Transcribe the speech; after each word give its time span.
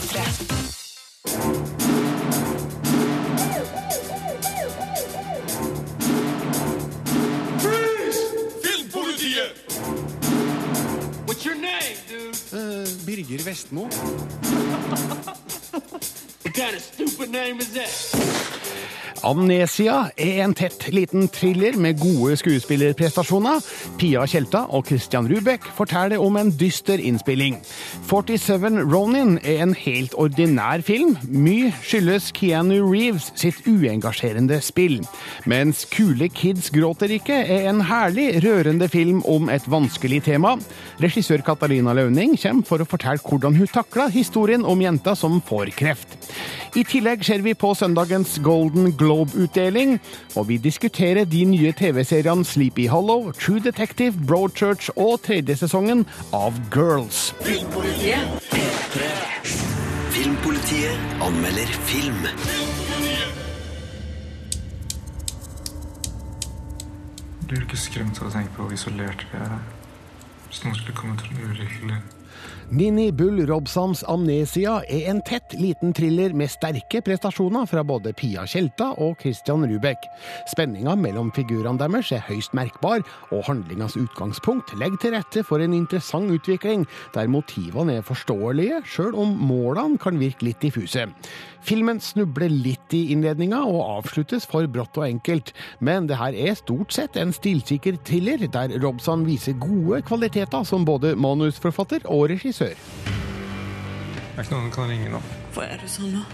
P3. 0.00 0.40
Filmpolitiet! 8.62 9.52
What's 11.26 11.44
your 11.44 11.54
name, 11.56 11.96
dude? 12.08 12.34
Uh, 12.52 12.86
Birger 13.04 13.42
Vestmo. 13.44 13.88
What 16.42 16.54
kind 16.54 16.74
of 16.74 16.82
stupid 16.82 17.30
name 17.30 17.60
is 17.60 17.72
that? 17.74 18.39
Amnesia 19.26 20.10
er 20.16 20.42
en 20.44 20.54
tett 20.56 20.86
liten 20.94 21.28
thriller 21.32 21.76
med 21.80 21.98
gode 22.00 22.36
skuespillerprestasjoner. 22.40 23.60
Pia 24.00 24.24
Tjelta 24.30 24.64
og 24.70 24.88
Christian 24.88 25.28
Rubek 25.30 25.66
forteller 25.76 26.22
om 26.22 26.38
en 26.40 26.52
dyster 26.60 27.00
innspilling. 27.02 27.58
47 28.08 28.80
Ronin 28.90 29.36
er 29.42 29.64
en 29.64 29.74
helt 29.76 30.16
ordinær 30.18 30.84
film. 30.86 31.16
Mye 31.28 31.72
skyldes 31.84 32.30
Keanu 32.36 32.78
Reeves 32.86 33.30
sitt 33.38 33.60
uengasjerende 33.68 34.60
spill. 34.64 35.00
Mens 35.50 35.84
Kule 35.92 36.30
kids 36.32 36.70
gråter 36.74 37.12
ikke 37.16 37.36
er 37.44 37.68
en 37.70 37.84
herlig, 37.88 38.28
rørende 38.44 38.88
film 38.90 39.22
om 39.28 39.50
et 39.52 39.66
vanskelig 39.70 40.22
tema. 40.30 40.56
Regissør 41.02 41.44
Katarina 41.46 41.94
Launing 41.96 42.36
kommer 42.40 42.66
for 42.68 42.82
å 42.82 42.88
fortelle 42.88 43.22
hvordan 43.24 43.56
hun 43.58 43.70
takla 43.70 44.08
historien 44.12 44.64
om 44.66 44.80
jenta 44.82 45.16
som 45.18 45.40
får 45.44 45.74
kreft. 45.76 46.16
I 46.78 46.84
tillegg 46.86 47.24
ser 47.26 47.42
vi 47.42 47.56
på 47.58 47.72
søndagens 47.74 48.36
Golden 48.46 48.79
Globe-utdeling, 48.98 49.98
og 50.36 50.48
vi 50.48 50.56
diskuterer 50.56 51.24
de 51.28 51.44
nye 51.44 51.72
TV-seriene 51.76 52.44
Sleepy 52.44 52.88
Hollow, 52.88 53.30
True 53.32 53.60
Detective, 53.64 54.14
Broadchurch 54.26 54.90
og 54.96 55.20
tredje 55.26 55.56
sesongen 55.60 56.06
av 56.36 56.56
Girls. 56.74 57.34
Filmpolitiet 60.10 61.20
anmelder 61.22 61.74
film. 61.90 62.22
Blir 67.48 67.58
du 67.58 67.66
ikke 67.66 67.82
skremt 67.82 68.22
av 68.22 68.30
å 68.30 68.32
tenke 68.32 68.54
på 68.54 68.64
hvor 68.64 68.74
isolert 68.78 69.26
vi 69.32 69.42
er? 69.42 69.60
Hvis 70.48 70.64
noen 70.64 70.80
skulle 70.80 70.98
komme 70.98 71.18
til 71.18 71.36
noe 71.36 71.52
ulykkelig 71.52 72.00
Nini 72.72 73.10
Bull 73.10 73.40
Robsams 73.48 74.04
Amnesia 74.06 74.76
er 74.86 75.08
en 75.10 75.18
tett 75.26 75.56
liten 75.58 75.90
thriller 75.90 76.30
med 76.38 76.52
sterke 76.52 77.00
prestasjoner 77.02 77.66
fra 77.66 77.82
både 77.82 78.12
Pia 78.14 78.44
Tjelta 78.46 78.92
og 79.02 79.16
Christian 79.18 79.66
Rubek. 79.66 80.06
Spenninga 80.52 80.94
mellom 80.94 81.32
figurene 81.34 81.80
deres 81.82 82.12
er 82.14 82.22
høyst 82.28 82.54
merkbar, 82.54 83.02
og 83.34 83.42
handlingas 83.48 83.98
utgangspunkt 83.98 84.70
legger 84.78 85.02
til 85.02 85.16
rette 85.16 85.42
for 85.48 85.58
en 85.58 85.74
interessant 85.74 86.30
utvikling, 86.30 86.86
der 87.16 87.26
motivene 87.26 87.98
er 87.98 88.06
forståelige, 88.06 88.84
sjøl 88.86 89.18
om 89.18 89.34
målene 89.50 89.98
kan 89.98 90.22
virke 90.22 90.46
litt 90.46 90.62
diffuse. 90.62 91.08
Filmen 91.60 92.00
snubler 92.00 92.50
litt 92.50 92.94
i 92.96 93.10
innledninga 93.14 93.60
og 93.68 93.80
avsluttes 94.00 94.46
for 94.48 94.66
brått 94.72 94.96
og 95.00 95.06
enkelt, 95.06 95.52
men 95.84 96.08
det 96.08 96.18
her 96.20 96.36
er 96.36 96.56
stort 96.58 96.94
sett 96.96 97.18
en 97.20 97.34
stilsikker 97.36 98.00
thriller, 98.06 98.46
der 98.48 98.76
Robson 98.82 99.26
viser 99.28 99.58
gode 99.60 100.00
kvaliteter 100.08 100.64
som 100.66 100.86
både 100.88 101.14
manusforfatter 101.20 102.08
og 102.10 102.30
regissør. 102.32 102.76
Det 102.76 104.38
er 104.38 104.46
ikke 104.46 104.56
noen 104.56 104.70
du 104.70 104.74
kan 104.74 104.88
ringe 104.88 105.10
nå. 105.12 105.20
Hva 105.54 105.68
er 105.68 105.82
det 105.82 105.90
sånn 105.92 106.14
nå? 106.16 106.24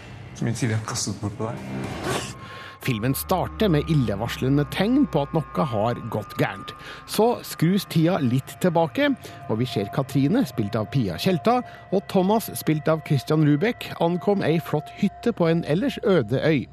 Min 0.45 0.55
tid 0.55 0.71
er 0.71 0.79
har 0.79 0.87
kastet 0.87 1.17
bort 1.19 1.35
på 1.39 1.49
deg. 1.49 2.46
Filmen 2.85 3.15
starter 3.17 3.71
med 3.73 3.89
illevarslende 3.91 4.65
tegn 4.75 5.07
på 5.11 5.25
at 5.25 5.35
noe 5.37 5.67
har 5.71 5.99
gått 6.13 6.37
gærent. 6.41 6.73
Så 7.11 7.29
skrus 7.47 7.87
tida 7.93 8.19
litt 8.23 8.57
tilbake, 8.63 9.11
og 9.51 9.61
vi 9.61 9.69
ser 9.71 9.91
Katrine, 9.95 10.45
spilt 10.49 10.77
av 10.79 10.89
Pia 10.93 11.19
Tjelta, 11.21 11.61
og 11.93 12.07
Thomas, 12.13 12.51
spilt 12.59 12.89
av 12.91 13.03
Christian 13.09 13.47
Rubek, 13.47 13.89
ankom 14.05 14.45
ei 14.47 14.59
flott 14.63 14.91
hytte 15.01 15.33
på 15.37 15.51
en 15.51 15.65
ellers 15.71 15.99
øde 16.05 16.43
øy. 16.43 16.67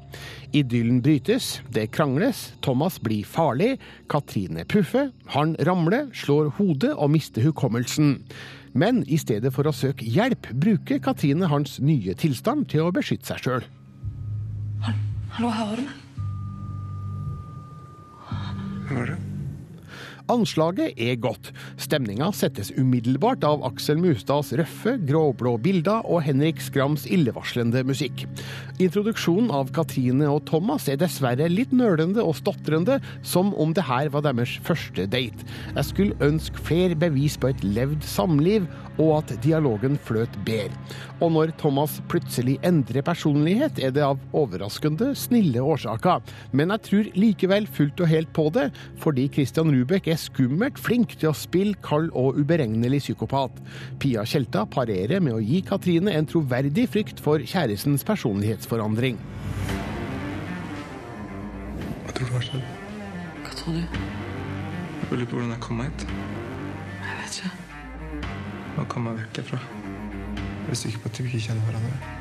Idyllen 0.54 1.00
brytes, 1.02 1.60
det 1.74 1.90
krangles, 1.94 2.52
Thomas 2.62 3.00
blir 3.02 3.24
farlig, 3.26 3.74
Katrine 4.10 4.64
puffer, 4.64 5.10
han 5.34 5.56
ramler, 5.66 6.10
slår 6.14 6.52
hodet 6.58 6.94
og 6.94 7.10
mister 7.14 7.42
hukommelsen. 7.42 8.20
Men 8.74 9.04
i 9.06 9.18
stedet 9.18 9.52
for 9.54 9.66
å 9.70 9.74
søke 9.74 10.06
hjelp, 10.06 10.50
bruker 10.58 10.98
Katrine 11.02 11.48
hans 11.50 11.78
nye 11.82 12.14
tilstand 12.18 12.68
til 12.72 12.88
å 12.88 12.94
beskytte 12.94 13.30
seg 13.30 13.42
sjøl. 13.44 13.66
Hallo, 15.34 15.48
hører 15.50 15.76
du 15.76 15.82
meg? 15.82 15.94
Hvem 18.86 18.98
er? 19.02 19.33
Anslaget 20.32 20.96
er 20.96 21.18
godt. 21.20 21.50
Stemninga 21.76 22.30
settes 22.32 22.70
umiddelbart 22.78 23.44
av 23.44 23.60
Aksel 23.68 23.98
Mustads 24.00 24.54
røffe, 24.56 24.94
gråblå 25.04 25.58
bilder 25.60 26.06
og 26.08 26.22
Henrik 26.24 26.62
Skrams 26.64 27.04
illevarslende 27.12 27.82
musikk. 27.84 28.24
Introduksjonen 28.80 29.52
av 29.52 29.68
Katrine 29.76 30.30
og 30.32 30.46
Thomas 30.48 30.88
er 30.88 30.96
dessverre 31.02 31.50
litt 31.52 31.74
nølende 31.76 32.24
og 32.24 32.38
stotrende, 32.40 32.96
som 33.20 33.52
om 33.60 33.74
det 33.76 33.84
her 33.84 34.08
var 34.14 34.24
deres 34.24 34.56
første 34.64 35.04
date. 35.12 35.44
Jeg 35.74 35.90
skulle 35.90 36.16
ønske 36.24 36.64
flere 36.70 36.96
bevis 36.96 37.36
på 37.36 37.52
et 37.52 37.60
levd 37.66 38.00
samliv, 38.08 38.64
og 38.94 39.16
at 39.18 39.34
dialogen 39.44 39.98
fløt 40.06 40.32
bedre. 40.46 40.72
Og 41.22 41.32
når 41.34 41.52
Thomas 41.58 41.98
plutselig 42.10 42.56
endrer 42.66 43.04
personlighet, 43.06 43.78
er 43.82 43.92
det 43.94 44.04
av 44.06 44.20
overraskende 44.36 45.12
snille 45.18 45.62
årsaker. 45.62 46.22
Men 46.54 46.72
jeg 46.74 46.84
tror 46.88 47.10
likevel 47.18 47.68
fullt 47.70 48.02
og 48.04 48.10
helt 48.10 48.32
på 48.36 48.48
det, 48.54 48.68
fordi 49.02 49.26
Christian 49.34 49.72
Rubek 49.74 50.08
er 50.10 50.13
skummelt 50.20 50.78
flink 50.80 51.16
til 51.20 51.30
å 51.30 51.36
spille 51.36 51.76
kald 51.84 52.10
og 52.18 52.38
uberegnelig 52.40 53.02
psykopat. 53.04 53.60
Pia 54.02 54.24
Tjelta 54.28 54.64
parerer 54.70 55.22
med 55.24 55.36
å 55.36 55.42
gi 55.42 55.60
Katrine 55.66 56.14
en 56.14 56.28
troverdig 56.30 56.86
frykt 56.92 57.22
for 57.24 57.42
kjærestens 57.42 58.06
personlighetsforandring. 58.08 59.20
Hva 62.04 62.16
tror 62.16 62.30
du 62.30 62.34
har 62.36 62.48
skjedd? 62.48 62.66
Hva 63.44 63.54
tror 63.60 63.78
du? 63.78 64.00
Jeg 65.04 65.20
lurer 65.20 65.30
på 65.30 65.38
hvordan 65.38 65.54
jeg 65.54 65.62
kom 65.68 65.80
meg 65.82 65.92
hit. 65.92 66.08
Jeg 67.04 67.20
vet 67.20 67.38
ikke. 67.38 67.54
Hva 68.74 68.90
kom 68.90 69.08
jeg 69.10 69.22
vekk 69.22 69.40
herfra? 69.42 69.62
Jeg 70.64 70.76
er 70.76 70.84
sikker 70.86 71.04
på 71.04 71.12
at 71.12 71.24
vi 71.24 71.32
ikke 71.32 71.46
kjenner 71.48 71.70
hverandre. 71.70 72.13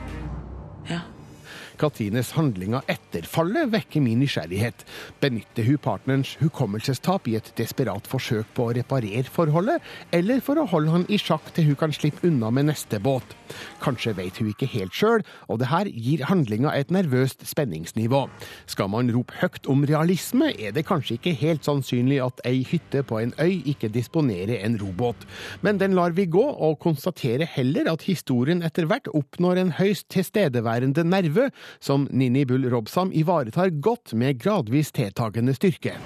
Katrines 1.84 2.32
handlinger 2.38 2.86
etter 2.88 3.26
fallet 3.28 3.68
vekker 3.74 4.04
min 4.04 4.22
nysgjerrighet. 4.24 4.86
Benytter 5.20 5.66
hun 5.68 5.82
partnerens 5.84 6.38
hukommelsestap 6.40 7.28
i 7.28 7.36
et 7.36 7.50
desperat 7.60 8.08
forsøk 8.08 8.48
på 8.56 8.70
å 8.70 8.76
reparere 8.78 9.28
forholdet, 9.28 9.84
eller 10.16 10.40
for 10.44 10.62
å 10.62 10.68
holde 10.72 10.94
han 10.94 11.04
i 11.12 11.20
sjakk 11.20 11.50
til 11.56 11.68
hun 11.68 11.80
kan 11.82 11.96
slippe 11.96 12.24
unna 12.30 12.52
med 12.56 12.70
neste 12.70 13.02
båt? 13.04 13.36
Kanskje 13.84 14.16
vet 14.16 14.40
hun 14.40 14.52
ikke 14.54 14.70
helt 14.72 14.96
sjøl, 14.96 15.26
og 15.52 15.60
det 15.60 15.70
her 15.74 15.90
gir 15.92 16.24
handlinga 16.30 16.72
et 16.72 16.94
nervøst 16.94 17.44
spenningsnivå. 17.50 18.24
Skal 18.72 18.92
man 18.94 19.12
rope 19.12 19.36
høyt 19.42 19.68
om 19.68 19.84
realisme, 19.90 20.54
er 20.56 20.72
det 20.76 20.86
kanskje 20.88 21.18
ikke 21.18 21.36
helt 21.42 21.68
sannsynlig 21.68 22.22
at 22.24 22.40
ei 22.48 22.64
hytte 22.70 23.04
på 23.04 23.20
en 23.20 23.36
øy 23.44 23.60
ikke 23.74 23.92
disponerer 23.92 24.64
en 24.64 24.80
robåt. 24.80 25.28
Men 25.62 25.84
den 25.84 25.98
lar 26.00 26.16
vi 26.16 26.30
gå, 26.32 26.44
og 26.44 26.80
konstaterer 26.84 27.50
heller 27.58 27.92
at 27.92 28.08
historien 28.08 28.64
etter 28.64 28.88
hvert 28.88 29.12
oppnår 29.12 29.60
en 29.60 29.76
høyst 29.82 30.08
tilstedeværende 30.14 31.04
nerve, 31.04 31.50
som 31.79 32.07
Nini 32.11 32.45
Bull 32.45 32.69
Robsam 32.69 33.11
ivaretar 33.13 33.69
godt 33.69 34.13
med 34.13 34.41
gradvis 34.41 34.91
tiltagende 34.91 35.53
styrke. 35.57 35.97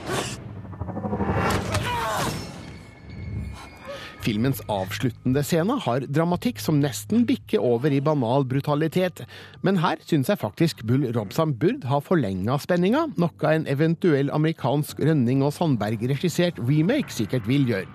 Filmens 4.28 4.60
avsluttende 4.68 5.40
scene 5.48 5.78
har 5.86 6.04
dramatikk 6.12 6.58
som 6.60 6.82
nesten 6.84 7.22
bikker 7.30 7.64
over 7.64 7.94
i 7.96 8.02
banal 8.04 8.44
brutalitet, 8.44 9.22
men 9.64 9.78
her 9.80 10.02
syns 10.04 10.28
jeg 10.28 10.42
faktisk 10.42 10.82
Bull 10.90 11.06
Robson 11.16 11.54
burde 11.56 11.88
ha 11.88 12.02
forlenga 12.04 12.58
spenninga, 12.60 13.06
noe 13.16 13.52
en 13.54 13.68
eventuell 13.72 14.28
amerikansk 14.36 15.00
Rønning 15.08 15.46
og 15.48 15.54
Sandberg-regissert 15.56 16.60
remake 16.60 17.16
sikkert 17.16 17.48
vil 17.48 17.70
gjøre. 17.70 17.88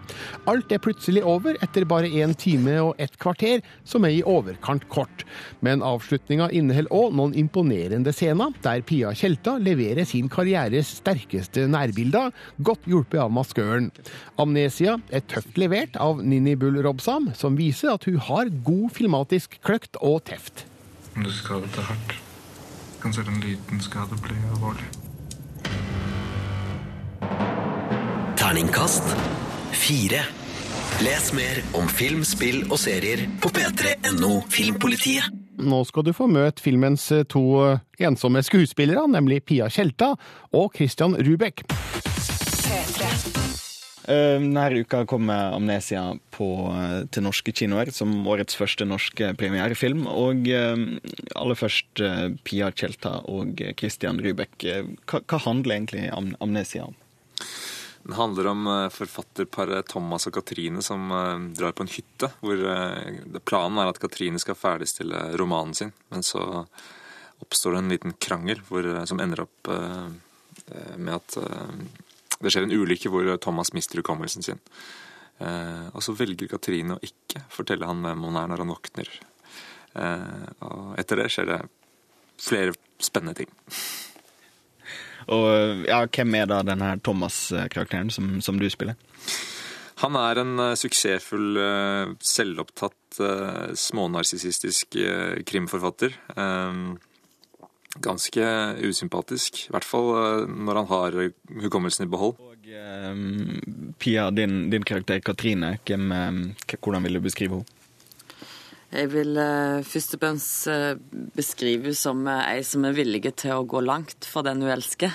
Alt 0.49 0.73
er 0.73 0.81
plutselig 0.81 1.21
over 1.29 1.59
etter 1.61 1.85
bare 1.91 2.09
én 2.09 2.33
time 2.33 2.79
og 2.81 2.97
ett 3.03 3.19
kvarter, 3.21 3.61
som 3.85 4.09
er 4.09 4.17
i 4.17 4.25
overkant 4.25 4.89
kort. 4.89 5.27
Men 5.61 5.85
avslutninga 5.85 6.49
inneholder 6.49 6.97
òg 6.97 7.13
noen 7.19 7.37
imponerende 7.37 8.17
scener, 8.17 8.57
der 8.65 8.81
Pia 8.89 9.13
Tjelta 9.13 9.59
leverer 9.61 10.09
sin 10.09 10.33
karrieres 10.33 10.97
sterkeste 11.03 11.69
nærbilder, 11.69 12.33
godt 12.65 12.89
hjulpet 12.89 13.21
av 13.21 13.37
maskøren. 13.37 13.93
Amnesia 14.41 14.97
er 15.13 15.29
tøft 15.29 15.61
levert 15.61 16.01
av 16.01 16.22
Nini 16.23 16.55
Bull 16.57 16.81
Robsam, 16.85 17.31
som 17.35 17.59
viser 17.59 17.93
at 17.95 18.07
hun 18.09 18.19
har 18.29 18.51
god 18.65 18.91
filmatisk 18.97 19.59
kløkt 19.65 19.99
og 20.01 20.23
teft. 20.31 20.65
Om 21.17 21.27
du 21.27 21.33
skadet 21.35 21.71
deg 21.77 21.89
hardt, 21.91 22.17
kan 23.03 23.15
selv 23.15 23.33
en 23.35 23.43
liten 23.45 23.83
skade 23.85 24.19
bli 24.23 24.39
alvorlig. 24.55 24.89
Terningkast 28.41 29.13
fire. 29.83 30.23
Les 31.03 31.33
mer 31.35 31.63
om 31.79 31.89
film, 31.89 32.23
spill 32.27 32.63
og 32.69 32.79
serier 32.81 33.25
på 33.43 33.51
p3.no 33.55 34.43
Filmpolitiet. 34.53 35.31
Nå 35.63 35.83
skal 35.87 36.07
du 36.07 36.13
få 36.17 36.27
møte 36.31 36.63
filmens 36.63 37.05
eh, 37.15 37.27
to 37.29 37.43
eh, 37.63 37.83
ensomme 38.03 38.43
skuespillere, 38.43 39.05
nemlig 39.11 39.43
Pia 39.47 39.71
Tjelta 39.71 40.13
og 40.59 40.75
Christian 40.77 41.17
Rubek. 41.19 41.65
P3. 41.71 43.52
Eh, 44.05 44.41
Denne 44.41 44.81
uka 44.81 45.07
kommer 45.07 45.53
'Amnesia' 45.53 46.19
på, 46.31 46.75
eh, 46.75 47.07
til 47.07 47.23
norske 47.23 47.53
kinoer 47.53 47.93
som 47.93 48.27
årets 48.27 48.57
første 48.57 48.85
norske 48.85 49.35
premierefilm. 49.39 50.07
Og 50.07 50.49
eh, 50.49 50.77
aller 51.37 51.55
først 51.55 52.03
eh, 52.03 52.35
Pia 52.43 52.73
Tjelta 52.73 53.23
og 53.31 53.63
Christian 53.79 54.19
Rybek. 54.19 54.65
Eh, 54.65 54.83
Hva, 55.07 55.23
hva 55.23 55.39
handler 55.39 55.77
egentlig 55.77 56.11
am 56.13 56.35
'Amnesia' 56.41 56.89
om? 56.89 56.97
Den 58.03 58.17
handler 58.19 58.47
om 58.51 58.65
forfatterparet 58.91 59.87
Thomas 59.87 60.27
og 60.27 60.33
Katrine 60.33 60.83
som 60.83 61.07
drar 61.55 61.71
på 61.71 61.83
en 61.83 61.93
hytte. 61.95 62.33
hvor 62.43 62.59
Planen 63.47 63.79
er 63.79 63.87
at 63.87 64.01
Katrine 64.01 64.41
skal 64.41 64.57
ferdigstille 64.57 65.39
romanen 65.39 65.73
sin, 65.73 65.93
men 66.11 66.21
så 66.23 66.67
oppstår 67.41 67.73
det 67.73 67.79
en 67.79 67.89
liten 67.89 68.13
krangel 68.19 68.59
hvor, 68.67 69.07
som 69.07 69.21
ender 69.21 69.43
opp 69.47 69.69
med 70.99 71.15
at 71.15 71.39
det 72.43 72.53
skjer 72.53 72.67
en 72.67 72.75
ulykke 72.75 73.13
hvor 73.13 73.31
Thomas 73.43 73.73
mister 73.77 74.03
hukommelsen 74.03 74.45
sin. 74.47 74.63
Eh, 75.43 75.87
og 75.93 76.03
så 76.05 76.15
velger 76.17 76.51
Katrine 76.51 76.97
å 76.97 77.05
ikke 77.05 77.45
fortelle 77.53 77.89
han 77.89 78.03
hvem 78.05 78.27
hun 78.29 78.39
er 78.41 78.51
når 78.51 78.65
han 78.65 78.73
våkner. 78.75 79.13
Eh, 79.99 80.47
og 80.67 80.97
etter 81.01 81.23
det 81.23 81.31
skjer 81.33 81.51
det 81.51 81.61
flere 82.43 82.77
spennende 83.03 83.43
ting. 83.43 83.53
Og 85.31 85.87
ja, 85.87 86.03
hvem 86.11 86.35
er 86.35 86.51
da 86.51 86.63
denne 86.67 86.97
Thomas-karakteren 87.05 88.11
som, 88.11 88.41
som 88.43 88.59
du 88.59 88.67
spiller? 88.73 88.99
Han 90.03 90.19
er 90.19 90.41
en 90.43 90.57
uh, 90.59 90.73
suksessfull, 90.79 91.59
uh, 91.63 92.15
selvopptatt, 92.19 93.21
uh, 93.23 93.71
smånarsissistisk 93.79 94.97
eh, 94.99 95.43
krimforfatter. 95.47 96.17
Eh, 96.35 96.81
ganske 98.01 98.45
usympatisk, 98.89 99.67
i 99.69 99.75
hvert 99.75 99.87
fall 99.87 100.11
eh, 100.17 100.49
når 100.49 100.81
han 100.81 100.91
har 100.93 101.19
hukommelsen 101.67 102.07
i 102.07 102.11
behold. 102.13 102.39
Og 102.41 102.73
um, 103.13 103.93
Pia, 104.01 104.31
din, 104.31 104.71
din 104.73 104.85
karakter 104.87 105.21
Katrine, 105.21 105.77
hvem, 105.85 106.13
eh, 106.13 106.77
hvordan 106.79 107.05
vil 107.05 107.19
du 107.19 107.25
beskrive 107.25 107.61
henne? 107.61 107.79
Jeg 108.93 109.09
vil 109.09 109.39
uh, 109.41 109.81
først 109.89 110.19
og 110.19 110.21
fremst 110.21 110.67
uh, 110.69 110.99
beskrive 111.33 111.89
henne 111.89 111.97
som 111.97 112.27
uh, 112.29 112.43
ei 112.51 112.61
som 112.61 112.85
er 112.85 112.97
villig 112.97 113.25
til 113.41 113.55
å 113.57 113.65
gå 113.65 113.81
langt 113.81 114.29
for 114.29 114.45
den 114.45 114.61
hun 114.61 114.73
elsker. 114.75 115.15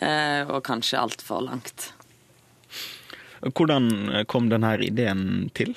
Eh, 0.00 0.48
og 0.48 0.62
kanskje 0.64 0.96
altfor 0.96 1.42
langt. 1.44 1.90
Hvordan 3.44 4.24
kom 4.28 4.48
denne 4.48 4.72
ideen 4.84 5.50
til? 5.56 5.74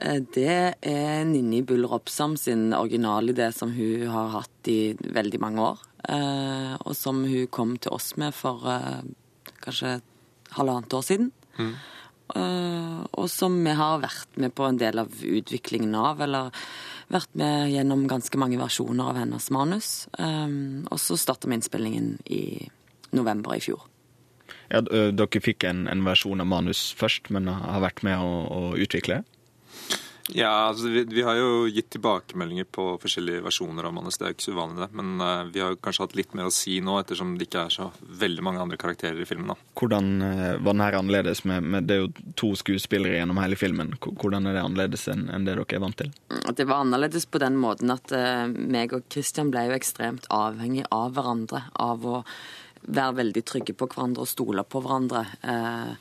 Eh, 0.00 0.20
Det 0.34 0.74
er 0.82 1.24
Ninni 1.24 1.62
Bull 1.62 1.86
Robsam 1.86 2.36
sin 2.36 2.72
originalidé 2.72 3.52
som 3.52 3.72
hun 3.72 4.08
har 4.08 4.28
hatt 4.40 4.68
i 4.68 4.94
veldig 4.94 5.40
mange 5.40 5.60
år. 5.60 5.78
eh, 6.08 6.76
Og 6.84 6.94
som 6.96 7.24
hun 7.24 7.46
kom 7.46 7.78
til 7.78 7.92
oss 7.92 8.16
med 8.16 8.34
for 8.34 8.60
eh, 8.66 9.02
kanskje 9.62 10.00
halvannet 10.50 10.92
år 10.92 11.02
siden. 11.02 11.32
Mm. 11.58 11.74
Og 13.16 13.28
som 13.28 13.52
vi 13.64 13.70
har 13.70 14.00
vært 14.00 14.36
med 14.36 14.54
på 14.54 14.64
en 14.66 14.78
del 14.78 14.98
av 14.98 15.08
utviklingen 15.08 15.94
av, 15.94 16.20
eller 16.20 16.50
vært 17.10 17.28
med 17.34 17.70
gjennom 17.70 18.08
ganske 18.08 18.36
mange 18.38 18.58
versjoner 18.58 19.10
av 19.10 19.16
hennes 19.16 19.50
manus. 19.50 20.08
Og 20.18 20.98
så 20.98 21.18
starta 21.20 21.46
vi 21.48 21.54
innspillingen 21.54 22.18
i 22.26 22.68
november 23.12 23.54
i 23.54 23.60
fjor. 23.60 23.84
Ja, 24.70 24.80
dere 24.80 25.40
fikk 25.40 25.64
en, 25.64 25.86
en 25.86 26.02
versjon 26.02 26.40
av 26.40 26.46
manus 26.46 26.94
først, 26.96 27.30
men 27.30 27.46
har 27.46 27.84
vært 27.84 28.02
med 28.02 28.18
å, 28.18 28.32
å 28.48 28.74
utvikle 28.80 29.20
det? 29.20 29.33
Ja, 30.32 30.68
altså 30.70 30.88
vi, 30.88 31.02
vi 31.04 31.22
har 31.22 31.36
jo 31.36 31.66
gitt 31.68 31.90
tilbakemeldinger 31.92 32.64
på 32.72 32.86
forskjellige 33.02 33.42
versjoner 33.44 33.84
av 33.84 33.92
manus. 33.92 34.16
Det 34.16 34.24
er 34.24 34.32
jo 34.32 34.36
ikke 34.38 34.46
så 34.46 34.54
uvanlig, 34.56 34.80
det. 34.86 34.96
Men 34.96 35.20
uh, 35.20 35.50
vi 35.52 35.60
har 35.60 35.74
jo 35.74 35.80
kanskje 35.84 36.06
hatt 36.06 36.16
litt 36.16 36.32
mer 36.38 36.48
å 36.48 36.54
si 36.54 36.78
nå, 36.84 36.96
ettersom 37.02 37.34
det 37.36 37.48
ikke 37.48 37.66
er 37.66 37.76
så 37.76 37.90
veldig 38.24 38.46
mange 38.46 38.62
andre 38.64 38.80
karakterer 38.80 39.20
i 39.20 39.28
filmen. 39.28 39.52
da. 39.52 39.58
Hvordan 39.76 40.10
uh, 40.24 40.48
var 40.56 40.70
den 40.70 40.84
her 40.86 40.98
annerledes? 41.02 41.44
Med, 41.50 41.68
med, 41.74 41.88
det 41.90 41.98
er 41.98 42.02
jo 42.06 42.32
to 42.40 42.54
skuespillere 42.56 43.20
gjennom 43.20 43.42
hele 43.42 43.60
filmen. 43.60 43.92
Hvordan 44.00 44.48
er 44.48 44.56
det 44.56 44.64
annerledes 44.64 45.08
enn 45.12 45.28
en 45.28 45.44
det 45.44 45.58
dere 45.58 45.68
er 45.76 45.84
vant 45.84 46.00
til? 46.00 46.12
Det 46.56 46.68
var 46.70 46.86
annerledes 46.86 47.28
på 47.28 47.42
den 47.44 47.60
måten 47.60 47.92
at 47.92 48.16
uh, 48.16 48.46
meg 48.48 48.96
og 48.96 49.04
Christian 49.12 49.52
ble 49.52 49.68
jo 49.68 49.76
ekstremt 49.76 50.30
avhengig 50.32 50.88
av 50.88 51.18
hverandre. 51.18 51.66
Av 51.84 52.08
å 52.08 52.24
være 52.84 53.18
veldig 53.20 53.44
trygge 53.46 53.74
på 53.76 53.88
hverandre 53.90 54.24
og 54.24 54.30
stole 54.30 54.64
på 54.68 54.82
hverandre. 54.84 55.24
Eh, 55.42 55.92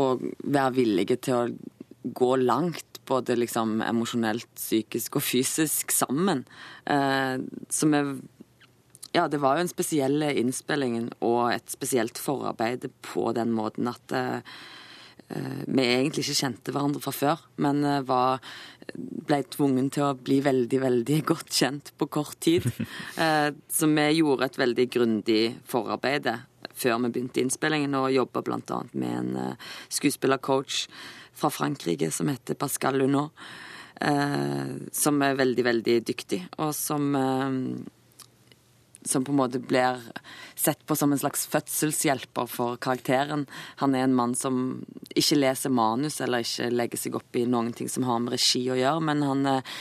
og 0.00 0.24
være 0.42 0.74
villige 0.78 1.18
til 1.26 1.36
å 1.36 2.10
gå 2.16 2.30
langt, 2.40 2.89
både 3.08 3.36
liksom 3.38 3.80
emosjonelt, 3.84 4.48
psykisk 4.56 5.18
og 5.18 5.24
fysisk 5.24 5.94
sammen. 5.94 6.44
Eh, 6.86 7.38
som 7.72 7.96
er 7.96 8.14
ja, 9.10 9.24
det 9.26 9.40
var 9.42 9.56
jo 9.56 9.64
en 9.64 9.72
spesiell 9.72 10.22
innspilling 10.22 11.08
og 11.26 11.48
et 11.50 11.72
spesielt 11.72 12.18
forarbeid 12.20 12.86
på 13.02 13.32
den 13.34 13.50
måten 13.56 13.90
at 13.90 14.14
eh, 14.14 14.52
eh, 15.34 15.64
vi 15.66 15.86
egentlig 15.88 16.22
ikke 16.22 16.38
kjente 16.44 16.74
hverandre 16.74 17.02
fra 17.02 17.14
før, 17.16 17.42
men 17.58 17.82
var, 18.06 18.38
ble 18.94 19.40
tvungen 19.50 19.90
til 19.90 20.06
å 20.06 20.14
bli 20.14 20.38
veldig, 20.46 20.80
veldig 20.84 21.18
godt 21.32 21.50
kjent 21.58 21.90
på 21.98 22.06
kort 22.06 22.38
tid. 22.38 22.68
Så 23.80 23.90
vi 23.90 24.06
gjorde 24.20 24.46
et 24.46 24.60
veldig 24.62 24.86
grundig 24.94 25.42
forarbeid 25.66 26.30
før 26.80 27.02
vi 27.02 27.10
begynte 27.10 27.42
innspillingen, 27.42 27.98
og 27.98 28.12
jobba 28.14 28.44
bl.a. 28.46 28.78
med 28.94 29.16
en 29.18 29.56
skuespillercoach 29.90 30.86
fra 31.34 31.50
Frankrike 31.52 32.10
som 32.14 32.28
heter 32.32 32.58
Pascal 32.58 32.98
Lunot, 33.00 33.32
eh, 34.00 34.76
som 34.92 35.22
er 35.22 35.38
veldig, 35.40 35.64
veldig 35.70 35.96
dyktig, 36.10 36.44
og 36.58 36.74
som 36.76 37.14
eh, 37.16 37.58
som 39.02 39.24
på 39.24 39.32
en 39.32 39.36
måte 39.36 39.58
blir 39.58 40.00
sett 40.54 40.86
på 40.86 40.96
som 40.96 41.12
en 41.12 41.18
slags 41.18 41.46
fødselshjelper 41.46 42.46
for 42.50 42.76
karakteren. 42.76 43.46
Han 43.76 43.94
er 43.94 44.04
en 44.04 44.14
mann 44.14 44.34
som 44.36 44.82
ikke 45.16 45.40
leser 45.40 45.72
manus 45.72 46.20
eller 46.20 46.44
ikke 46.44 46.70
legger 46.74 47.00
seg 47.00 47.16
opp 47.16 47.36
i 47.36 47.46
noen 47.48 47.72
ting 47.76 47.88
som 47.88 48.06
har 48.08 48.20
med 48.20 48.36
regi 48.36 48.66
å 48.70 48.78
gjøre, 48.78 49.04
men 49.08 49.24
han 49.24 49.46
eh, 49.48 49.76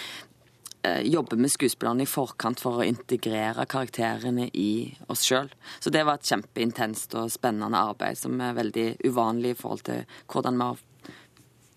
eh, 0.88 1.01
jobber 1.12 1.42
med 1.42 1.51
skuespillerne 1.51 2.06
i 2.06 2.10
forkant 2.10 2.63
for 2.63 2.80
å 2.80 2.88
integrere 2.88 3.68
karakterene 3.69 4.50
i 4.54 4.72
oss 5.12 5.25
sjøl. 5.28 5.51
Så 5.80 5.92
det 5.94 6.06
var 6.07 6.19
et 6.19 6.30
kjempeintenst 6.30 7.18
og 7.19 7.34
spennende 7.34 7.84
arbeid 7.92 8.19
som 8.19 8.40
er 8.42 8.57
veldig 8.57 8.92
uvanlig 9.10 9.56
i 9.56 9.60
forhold 9.60 9.88
til 9.90 10.06
hvordan 10.31 10.62
vi 10.62 10.69
har 10.72 10.86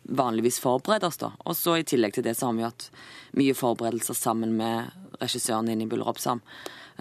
vanligvis 0.09 0.61
forbereder 0.61 1.07
oss. 1.09 1.17
da. 1.21 1.33
Og 1.47 1.57
så 1.57 1.79
I 1.79 1.85
tillegg 1.85 2.15
til 2.15 2.25
det 2.27 2.37
så 2.39 2.47
har 2.51 2.57
vi 2.59 2.63
hatt 2.67 2.91
mye 3.39 3.55
forberedelser 3.55 4.15
sammen 4.19 4.57
med 4.59 4.91
regissøren 5.23 5.69
inne 5.71 5.87
i 5.87 6.01
Robsam. 6.03 6.41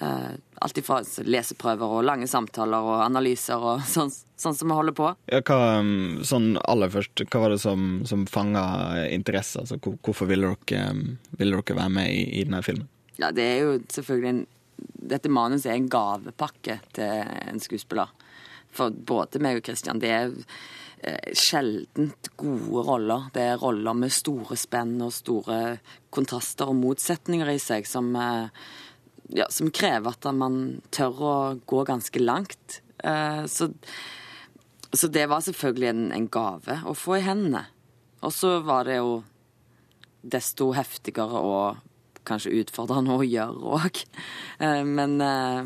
Uh, 0.02 0.32
alt 0.62 0.78
ifra 0.80 1.02
leseprøver 1.28 1.92
og 1.98 2.06
lange 2.08 2.26
samtaler 2.30 2.80
og 2.88 3.02
analyser 3.04 3.60
og 3.60 3.82
sånn, 3.96 4.10
sånn 4.40 4.56
som 4.56 4.72
vi 4.72 4.78
holder 4.78 4.96
på. 4.98 5.10
Ja, 5.30 5.42
hva, 5.46 5.58
um, 5.82 6.22
sånn 6.26 6.56
aller 6.64 6.90
først, 6.94 7.26
hva 7.28 7.42
var 7.44 7.54
det 7.54 7.60
som, 7.62 8.02
som 8.08 8.24
fanga 8.26 8.64
interesse? 9.12 9.60
Altså, 9.66 9.78
hvor- 9.84 10.00
hvorfor 10.02 10.30
ville 10.32 10.54
dere, 10.70 10.88
um, 10.96 11.18
ville 11.38 11.60
dere 11.60 11.78
være 11.82 11.94
med 12.00 12.10
i, 12.14 12.24
i 12.40 12.46
denne 12.48 12.64
filmen? 12.66 12.88
Ja, 13.20 13.30
det 13.36 13.44
er 13.44 13.60
jo 13.66 13.78
selvfølgelig 13.92 14.34
en 14.38 14.44
Dette 15.12 15.30
manuset 15.30 15.68
er 15.70 15.76
en 15.78 15.90
gavepakke 15.92 16.80
til 16.96 17.28
en 17.52 17.60
skuespiller. 17.62 18.10
For 18.74 18.90
både 18.90 19.38
meg 19.44 19.60
og 19.60 19.66
Christian, 19.68 20.00
det 20.02 20.10
er 20.10 20.32
sjeldent 21.34 22.30
gode 22.38 22.84
roller. 22.86 23.24
Det 23.34 23.42
er 23.42 23.58
roller 23.62 23.96
med 23.98 24.14
store 24.14 24.58
spenn 24.60 25.00
og 25.02 25.14
store 25.16 25.80
kontraster 26.14 26.70
og 26.70 26.78
motsetninger 26.78 27.50
i 27.50 27.58
seg 27.62 27.88
som, 27.90 28.12
eh, 28.16 28.50
ja, 29.34 29.48
som 29.50 29.72
krever 29.74 30.14
at 30.14 30.28
man 30.36 30.82
tør 30.94 31.22
å 31.26 31.36
gå 31.66 31.84
ganske 31.90 32.22
langt. 32.22 32.82
Eh, 33.04 33.46
Så, 33.50 33.72
så 34.94 35.08
det 35.08 35.26
var 35.30 35.42
selvfølgelig 35.42 35.90
en, 35.90 36.12
en 36.12 36.28
gave 36.28 36.82
å 36.86 36.94
få 36.94 37.18
i 37.18 37.26
hendene. 37.26 37.66
Og 38.22 38.32
så 38.32 38.60
var 38.62 38.86
det 38.86 39.00
jo 39.00 39.24
desto 40.22 40.72
heftigere 40.78 41.42
og 41.42 41.82
kanskje 42.30 42.54
utfordrende 42.62 43.18
å 43.18 43.26
gjøre 43.26 43.74
òg. 43.80 44.04
Men, 44.86 45.18
eh, 45.22 45.66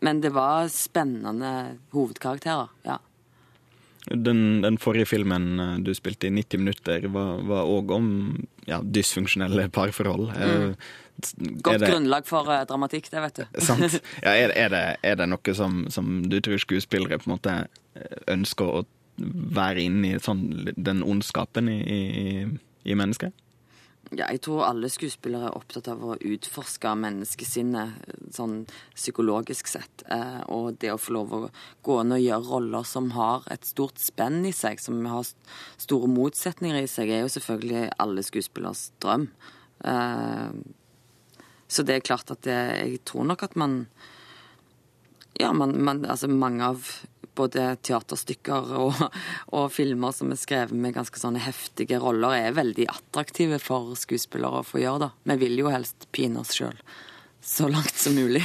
men 0.00 0.20
det 0.20 0.30
var 0.30 0.68
spennende 0.70 1.78
hovedkarakterer, 1.90 2.70
ja. 2.86 3.00
Den, 4.14 4.62
den 4.64 4.78
forrige 4.80 5.06
filmen 5.10 5.60
uh, 5.60 5.74
du 5.84 5.90
spilte 5.94 6.28
i 6.28 6.32
90 6.32 6.62
minutter, 6.62 7.08
var 7.12 7.68
òg 7.68 7.90
om 7.96 8.08
ja, 8.68 8.80
dysfunksjonelle 8.82 9.68
parforhold. 9.74 10.30
Mm. 10.32 10.74
Godt 11.62 11.74
er 11.74 11.78
det- 11.82 11.90
grunnlag 11.90 12.26
for 12.28 12.46
eh, 12.54 12.64
dramatikk, 12.68 13.10
det, 13.10 13.20
vet 13.24 13.40
du. 13.40 13.44
Sant? 13.68 13.98
Ja, 14.24 14.32
er, 14.36 14.52
er, 14.54 14.68
det, 14.72 14.84
er 15.02 15.18
det 15.18 15.26
noe 15.28 15.54
som, 15.54 15.84
som 15.90 16.22
du 16.30 16.38
tror 16.40 16.60
skuespillere 16.62 17.18
på 17.18 17.28
en 17.28 17.34
måte 17.34 17.56
eh, 17.98 18.22
ønsker 18.30 18.70
å 18.80 18.84
være 19.18 19.82
inni 19.82 20.12
sånn, 20.22 20.44
den 20.76 21.02
ondskapen 21.02 21.68
i, 21.72 21.78
i, 21.82 22.46
i 22.86 22.94
mennesket? 22.94 23.34
Ja, 24.08 24.24
jeg 24.32 24.40
tror 24.46 24.62
alle 24.64 24.88
skuespillere 24.88 25.50
er 25.50 25.56
opptatt 25.58 25.90
av 25.92 26.00
å 26.00 26.14
utforske 26.16 26.94
menneskesinnet 26.96 28.06
sånn 28.32 28.62
psykologisk 28.96 29.68
sett. 29.68 30.04
Eh, 30.08 30.40
og 30.48 30.78
det 30.80 30.94
å 30.94 31.00
få 31.00 31.12
lov 31.18 31.34
å 31.36 31.40
gå 31.84 31.98
inn 32.00 32.14
og 32.16 32.22
gjøre 32.22 32.48
roller 32.48 32.88
som 32.88 33.10
har 33.12 33.44
et 33.52 33.68
stort 33.68 34.00
spenn 34.00 34.40
i 34.48 34.54
seg, 34.56 34.80
som 34.80 35.02
har 35.10 35.28
store 35.76 36.08
motsetninger 36.08 36.80
i 36.80 36.88
seg, 36.88 37.12
er 37.12 37.26
jo 37.26 37.34
selvfølgelig 37.36 37.84
alle 38.00 38.24
skuespillers 38.24 38.86
drøm. 39.04 39.28
Eh, 39.84 40.56
så 41.68 41.84
det 41.84 41.98
er 41.98 42.08
klart 42.08 42.32
at 42.32 42.46
det, 42.48 42.58
jeg 42.78 43.04
tror 43.04 43.28
nok 43.28 43.44
at 43.44 43.60
man 43.60 43.82
Ja, 45.38 45.52
man, 45.52 45.76
man, 45.84 46.00
altså 46.08 46.26
mange 46.26 46.64
av 46.66 46.86
både 47.38 47.70
teaterstykker 47.86 48.72
og, 48.82 49.04
og 49.56 49.68
filmer 49.74 50.14
som 50.16 50.34
er 50.34 50.40
skrevet 50.40 50.74
med 50.76 50.96
ganske 50.98 51.20
sånne 51.20 51.42
heftige 51.46 52.00
roller, 52.02 52.36
er 52.36 52.58
veldig 52.58 52.88
attraktive 52.92 53.60
for 53.62 53.94
skuespillere 53.98 54.62
å 54.62 54.66
få 54.66 54.82
gjøre. 54.82 55.08
da. 55.08 55.12
Vi 55.32 55.40
vil 55.46 55.62
jo 55.62 55.72
helst 55.72 56.10
pine 56.14 56.42
oss 56.42 56.56
sjøl 56.58 56.76
så 57.48 57.68
langt 57.70 57.94
som 57.96 58.14
mulig. 58.18 58.44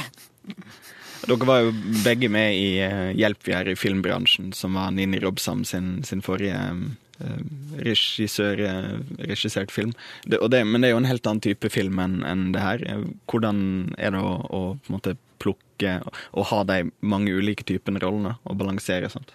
Dere 1.24 1.48
var 1.48 1.62
jo 1.64 1.72
begge 2.04 2.28
med 2.32 2.56
i 2.56 2.68
eh, 2.84 3.14
Hjelp 3.16 3.46
vi 3.46 3.54
er 3.56 3.70
i 3.72 3.78
filmbransjen, 3.78 4.52
som 4.56 4.76
var 4.76 4.92
Nini 4.92 5.20
Robsam 5.22 5.64
sin, 5.64 6.02
sin 6.04 6.20
forrige 6.24 6.58
eh, 6.60 7.38
regissør, 7.80 8.60
eh, 8.60 8.90
regissert 9.24 9.72
film. 9.72 9.94
Det, 10.24 10.40
det, 10.52 10.64
men 10.68 10.82
det 10.82 10.90
er 10.90 10.94
jo 10.94 11.00
en 11.02 11.08
helt 11.08 11.30
annen 11.30 11.44
type 11.44 11.70
film 11.72 12.00
enn 12.02 12.18
en 12.28 12.50
det 12.54 12.64
her. 12.64 12.84
Hvordan 13.30 13.62
er 13.96 14.16
det 14.16 14.20
å, 14.20 14.34
å 14.44 14.62
på 14.76 14.92
en 14.92 14.98
måte 14.98 15.16
plukke 15.42 15.96
og 16.32 16.48
ha 16.50 16.60
de 16.68 16.82
mange 17.00 17.32
ulike 17.34 17.66
typene 17.66 18.02
rollene 18.02 18.36
og 18.44 18.58
balansere 18.60 19.10
sånt? 19.12 19.34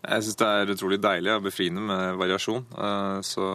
Jeg 0.00 0.24
syns 0.24 0.38
det 0.40 0.48
er 0.48 0.72
utrolig 0.72 0.98
deilig 1.02 1.32
og 1.34 1.44
befriende 1.44 1.82
med 1.84 2.16
variasjon. 2.20 2.64
Eh, 2.72 3.20
Så 3.26 3.46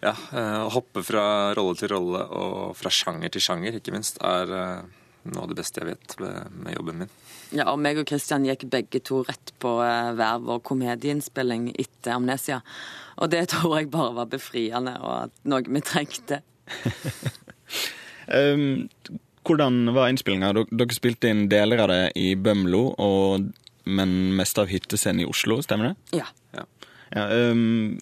ja, 0.00 0.14
eh, 0.32 0.58
å 0.64 0.70
hoppe 0.72 1.02
fra 1.04 1.54
rolle 1.56 1.76
til 1.76 1.92
rolle 1.92 2.24
og 2.28 2.76
fra 2.76 2.92
sjanger 2.92 3.32
til 3.32 3.44
sjanger, 3.44 3.76
ikke 3.80 3.92
minst, 3.92 4.20
er 4.24 4.52
eh, 4.56 4.82
noe 5.28 5.44
av 5.44 5.50
det 5.50 5.58
beste 5.58 5.80
jeg 5.80 5.90
vet 5.92 6.16
med, 6.20 6.74
jobben 6.76 7.02
min. 7.02 7.12
Ja, 7.52 7.66
og 7.72 7.80
meg 7.82 7.98
og 7.98 8.08
Christian 8.08 8.46
gikk 8.46 8.68
begge 8.70 9.00
to 9.04 9.24
rett 9.26 9.52
på 9.60 9.74
hver 9.80 10.44
vår 10.44 10.60
komedieinnspilling 10.64 11.72
etter 11.74 12.14
Amnesia. 12.14 12.60
Og 13.20 13.32
det 13.32 13.48
tror 13.52 13.80
jeg 13.80 13.90
bare 13.92 14.14
var 14.22 14.30
befriende, 14.30 14.94
og 15.02 15.34
noe 15.50 15.66
vi 15.66 15.82
trengte. 15.84 16.40
Um, 18.30 18.88
hvordan 19.50 19.90
var 19.96 20.10
innspillinga? 20.12 20.52
Dere, 20.70 20.94
spilte 20.94 21.30
inn 21.32 21.48
deler 21.50 21.82
av 21.84 21.90
det 21.90 22.02
i 22.18 22.32
Bømlo, 22.38 22.86
og, 23.02 23.50
men 23.90 24.16
mest 24.38 24.60
av 24.62 24.70
hyttescenen 24.70 25.24
i 25.24 25.28
Oslo, 25.28 25.60
stemmer 25.66 25.92
det? 25.92 26.22
Ja. 26.22 26.28
Ja, 27.10 27.24
um, 27.50 27.98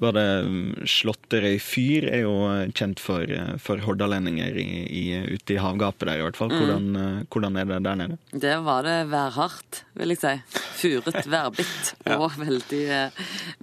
var 0.00 0.14
det 0.16 0.86
Slåtterøy 0.88 1.58
fyr 1.60 2.06
er 2.08 2.22
jo 2.22 2.34
eh, 2.46 2.70
kjent 2.70 3.00
for, 3.02 3.26
eh, 3.28 3.56
for 3.60 3.82
hordalendinger 3.82 4.56
i, 4.62 4.68
i, 4.86 5.02
ute 5.34 5.56
i 5.56 5.58
havgapet 5.60 6.06
der, 6.06 6.20
i 6.20 6.24
hvert 6.24 6.38
fall. 6.38 6.54
Hvordan, 6.54 6.86
mm. 6.94 7.26
hvordan 7.34 7.58
er 7.58 7.66
det 7.68 7.80
der 7.84 7.98
nede? 7.98 8.18
Det 8.30 8.54
var 8.64 8.86
det 8.86 8.96
værhardt, 9.10 9.82
vil 9.98 10.14
jeg 10.14 10.22
si. 10.22 10.62
Furet 10.78 11.28
værbitt 11.28 11.92
og 12.14 12.38
veldig, 12.38 12.84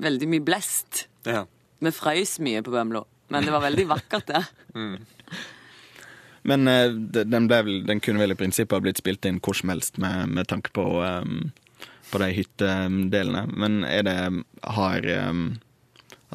veldig 0.06 0.32
mye 0.36 0.46
blest. 0.52 1.06
Ja. 1.26 1.46
Vi 1.80 1.96
frøys 1.96 2.38
mye 2.44 2.62
på 2.66 2.76
Bømlo, 2.76 3.06
men 3.32 3.48
det 3.48 3.56
var 3.56 3.64
veldig 3.66 3.90
vakkert 3.96 4.30
der. 4.36 4.52
Men 6.46 6.68
eh, 6.70 6.92
den, 7.26 7.50
vel, 7.50 7.80
den 7.88 8.02
kunne 8.06 8.22
vel 8.22 8.36
i 8.36 8.40
prinsippet 8.40 8.78
ha 8.78 8.84
blitt 8.84 9.02
spilt 9.02 9.26
inn 9.26 9.42
hvor 9.44 9.58
som 9.58 9.74
helst 9.74 9.98
med, 10.02 10.30
med 10.30 10.50
tanke 10.52 10.70
på, 10.76 10.86
um, 11.02 11.50
på 12.12 12.22
de 12.22 12.30
hyttedelene. 12.38 13.48
Men 13.58 13.82
er 13.90 14.06
det 14.06 14.20
har 14.78 15.12
um, 15.30 15.48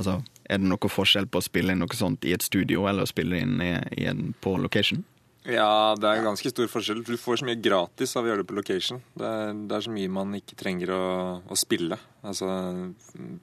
Altså, 0.01 0.21
er 0.49 0.61
det 0.63 0.69
noe 0.71 0.89
forskjell 0.89 1.27
på 1.29 1.41
å 1.43 1.45
spille 1.45 1.75
inn 1.75 1.83
noe 1.83 1.97
sånt 1.99 2.25
i 2.25 2.33
et 2.33 2.45
studio 2.47 2.87
eller 2.89 3.05
å 3.05 3.11
spille 3.11 3.41
inn 3.43 3.59
i, 3.61 3.75
i 4.01 4.07
en, 4.09 4.31
på 4.41 4.55
location? 4.57 5.03
Ja, 5.49 5.97
det 5.97 6.09
er 6.09 6.25
ganske 6.25 6.51
stor 6.53 6.69
forskjell. 6.69 7.03
Du 7.05 7.17
får 7.21 7.41
så 7.41 7.49
mye 7.49 7.61
gratis 7.61 8.13
av 8.17 8.25
å 8.25 8.31
gjøre 8.31 8.43
det 8.43 8.49
på 8.49 8.57
location. 8.57 9.01
Det 9.17 9.29
er, 9.29 9.55
det 9.69 9.77
er 9.77 9.85
så 9.87 9.93
mye 9.93 10.13
man 10.13 10.35
ikke 10.37 10.59
trenger 10.61 10.93
å, 10.95 11.05
å 11.41 11.59
spille. 11.59 11.97
Altså, 12.25 12.49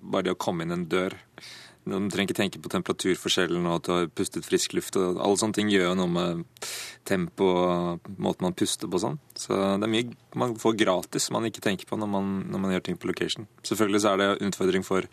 bare 0.01 0.27
det 0.27 0.35
å 0.35 0.39
komme 0.39 0.65
inn 0.65 0.75
en 0.75 0.85
dør. 0.89 1.17
Man 1.87 2.09
trenger 2.11 2.31
ikke 2.31 2.39
tenke 2.41 2.61
på 2.63 2.71
temperaturforskjellen 2.73 3.65
og 3.69 3.77
at 3.77 3.87
du 3.87 3.93
har 3.93 4.09
pustet 4.11 4.47
frisk 4.47 4.75
luft. 4.77 4.97
og 4.99 5.21
Alle 5.23 5.39
sånne 5.39 5.57
ting 5.57 5.71
gjør 5.71 5.95
noe 5.97 6.11
med 6.11 6.67
tempo 7.07 7.47
og 7.47 8.11
måten 8.19 8.47
man 8.47 8.57
puster 8.57 8.91
på 8.91 9.01
sånn. 9.01 9.17
Så 9.39 9.55
det 9.55 9.87
er 9.87 9.93
mye 9.93 10.11
man 10.37 10.57
får 10.59 10.77
gratis 10.79 11.31
man 11.33 11.47
ikke 11.47 11.63
tenker 11.63 11.89
på 11.89 11.99
når 11.99 12.11
man, 12.11 12.35
når 12.51 12.63
man 12.63 12.75
gjør 12.75 12.85
ting 12.89 12.99
på 12.99 13.09
location. 13.09 13.47
Selvfølgelig 13.63 14.03
så 14.03 14.13
er 14.13 14.21
det 14.21 14.29
en 14.33 14.51
utfordring 14.51 14.87
for 14.87 15.09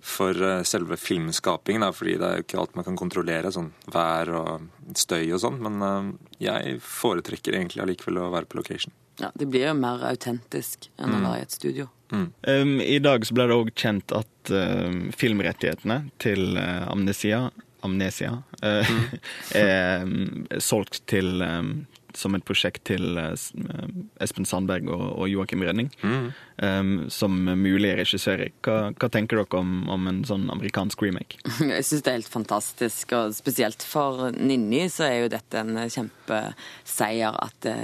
for 0.00 0.42
eh, 0.42 0.62
selve 0.64 0.96
filmskapingen, 0.96 1.84
fordi 1.92 2.16
det 2.20 2.26
er 2.26 2.38
jo 2.38 2.46
ikke 2.46 2.60
alt 2.62 2.76
man 2.78 2.86
kan 2.86 2.98
kontrollere, 2.98 3.52
sånn 3.52 3.70
vær 3.92 4.32
og 4.38 4.96
støy 4.96 5.26
og 5.36 5.42
sånn, 5.42 5.60
men 5.60 5.84
eh, 5.84 6.10
jeg 6.46 6.78
foretrekker 6.84 7.56
egentlig 7.58 7.84
allikevel 7.84 8.22
å 8.22 8.30
være 8.32 8.48
på 8.48 8.60
location. 8.60 8.94
Ja, 9.20 9.30
Det 9.34 9.46
blir 9.46 9.66
jo 9.68 9.74
mer 9.76 10.04
autentisk 10.08 10.88
enn 10.98 11.14
å 11.14 11.22
være 11.24 11.42
i 11.42 11.46
et 11.46 11.56
studio. 11.56 11.88
Um, 12.10 12.80
I 12.80 12.98
dag 12.98 13.26
så 13.26 13.36
ble 13.36 13.46
det 13.46 13.58
òg 13.58 13.72
kjent 13.78 14.14
at 14.16 14.50
uh, 14.50 14.88
filmrettighetene 15.14 16.00
til 16.22 16.56
uh, 16.58 16.88
Amnesia, 16.90 17.50
Amnesia 17.86 18.32
uh, 18.64 18.94
er 19.60 20.02
um, 20.02 20.46
solgt 20.58 21.04
til 21.10 21.44
um, 21.44 21.74
som 22.16 22.34
et 22.36 22.44
prosjekt 22.46 22.84
til 22.88 23.18
uh, 23.18 23.32
um, 23.56 24.06
Espen 24.22 24.46
Sandberg 24.48 24.88
og, 24.90 25.04
og 25.20 25.30
Joakim 25.30 25.64
Renning 25.66 25.90
um, 26.02 26.92
som 27.12 27.36
mulige 27.44 27.96
regissører. 28.00 28.52
Hva, 28.64 28.90
hva 28.94 29.10
tenker 29.12 29.40
dere 29.40 29.60
om, 29.60 29.88
om 29.90 30.10
en 30.10 30.22
sånn 30.28 30.48
amerikansk 30.52 31.02
remake? 31.06 31.40
Jeg 31.72 31.86
syns 31.86 32.04
det 32.06 32.12
er 32.12 32.18
helt 32.18 32.32
fantastisk, 32.32 33.14
og 33.16 33.34
spesielt 33.36 33.84
for 33.86 34.30
Ninni 34.36 34.86
så 34.92 35.06
er 35.08 35.16
jo 35.24 35.32
dette 35.32 35.62
en 35.62 35.82
kjempeseier 35.86 37.40
at 37.40 37.58
det 37.66 37.76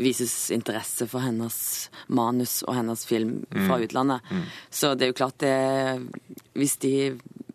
vises 0.00 0.50
interesse 0.54 1.08
for 1.10 1.24
hennes 1.24 1.56
manus 2.08 2.60
og 2.66 2.76
hennes 2.78 3.06
film 3.08 3.40
fra 3.52 3.80
utlandet. 3.82 4.34
Så 4.72 4.94
det 4.94 5.06
er 5.06 5.12
jo 5.12 5.18
klart 5.18 5.40
det 5.42 5.54
Hvis 6.54 6.76
de 6.82 6.94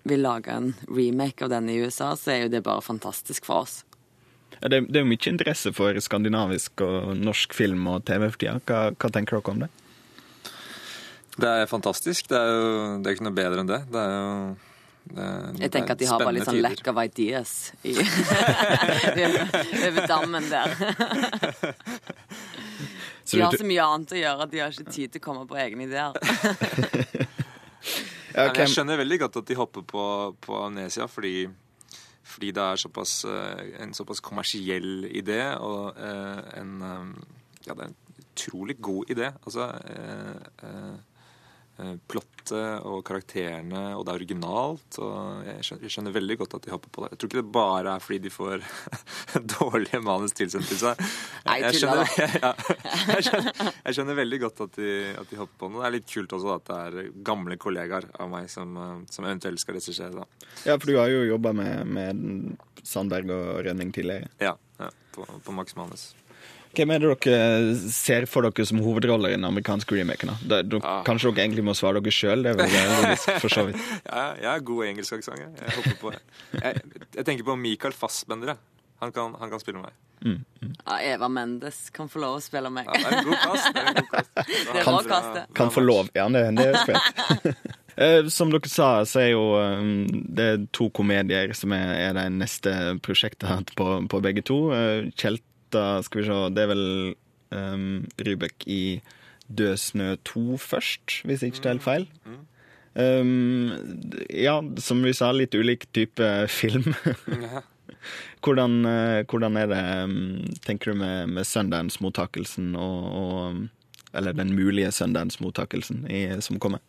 vil 0.09 0.23
lage 0.23 0.51
en 0.51 0.73
remake 0.87 1.45
av 1.45 1.51
denne 1.53 1.73
i 1.73 1.83
USA, 1.83 2.13
så 2.17 2.33
er 2.33 2.43
jo 2.43 2.53
det 2.53 2.63
bare 2.65 2.83
fantastisk 2.83 3.47
for 3.49 3.65
oss. 3.65 3.83
Ja, 4.61 4.67
Det, 4.67 4.81
det 4.89 4.99
er 4.99 5.05
jo 5.05 5.11
mye 5.11 5.29
interesse 5.31 5.73
for 5.75 5.99
skandinavisk 6.03 6.81
og 6.85 7.13
norsk 7.17 7.53
film 7.55 7.87
og 7.91 8.05
TV 8.09 8.25
for 8.29 8.39
tida. 8.41 8.57
Hva, 8.67 8.79
hva 8.95 9.11
tenker 9.15 9.39
dere 9.39 9.53
om 9.53 9.61
det? 9.65 9.69
Det 11.39 11.51
er 11.61 11.69
fantastisk. 11.71 12.27
Det 12.31 12.39
er 12.39 12.49
jo 12.51 12.73
det 12.99 13.07
er 13.07 13.15
ikke 13.15 13.27
noe 13.29 13.37
bedre 13.37 13.63
enn 13.63 13.69
det. 13.69 13.83
Det 13.93 14.01
er 14.03 14.11
jo 14.17 14.25
det 15.09 15.27
Jeg 15.63 15.71
tenker 15.73 15.95
at 15.95 16.01
de 16.01 16.09
har 16.09 16.21
bare 16.21 16.35
litt 16.35 16.49
sånn 16.49 16.59
lack 16.61 16.89
of 16.91 16.99
ideas 17.01 17.53
i, 17.87 17.95
over 19.87 20.09
dammen 20.11 20.49
der. 20.51 20.75
De 23.29 23.41
har 23.41 23.53
så 23.53 23.65
mye 23.65 23.83
annet 23.85 24.13
å 24.15 24.17
gjøre 24.17 24.45
at 24.45 24.49
de 24.49 24.61
har 24.63 24.73
ikke 24.73 24.89
tid 24.89 25.11
til 25.13 25.21
å 25.21 25.25
komme 25.27 25.43
på 25.45 25.57
egne 25.61 25.85
ideer. 25.85 26.15
Ja, 28.33 28.47
okay. 28.47 28.63
Jeg 28.63 28.73
skjønner 28.73 28.97
veldig 29.01 29.19
godt 29.21 29.39
at 29.41 29.49
de 29.49 29.57
hopper 29.59 29.83
på, 29.85 30.03
på 30.41 30.57
Amnesia, 30.63 31.05
fordi, 31.09 31.47
fordi 32.29 32.51
det 32.51 32.63
er 32.63 32.75
såpass, 32.75 33.25
eh, 33.25 33.83
en 33.83 33.93
såpass 33.93 34.21
kommersiell 34.23 35.05
idé, 35.05 35.41
og 35.57 35.97
eh, 35.97 36.61
en 36.61 36.81
eh, 36.81 37.05
Ja, 37.67 37.73
det 37.73 37.81
er 37.83 37.87
en 37.87 37.95
utrolig 38.19 38.77
god 38.81 39.09
idé. 39.11 39.31
Altså 39.45 39.65
Plottet 42.11 42.83
og 42.87 43.03
karakterene, 43.07 43.81
og 43.95 44.03
det 44.05 44.11
er 44.11 44.19
originalt. 44.19 44.97
og 44.99 45.45
jeg 45.47 45.65
skjønner, 45.65 45.85
jeg 45.85 45.93
skjønner 45.93 46.15
veldig 46.15 46.37
godt 46.41 46.55
at 46.57 46.65
de 46.65 46.73
hopper 46.73 46.91
på 46.91 47.03
det. 47.03 47.09
Jeg 47.11 47.19
tror 47.19 47.29
ikke 47.29 47.39
det 47.39 47.53
bare 47.55 47.93
er 47.93 48.03
fordi 48.03 48.19
de 48.25 48.31
får 48.33 48.65
dårlige 49.55 50.01
manus 50.03 50.35
tilsendt 50.37 50.67
til 50.71 50.81
seg. 50.81 51.03
Nei, 51.47 51.57
Jeg 51.63 51.79
tuller 51.79 52.03
skjønner, 52.11 52.37
ja, 52.45 52.53
jeg, 53.13 53.27
skjønner, 53.27 53.73
jeg 53.85 53.97
skjønner 53.97 54.19
veldig 54.21 54.41
godt 54.45 54.63
at 54.67 54.79
de, 54.79 54.93
at 55.23 55.33
de 55.33 55.41
hopper 55.41 55.59
på 55.59 55.71
det. 55.71 55.79
Det 55.79 55.89
er 55.89 55.97
litt 55.97 56.09
kult 56.13 56.37
også 56.39 56.55
at 56.55 56.69
det 56.69 56.79
er 56.79 57.11
gamle 57.31 57.59
kollegaer 57.61 58.09
av 58.19 58.31
meg 58.33 58.49
som, 58.51 58.79
eh, 58.79 58.95
som 59.13 59.27
eventuelt 59.29 59.63
skal 59.63 59.79
regissere. 59.79 60.25
Ja, 60.65 60.75
for 60.75 60.89
du 60.89 60.97
har 60.99 61.11
jo 61.11 61.27
jobba 61.29 61.53
med, 61.55 61.85
med 61.87 62.81
Sandberg 62.83 63.31
og 63.35 63.61
Rønning 63.67 63.93
tidligere. 63.95 64.31
Ja, 64.41 64.55
ja 64.81 64.89
på, 65.15 65.27
på 65.45 65.55
Max 65.55 65.75
Manus. 65.79 66.09
Hvem 66.77 66.91
er 66.93 66.99
det 67.01 67.09
dere 67.25 67.75
ser 67.91 68.25
for 68.29 68.45
dere 68.45 68.65
som 68.69 68.79
hovedroller 68.85 69.33
i 69.33 69.37
den 69.37 69.45
amerikanske 69.47 69.95
remaken? 69.97 70.29
da? 70.33 70.35
Det- 70.61 70.69
dere- 70.69 70.85
Ah. 70.85 71.03
Kanskje 71.03 71.33
dere 71.33 71.47
egentlig 71.47 71.63
må 71.65 71.73
svare 71.75 72.01
dere 72.01 72.11
sjøl? 72.13 72.43
Det 72.43 72.51
er 72.51 72.59
vel 72.59 72.69
logisk, 72.69 73.31
for 73.43 73.49
så 73.49 73.65
vidt. 73.67 73.81
Ja, 74.05 74.25
jeg 74.35 74.51
er 74.55 74.59
god 74.69 74.85
i 74.85 74.89
engelsk 74.93 75.13
aksent. 75.17 75.39
jeg. 75.39 75.49
Jeg 75.59 75.75
hopper 75.75 75.97
på. 76.03 76.13
Jeg, 76.61 76.81
jeg 77.15 77.25
tenker 77.25 77.43
på 77.43 77.55
Michael 77.57 77.93
Fassbender. 77.93 78.47
jeg. 78.53 78.57
Han 79.01 79.11
kan, 79.15 79.33
han 79.39 79.49
kan 79.49 79.59
spille 79.61 79.79
meg. 79.81 79.91
Ja, 80.25 80.97
Eva 81.13 81.29
Mendes 81.31 81.89
kan 81.95 82.09
få 82.11 82.19
lov 82.19 82.37
å 82.37 82.41
spille 82.43 82.67
meg. 82.69 82.85
Ja, 82.85 82.91
det 82.99 83.05
er 83.07 83.19
en 83.21 83.29
god 83.29 83.37
kast. 83.45 83.69
Det 83.73 83.79
er 83.79 83.87
en 83.87 83.95
god 83.95 84.09
kast. 84.11 84.31
Det 84.49 84.79
er 84.79 84.83
Kan- 84.83 84.93
bra 84.97 85.03
kast, 85.13 85.29
det. 85.37 85.43
Kan 85.55 85.69
få 85.71 85.81
lov. 85.85 86.09
Ja, 86.13 86.25
det, 86.29 86.41
det 86.59 86.65
er 86.73 86.85
fett. 86.85 87.55
Eh, 87.99 88.27
Som 88.31 88.47
dere 88.51 88.69
sa, 88.71 89.01
så 89.03 89.19
er 89.19 89.31
jo 89.33 89.41
eh, 89.59 89.79
det 90.31 90.43
er 90.53 90.61
to 90.71 90.85
komedier 90.95 91.51
som 91.57 91.73
er, 91.75 91.89
er 91.99 92.13
det 92.15 92.29
neste 92.31 92.71
prosjektet 93.03 93.73
på, 93.75 93.87
på 94.07 94.21
begge 94.23 94.39
to. 94.47 94.71
Eh, 94.71 95.09
Tjelta, 95.69 96.03
skal 96.03 96.21
vi 96.21 96.27
se, 96.27 96.37
det 96.55 96.63
er 96.63 96.69
vel 96.71 97.15
um, 97.53 98.05
Rybek 98.17 98.65
i 98.67 99.01
Død 99.49 99.77
snø 99.77 100.15
2 100.25 100.57
først, 100.57 101.21
hvis 101.25 101.41
jeg 101.41 101.53
ikke 101.53 101.61
tar 101.61 101.75
helt 101.75 101.83
feil. 101.83 102.07
Um, 102.95 103.71
ja, 104.33 104.59
som 104.81 105.03
vi 105.03 105.13
sa, 105.13 105.31
litt 105.31 105.53
ulik 105.53 105.87
type 105.93 106.47
film. 106.49 106.93
Hvordan, 108.43 108.85
eh, 108.87 109.25
hvordan 109.27 109.57
er 109.59 109.67
det, 109.67 109.79
um, 110.05 110.45
tenker 110.63 110.93
du, 110.93 110.99
med, 111.01 111.27
med 111.27 111.43
Sundance-mottakelsen 111.43 112.75
og, 112.79 113.09
og 113.11 114.15
Eller 114.15 114.31
den 114.33 114.55
mulige 114.55 114.91
Sundance-mottakelsen 114.91 116.07
som 116.41 116.59
kommer? 116.59 116.79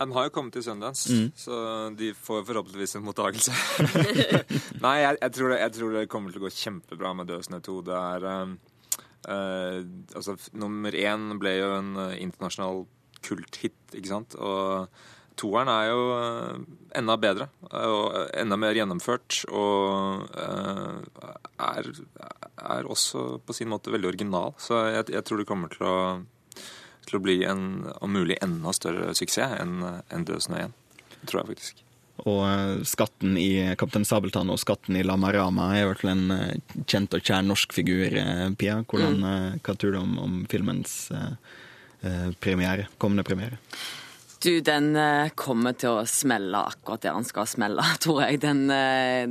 Den 0.00 0.14
har 0.16 0.26
jo 0.26 0.32
kommet 0.32 0.54
til 0.56 0.64
Sundance, 0.64 1.12
så 1.36 1.54
de 1.92 2.14
får 2.16 2.46
forhåpentligvis 2.48 2.96
en 2.96 3.04
mottakelse. 3.04 3.52
Nei, 4.84 4.94
jeg, 5.02 5.18
jeg, 5.20 5.32
tror 5.36 5.52
det, 5.52 5.58
jeg 5.60 5.74
tror 5.76 5.96
det 5.98 6.04
kommer 6.08 6.32
til 6.32 6.40
å 6.40 6.46
gå 6.46 6.52
kjempebra 6.56 7.12
med 7.18 7.28
Død 7.28 7.58
2. 7.66 7.74
Det 7.84 7.98
er, 7.98 8.24
um, 8.24 8.54
uh, 9.28 9.76
altså, 10.16 10.38
nummer 10.56 10.96
én 10.96 11.28
ble 11.42 11.52
jo 11.58 11.70
en 11.76 11.92
eh, 12.06 12.16
internasjonal 12.24 12.86
kulthit, 13.20 13.76
ikke 13.92 14.08
sant? 14.08 14.38
Og 14.40 14.88
toeren 15.40 15.68
er 15.72 15.90
jo 15.90 16.02
enda 16.96 17.16
bedre 17.20 17.50
og 17.68 18.16
enda 18.40 18.56
mer 18.60 18.80
gjennomført. 18.80 19.42
Og 19.52 20.24
uh, 20.32 20.96
er, 21.60 21.92
er 22.56 22.88
også 22.88 23.42
på 23.44 23.60
sin 23.60 23.68
måte 23.68 23.92
veldig 23.92 24.14
original. 24.14 24.56
Så 24.56 24.80
jeg, 24.88 25.10
jeg 25.12 25.28
tror 25.28 25.44
det 25.44 25.50
kommer 25.52 25.76
til 25.76 25.84
å, 25.84 25.96
til 27.08 27.18
å 27.18 27.22
bli 27.24 27.38
en 27.48 27.86
om 28.00 28.12
mulig 28.14 28.38
enda 28.44 28.74
større 28.76 29.14
suksess 29.18 29.58
enn 29.60 29.78
en 29.84 30.26
Død 30.26 30.48
snø 30.48 30.66
1. 30.66 30.74
Det 31.20 31.30
tror 31.30 31.42
jeg 31.42 31.54
faktisk. 31.54 31.86
Og 32.28 32.42
eh, 32.44 32.82
skatten 32.88 33.36
i 33.40 33.50
Kaptein 33.80 34.04
Sabeltann 34.04 34.52
og 34.52 34.60
skatten 34.60 34.98
i 34.98 35.04
Lamarama 35.06 35.70
er 35.78 35.88
vel 35.92 36.12
en 36.12 36.34
eh, 36.34 36.82
kjent 36.84 37.16
og 37.16 37.24
kjær 37.24 37.46
norsk 37.46 37.72
figur, 37.72 38.12
eh, 38.12 38.46
Pia. 38.60 38.80
Hvordan, 38.84 39.18
mm. 39.24 39.58
hva 39.64 39.76
tror 39.76 39.96
du 39.96 40.00
om, 40.02 40.18
om 40.20 40.36
filmens 40.50 40.94
eh, 41.16 41.32
eh, 42.04 42.28
premiere, 42.42 42.90
kommende 43.00 43.24
premiere? 43.26 43.60
Du, 44.40 44.52
den 44.64 44.94
eh, 44.96 45.32
kommer 45.36 45.76
til 45.76 46.00
å 46.00 46.06
smelle 46.08 46.62
akkurat 46.72 47.04
der 47.04 47.16
den 47.16 47.28
skal 47.28 47.48
smelle, 47.48 47.84
tror 48.04 48.24
jeg. 48.26 48.42
Den 48.46 48.66
eh, 48.74 49.28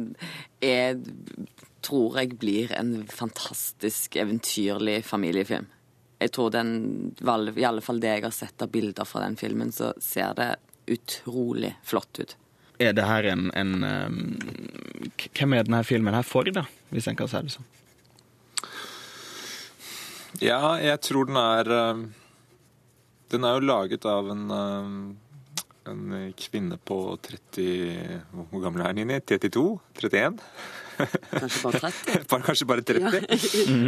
er 0.66 1.02
Tror 1.80 2.18
jeg 2.20 2.34
blir 2.36 2.74
en 2.76 3.06
fantastisk 3.08 4.18
eventyrlig 4.20 4.98
familiefilm. 5.08 5.70
Jeg 6.20 6.34
tror 6.36 6.52
den, 6.52 6.72
i 7.56 7.66
alle 7.66 7.84
fall 7.84 8.02
det 8.04 8.12
jeg 8.12 8.26
har 8.26 8.36
sett 8.36 8.62
av 8.62 8.72
bilder 8.74 9.08
fra 9.08 9.24
den 9.24 9.38
filmen, 9.40 9.72
så 9.72 9.94
ser 10.04 10.36
det 10.36 10.50
utrolig 10.90 11.74
flott 11.86 12.20
ut. 12.20 12.36
Er 12.80 12.96
det 12.96 13.06
her 13.08 13.28
en, 13.28 13.50
en 13.60 13.84
eh, 13.84 15.26
Hvem 15.36 15.56
er 15.56 15.68
denne 15.68 15.84
filmen 15.84 16.16
her 16.16 16.24
for, 16.24 16.48
da? 16.56 16.64
Hvis 16.94 17.10
en 17.12 17.18
kan 17.20 17.28
si 17.28 17.42
det 17.44 17.56
sånn. 17.56 17.68
Ja, 20.40 20.78
jeg 20.80 21.02
tror 21.04 21.28
den 21.28 21.40
er 21.42 21.72
eh, 21.76 22.04
Den 23.34 23.48
er 23.48 23.58
jo 23.58 23.68
laget 23.68 24.08
av 24.08 24.32
en 24.32 24.46
eh, 24.56 24.94
en 25.90 26.34
kvinne 26.38 26.78
på 26.86 26.98
30 27.26 28.22
Hvor 28.52 28.64
gammel 28.64 28.84
er 28.86 28.96
Nini? 28.98 29.20
32? 29.26 29.64
31? 29.98 30.40
Kanskje 31.32 31.64
bare 31.64 31.80
30? 31.86 32.44
Kanskje 32.48 32.68
bare 32.70 32.86
30? 32.86 33.30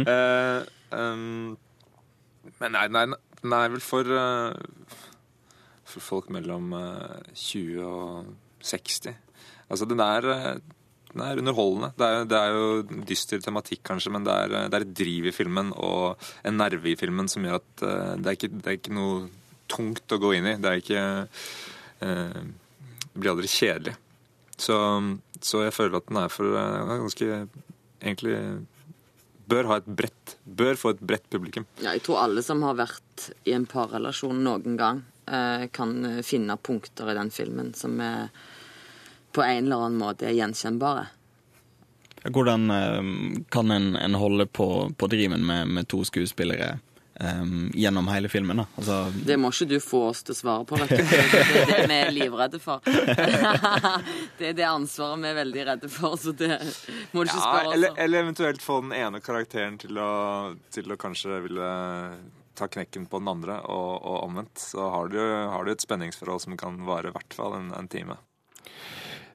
Eh, 0.12 0.62
um, 0.98 1.56
men 2.58 2.76
nei, 2.76 2.86
nei, 2.92 3.06
den 3.42 3.56
er 3.56 3.72
vel 3.72 3.82
for 3.84 4.06
eh, 4.06 4.96
For 5.92 6.04
folk 6.04 6.30
mellom 6.32 6.72
eh, 6.78 7.34
20 7.36 7.82
og 7.84 8.30
60. 8.62 9.12
Altså, 9.68 9.88
den 9.90 10.00
er 10.04 10.28
eh, 10.32 10.54
den 11.12 11.20
er 11.20 11.40
underholdende. 11.42 11.92
Det 11.98 12.06
er, 12.06 12.24
det 12.24 12.38
er 12.38 12.54
jo 12.56 13.00
dyster 13.08 13.42
tematikk, 13.44 13.82
kanskje, 13.84 14.12
men 14.14 14.24
det 14.24 14.32
er, 14.32 14.54
det 14.72 14.78
er 14.78 14.86
et 14.86 14.94
driv 14.96 15.28
i 15.28 15.34
filmen 15.34 15.72
og 15.76 16.22
en 16.48 16.56
nerve 16.56 16.92
i 16.92 16.96
filmen 16.96 17.28
som 17.28 17.44
gjør 17.44 17.60
at 17.60 17.84
eh, 17.84 18.14
det, 18.16 18.30
er 18.30 18.38
ikke, 18.38 18.52
det 18.54 18.70
er 18.70 18.78
ikke 18.78 18.96
noe 18.96 19.18
tungt 19.72 20.14
å 20.14 20.20
gå 20.22 20.32
inn 20.38 20.48
i. 20.48 20.56
Det 20.60 20.70
er 20.70 20.80
ikke 20.80 21.04
eh, 22.06 22.40
Det 23.12 23.20
blir 23.20 23.34
aldri 23.34 23.50
kjedelig. 23.52 23.96
Så, 24.56 24.76
så 25.42 25.64
jeg 25.66 25.76
føler 25.76 25.98
at 25.98 26.08
den 26.08 26.22
er 26.22 26.32
for 26.32 26.58
eh, 26.58 26.96
ganske 27.04 27.44
Egentlig 28.02 28.34
bør 29.48 29.70
ha 29.70 29.78
et 29.80 29.88
bredt 29.88 30.36
Bør 30.44 30.76
få 30.78 30.92
et 30.94 31.00
bredt 31.00 31.28
publikum. 31.30 31.64
Ja, 31.80 31.92
jeg 31.94 32.02
tror 32.06 32.22
alle 32.24 32.42
som 32.44 32.62
har 32.66 32.76
vært 32.78 33.28
i 33.46 33.54
en 33.54 33.66
parrelasjon 33.70 34.42
noen 34.44 34.76
gang, 34.78 35.02
eh, 35.26 35.68
kan 35.72 35.94
eh, 36.04 36.22
finne 36.26 36.56
punkter 36.58 37.12
i 37.12 37.16
den 37.16 37.30
filmen 37.30 37.72
som 37.78 38.00
er 38.02 38.32
på 39.32 39.44
en 39.44 39.64
eller 39.64 39.86
annen 39.86 40.00
måte 40.02 40.26
er 40.28 40.36
gjenkjennbare. 40.36 41.06
Hvordan 42.26 42.70
eh, 42.74 43.12
kan 43.54 43.70
en, 43.70 43.94
en 43.96 44.18
holde 44.18 44.46
på, 44.46 44.68
på 44.98 45.10
driven 45.14 45.46
med, 45.46 45.70
med 45.70 45.88
to 45.88 46.02
skuespillere 46.04 46.74
eh, 47.20 47.42
gjennom 47.82 48.08
hele 48.08 48.28
filmen? 48.32 48.62
da? 48.62 48.66
Altså, 48.76 49.12
Det 49.26 49.38
må 49.40 49.50
ikke 49.52 49.68
du 49.70 49.78
få 49.84 50.02
oss 50.10 50.22
til 50.26 50.36
å 50.36 50.38
svare 50.38 50.66
på, 50.68 50.78
vet 50.80 50.92
du. 50.92 51.02
Det 51.02 51.62
er 51.62 51.68
det 51.68 51.86
vi 51.88 51.98
er 52.00 52.12
livredde 52.16 52.60
for. 52.62 52.84
Det 54.38 54.52
er 54.52 54.58
det 54.58 54.66
ansvaret 54.66 55.22
vi 55.22 55.30
er 55.30 55.38
veldig 55.38 55.64
redde 55.68 55.88
for, 55.92 56.16
så 56.18 56.32
det 56.34 56.56
må 57.12 57.22
du 57.22 57.30
ikke 57.30 57.38
spørre 57.38 57.68
oss 57.68 57.74
eller, 57.76 57.92
om. 57.92 57.98
eller 58.04 58.24
eventuelt 58.24 58.62
få 58.64 58.78
den 58.82 58.94
ene 58.96 59.20
karakteren 59.22 59.76
til 59.78 59.98
å, 60.00 60.10
til 60.74 60.90
å 60.90 60.98
kanskje 60.98 61.38
ville 61.44 61.68
ta 62.58 62.68
knekken 62.68 63.06
på 63.06 63.20
den 63.22 63.30
andre, 63.32 63.60
og, 63.70 64.02
og 64.02 64.18
omvendt. 64.26 64.58
Så 64.60 64.88
har 64.92 65.08
du, 65.12 65.20
har 65.22 65.64
du 65.64 65.72
et 65.72 65.84
spenningsforhold 65.84 66.44
som 66.44 66.58
kan 66.60 66.82
vare 66.88 67.12
i 67.12 67.14
hvert 67.14 67.36
fall 67.36 67.56
en, 67.58 67.72
en 67.76 67.88
time. 67.92 68.18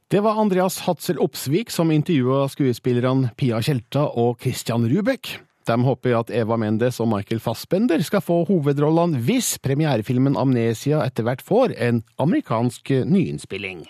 Det 0.08 0.21
var 0.23 0.39
Andreas 0.39 0.80
Hatzel 0.86 1.19
Opsvik 1.19 1.71
som 1.73 1.91
intervjua 1.91 2.45
skuespillerne 2.47 3.34
Pia 3.36 3.60
Tjelta 3.60 4.06
og 4.15 4.39
Christian 4.39 4.88
Rubek. 4.88 5.34
De 5.67 5.75
håper 5.84 6.15
at 6.15 6.30
Eva 6.32 6.56
Mendes 6.56 7.01
og 7.03 7.10
Michael 7.12 7.41
Fassbender 7.43 7.99
skal 8.06 8.23
få 8.23 8.45
hovedrollene 8.47 9.19
hvis 9.27 9.58
premierefilmen 9.60 10.38
Amnesia 10.39 11.01
etter 11.03 11.27
hvert 11.27 11.43
får 11.43 11.73
en 11.75 12.03
amerikansk 12.23 12.93
nyinnspilling. 13.03 13.84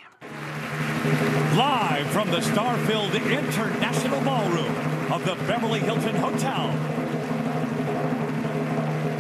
Live 1.54 2.08
from 2.16 2.32
the 2.34 2.42
star-filled 2.42 3.14
International 3.16 4.22
Ballroom 4.26 4.74
of 5.14 5.22
the 5.24 5.36
Beverly 5.46 5.80
Hilton 5.80 6.16
Hotel. 6.16 6.74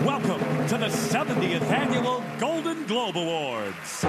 Welcome 0.05 0.41
to 0.67 0.77
the 0.77 0.89
70th 0.89 1.69
Annual 1.69 2.23
Golden 2.39 2.85
Globe 2.87 3.17
Awards. 3.17 4.05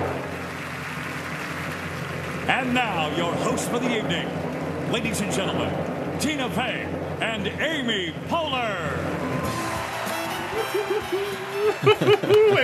And 2.48 2.72
now, 2.72 3.14
your 3.14 3.34
host 3.44 3.68
for 3.68 3.78
the 3.78 3.94
evening, 3.98 4.26
ladies 4.90 5.20
and 5.20 5.30
gentlemen, 5.32 5.70
Tina 6.18 6.48
Fey 6.48 7.07
and 7.20 7.46
Amy 7.60 8.12
Poehler. 8.28 9.27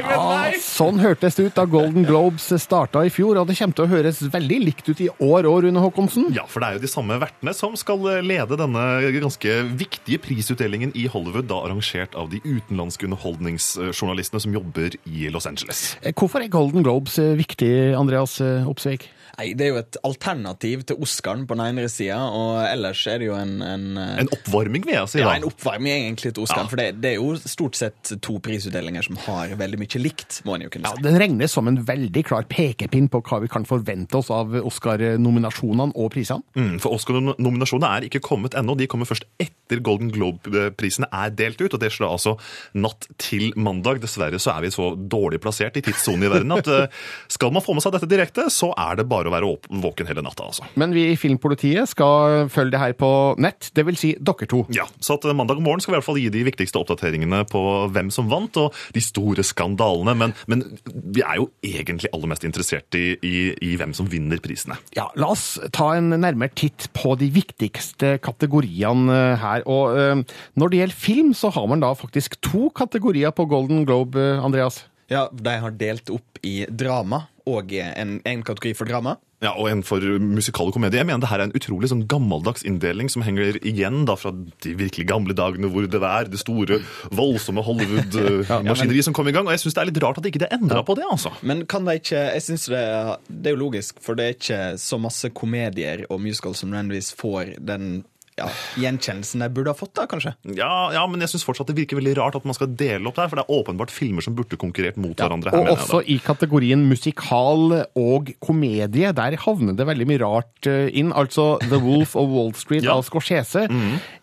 Ja, 0.05 0.51
sånn 0.63 0.99
hørtes 1.03 1.37
det 1.39 1.49
ut 1.49 1.57
da 1.57 1.65
Golden 1.71 2.07
Globes 2.07 2.49
starta 2.63 3.05
i 3.07 3.13
fjor, 3.13 3.39
og 3.41 3.49
det 3.49 3.57
kommer 3.59 3.77
til 3.79 3.87
å 3.87 3.91
høres 3.93 4.21
veldig 4.33 4.59
likt 4.65 4.89
ut 4.91 5.01
i 5.05 5.09
år 5.13 5.49
òg, 5.49 5.65
Rune 5.67 5.83
Håkonsen. 5.85 6.29
Ja, 6.35 6.47
for 6.51 6.63
det 6.63 6.69
er 6.69 6.79
jo 6.79 6.85
de 6.85 6.91
samme 6.91 7.19
vertene 7.23 7.55
som 7.57 7.77
skal 7.79 8.03
lede 8.27 8.59
denne 8.61 8.85
ganske 9.21 9.57
viktige 9.79 10.21
prisutdelingen 10.25 10.95
i 10.99 11.07
Hollywood, 11.11 11.49
da 11.51 11.63
arrangert 11.65 12.17
av 12.19 12.31
de 12.33 12.43
utenlandske 12.45 13.09
underholdningsjournalistene 13.09 14.43
som 14.45 14.57
jobber 14.57 14.99
i 15.07 15.29
Los 15.35 15.49
Angeles. 15.51 15.87
Hvorfor 16.15 16.45
er 16.45 16.53
Golden 16.53 16.85
Globes 16.87 17.19
eh, 17.23 17.35
viktig, 17.39 17.75
Andreas 17.99 18.41
eh, 18.45 18.67
Opsvik? 18.69 19.09
nei, 19.35 19.51
det 19.59 19.67
er 19.67 19.73
jo 19.73 19.81
et 19.81 19.97
alternativ 20.07 20.85
til 20.89 21.01
Oscaren 21.03 21.45
på 21.49 21.57
den 21.57 21.65
ene 21.67 21.89
sida, 21.91 22.21
og 22.31 22.61
ellers 22.69 23.03
er 23.11 23.21
det 23.21 23.29
jo 23.31 23.35
en, 23.39 23.57
en, 23.65 23.87
eh, 23.99 24.21
En 24.23 24.31
oppvarming, 24.37 24.85
vil 24.87 24.95
jeg 24.95 25.11
si. 25.11 25.23
ja, 25.23 25.33
en 25.35 25.49
oppvarming 25.49 26.07
egentlig 26.07 26.35
til 26.35 26.47
Oscaren. 26.47 26.69
Ja. 26.69 26.71
For 26.71 26.81
det, 26.81 26.89
det 27.03 27.11
er 27.11 27.19
jo 27.19 27.35
stort 27.41 27.75
sett 27.79 27.84
to 28.25 28.39
prisutdelinger 28.45 29.07
som 29.07 29.19
har 29.27 29.55
veldig 29.59 29.81
mye 29.81 30.03
likt, 30.03 30.41
må 30.47 30.57
en 30.57 30.67
jo 30.67 30.73
kunne 30.75 30.91
si. 30.91 31.01
Ja. 31.01 31.05
Den 31.09 31.19
regnes 31.21 31.55
som 31.55 31.69
en 31.71 31.81
veldig 31.87 32.25
klar 32.27 32.47
pekepinn 32.51 33.09
på 33.13 33.23
hva 33.25 33.41
vi 33.45 33.51
kan 33.53 33.67
forvente 33.69 34.19
oss 34.19 34.31
av 34.35 34.55
Oscar-nominasjonene 34.61 35.95
og 35.95 36.13
prisene. 36.15 36.45
Mm, 36.59 36.79
for 36.83 36.97
Oscar-nominasjonene 36.97 37.91
er 37.97 38.09
ikke 38.09 38.23
kommet 38.25 38.57
ennå. 38.59 38.77
De 38.79 38.89
kommer 38.91 39.09
først 39.09 39.27
etter 39.43 39.83
Golden 39.85 40.11
Globe-prisene 40.15 41.09
er 41.13 41.35
delt 41.35 41.61
ut. 41.63 41.73
og 41.73 41.81
Det 41.83 41.93
skjer 41.93 42.09
altså 42.09 42.37
natt 42.79 43.09
til 43.23 43.51
mandag. 43.57 44.03
Dessverre 44.05 44.41
så 44.43 44.55
er 44.57 44.67
vi 44.67 44.73
så 44.75 44.93
dårlig 44.95 45.41
plassert 45.45 45.79
i 45.81 45.85
tidssonen 45.85 46.27
i 46.27 46.33
verden 46.33 46.55
at 46.57 46.71
eh, 46.71 47.03
skal 47.33 47.53
man 47.55 47.65
få 47.65 47.77
med 47.77 47.85
seg 47.85 47.95
dette 47.97 48.11
direkte, 48.11 48.49
så 48.53 48.73
er 48.79 49.01
det 49.01 49.09
bare 49.11 49.31
å 49.31 49.35
være 49.35 49.51
våken 49.85 50.09
hele 50.11 50.25
natta. 50.25 50.49
altså. 50.51 50.67
Men 50.81 50.95
vi 50.97 51.09
i 51.13 51.19
Filmpolitiet 51.21 51.91
skal 51.91 52.49
følge 52.53 52.75
det 52.75 52.83
her 52.83 52.97
på 52.99 53.11
nett, 53.43 53.71
det 53.77 53.87
vil 53.89 53.99
si 53.99 54.15
dere 54.19 54.49
to. 54.51 54.65
Ja, 54.75 54.87
så 55.01 55.19
at 55.19 55.27
eh, 55.29 55.37
Mandag 55.37 55.61
morgen 55.65 55.83
skal 55.83 55.95
vi 55.95 55.97
i 55.97 56.01
hvert 56.01 56.09
fall 56.09 56.21
gi 56.23 56.31
de 56.33 56.45
viktigste 56.47 56.81
oppdateringene 56.81 57.45
på 57.51 57.63
hvem 57.95 58.11
som 58.15 58.31
vant, 58.31 58.57
og 58.61 58.75
de 58.95 59.03
store 59.05 59.45
skandalene. 59.47 60.17
Men, 60.19 60.35
men 60.51 60.65
vi 60.85 61.25
er 61.25 61.41
jo 61.41 61.49
egentlig 61.65 62.13
aller 62.15 62.31
mest 62.31 62.47
interessert 62.47 62.99
i, 62.99 63.15
i, 63.25 63.37
i 63.65 63.75
hvem 63.81 63.95
som 63.97 64.09
vinner 64.11 64.43
prisene. 64.45 64.79
Ja, 64.97 65.09
La 65.21 65.33
oss 65.35 65.55
ta 65.75 65.93
en 65.99 66.13
nærmere 66.15 66.55
titt 66.57 66.89
på 66.97 67.15
de 67.21 67.31
viktigste 67.35 68.17
kategoriene 68.25 69.15
eh, 69.15 69.37
her. 69.41 69.67
Og 69.71 69.99
eh, 69.99 70.41
Når 70.59 70.73
det 70.73 70.83
gjelder 70.83 71.05
film, 71.05 71.35
så 71.37 71.53
har 71.55 71.69
man 71.71 71.85
da 71.85 71.95
faktisk 71.99 72.41
to 72.45 72.69
kategorier 72.75 73.35
på 73.35 73.47
Golden 73.51 73.85
Globe, 73.89 74.21
eh, 74.21 74.45
Andreas. 74.45 74.85
Ja, 75.13 75.29
De 75.33 75.59
har 75.61 75.77
delt 75.79 76.11
opp 76.13 76.41
i 76.45 76.65
drama 76.69 77.27
og 77.49 77.73
en, 77.77 78.19
en 78.25 78.43
kategori 78.45 78.73
for 78.79 78.89
drama. 78.89 79.19
Ja, 79.45 79.53
Og 79.61 79.69
en 79.69 79.83
for 79.85 80.01
musikal 80.23 80.71
komedie. 80.73 81.03
Jeg 81.03 81.07
mener 81.09 81.21
det 81.21 81.29
her 81.29 81.43
er 81.43 81.51
en 81.51 81.57
utrolig 81.59 81.91
sånn 81.91 82.07
gammeldags 82.09 82.65
inndeling 82.65 83.11
som 83.13 83.25
henger 83.27 83.59
igjen 83.61 84.07
da 84.09 84.17
fra 84.17 84.33
de 84.33 84.73
virkelig 84.79 85.05
gamle 85.11 85.37
dagene 85.37 85.69
hvor 85.73 85.85
det 85.91 86.01
er 86.01 86.31
det 86.33 86.41
store, 86.41 86.79
voldsomme 87.13 87.65
Hollywood-maskineriet 87.69 89.05
som 89.05 89.17
kom 89.17 89.29
i 89.29 89.35
gang. 89.37 89.45
Og 89.45 89.53
jeg 89.53 89.65
syns 89.67 89.77
det 89.77 89.83
er 89.85 89.91
litt 89.91 90.01
rart 90.05 90.23
at 90.23 90.31
ikke 90.31 90.45
det 90.47 90.53
endra 90.57 90.81
på 90.87 90.97
det, 90.97 91.05
altså. 91.11 91.35
Men 91.45 91.67
kan 91.69 91.85
de 91.85 91.99
ikke 92.01 92.23
Jeg 92.25 92.47
synes 92.47 92.67
det, 92.73 92.85
det 93.29 93.51
er 93.51 93.57
jo 93.59 93.63
logisk, 93.67 94.01
for 94.05 94.17
det 94.17 94.25
er 94.25 94.39
ikke 94.39 94.63
så 94.81 95.01
masse 95.03 95.29
komedier 95.37 96.07
og 96.09 96.23
musical 96.25 96.57
som 96.57 96.73
nødvendigvis 96.73 97.13
får 97.19 97.57
den 97.61 98.05
ja, 98.39 98.49
gjenkjennelsen 98.81 99.45
jeg 99.45 99.53
burde 99.55 99.71
ha 99.71 99.79
fått, 99.79 99.93
da, 99.95 100.07
kanskje. 100.11 100.33
Ja, 100.59 100.71
ja, 100.97 101.05
men 101.11 101.23
jeg 101.23 101.31
syns 101.35 101.45
fortsatt 101.47 101.69
det 101.71 101.77
virker 101.79 102.01
veldig 102.01 102.17
rart 102.19 102.39
at 102.39 102.47
man 102.49 102.57
skal 102.57 102.73
dele 102.75 103.07
opp 103.11 103.19
der, 103.21 103.29
for 103.31 103.39
det 103.39 103.45
er 103.47 103.55
åpenbart 103.61 103.93
filmer 103.95 104.25
som 104.27 104.35
burde 104.35 104.59
konkurrert 104.59 104.99
mot 104.99 105.15
hverandre. 105.15 105.53
her, 105.53 105.61
Og 105.61 105.65
mener 105.69 105.77
jeg 105.77 105.85
også 105.87 106.01
i 106.11 106.19
kategorien 106.25 106.83
musikal 106.91 107.77
og 107.95 108.33
komedie. 108.43 109.13
Der 109.15 109.39
havner 109.45 109.77
det 109.79 109.87
veldig 109.87 110.09
mye 110.11 110.23
rart 110.25 110.67
eh, 110.71 110.89
inn. 110.99 111.13
Altså 111.15 111.55
The 111.63 111.79
Wolf 111.79 112.17
of 112.19 112.29
Wall 112.35 112.53
Street 112.59 112.85
Ja. 112.89 112.99
av 112.99 113.07
Scorsese. 113.07 113.69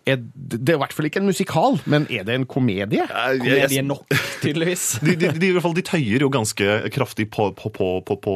Er, 0.09 0.17
det 0.17 0.73
er 0.73 0.75
i 0.75 0.81
hvert 0.81 0.93
fall 0.97 1.05
ikke 1.07 1.21
en 1.21 1.27
musikal, 1.29 1.75
men 1.89 2.07
er 2.09 2.25
det 2.27 2.33
en 2.35 2.45
komedie? 2.49 3.05
Komedie 3.07 3.83
nok, 3.85 4.09
tydeligvis. 4.43 4.97
de, 5.05 5.13
de, 5.15 5.29
de, 5.37 5.51
de, 5.53 5.61
de 5.77 5.83
tøyer 5.85 6.25
jo 6.25 6.29
ganske 6.33 6.67
kraftig 6.93 7.29
på, 7.31 7.51
på, 7.57 7.69
på, 7.73 7.89
på, 8.05 8.17
på, 8.25 8.35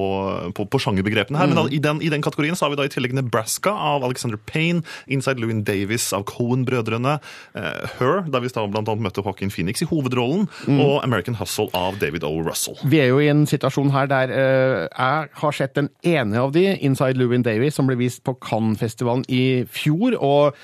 på, 0.55 0.65
på 0.71 0.81
sjangerbegrepene 0.85 1.41
her. 1.41 1.49
Men 1.51 1.59
da, 1.59 1.65
i, 1.73 1.81
den, 1.83 1.99
i 2.05 2.11
den 2.13 2.23
kategorien 2.25 2.55
så 2.57 2.67
har 2.67 2.73
vi 2.75 2.79
da 2.79 2.87
i 2.87 2.93
tillegg 2.93 3.17
Nebraska 3.17 3.73
av 3.75 4.05
Alexander 4.07 4.39
Payne, 4.49 4.85
Inside 5.11 5.41
Louis 5.41 5.64
Davis 5.67 6.07
av 6.15 6.25
Cohen-brødrene, 6.29 7.17
eh, 7.57 7.97
Her, 7.99 8.23
der 8.31 8.43
vi 8.43 8.51
bl.a. 8.55 8.95
møtte 8.95 9.23
Joaquin 9.23 9.51
Phoenix 9.53 9.83
i 9.83 9.89
hovedrollen, 9.89 10.47
og 10.69 11.03
American 11.03 11.37
Hustle 11.39 11.67
av 11.75 11.99
David 12.01 12.25
O. 12.27 12.33
Russell. 12.45 12.77
Vi 12.85 13.01
er 13.01 13.11
jo 13.11 13.19
i 13.23 13.29
en 13.31 13.45
situasjon 13.49 13.91
her 13.95 14.09
der 14.11 14.33
eh, 14.33 14.85
jeg 14.85 15.29
har 15.41 15.55
sett 15.55 15.75
den 15.77 15.89
ene 16.05 16.41
av 16.41 16.53
de, 16.55 16.65
Inside 16.85 17.19
Louin 17.19 17.45
Davies, 17.45 17.75
som 17.77 17.89
ble 17.89 17.97
vist 17.99 18.23
på 18.25 18.35
Cannes-festivalen 18.43 19.25
i 19.31 19.65
fjor, 19.71 20.17
og 20.19 20.55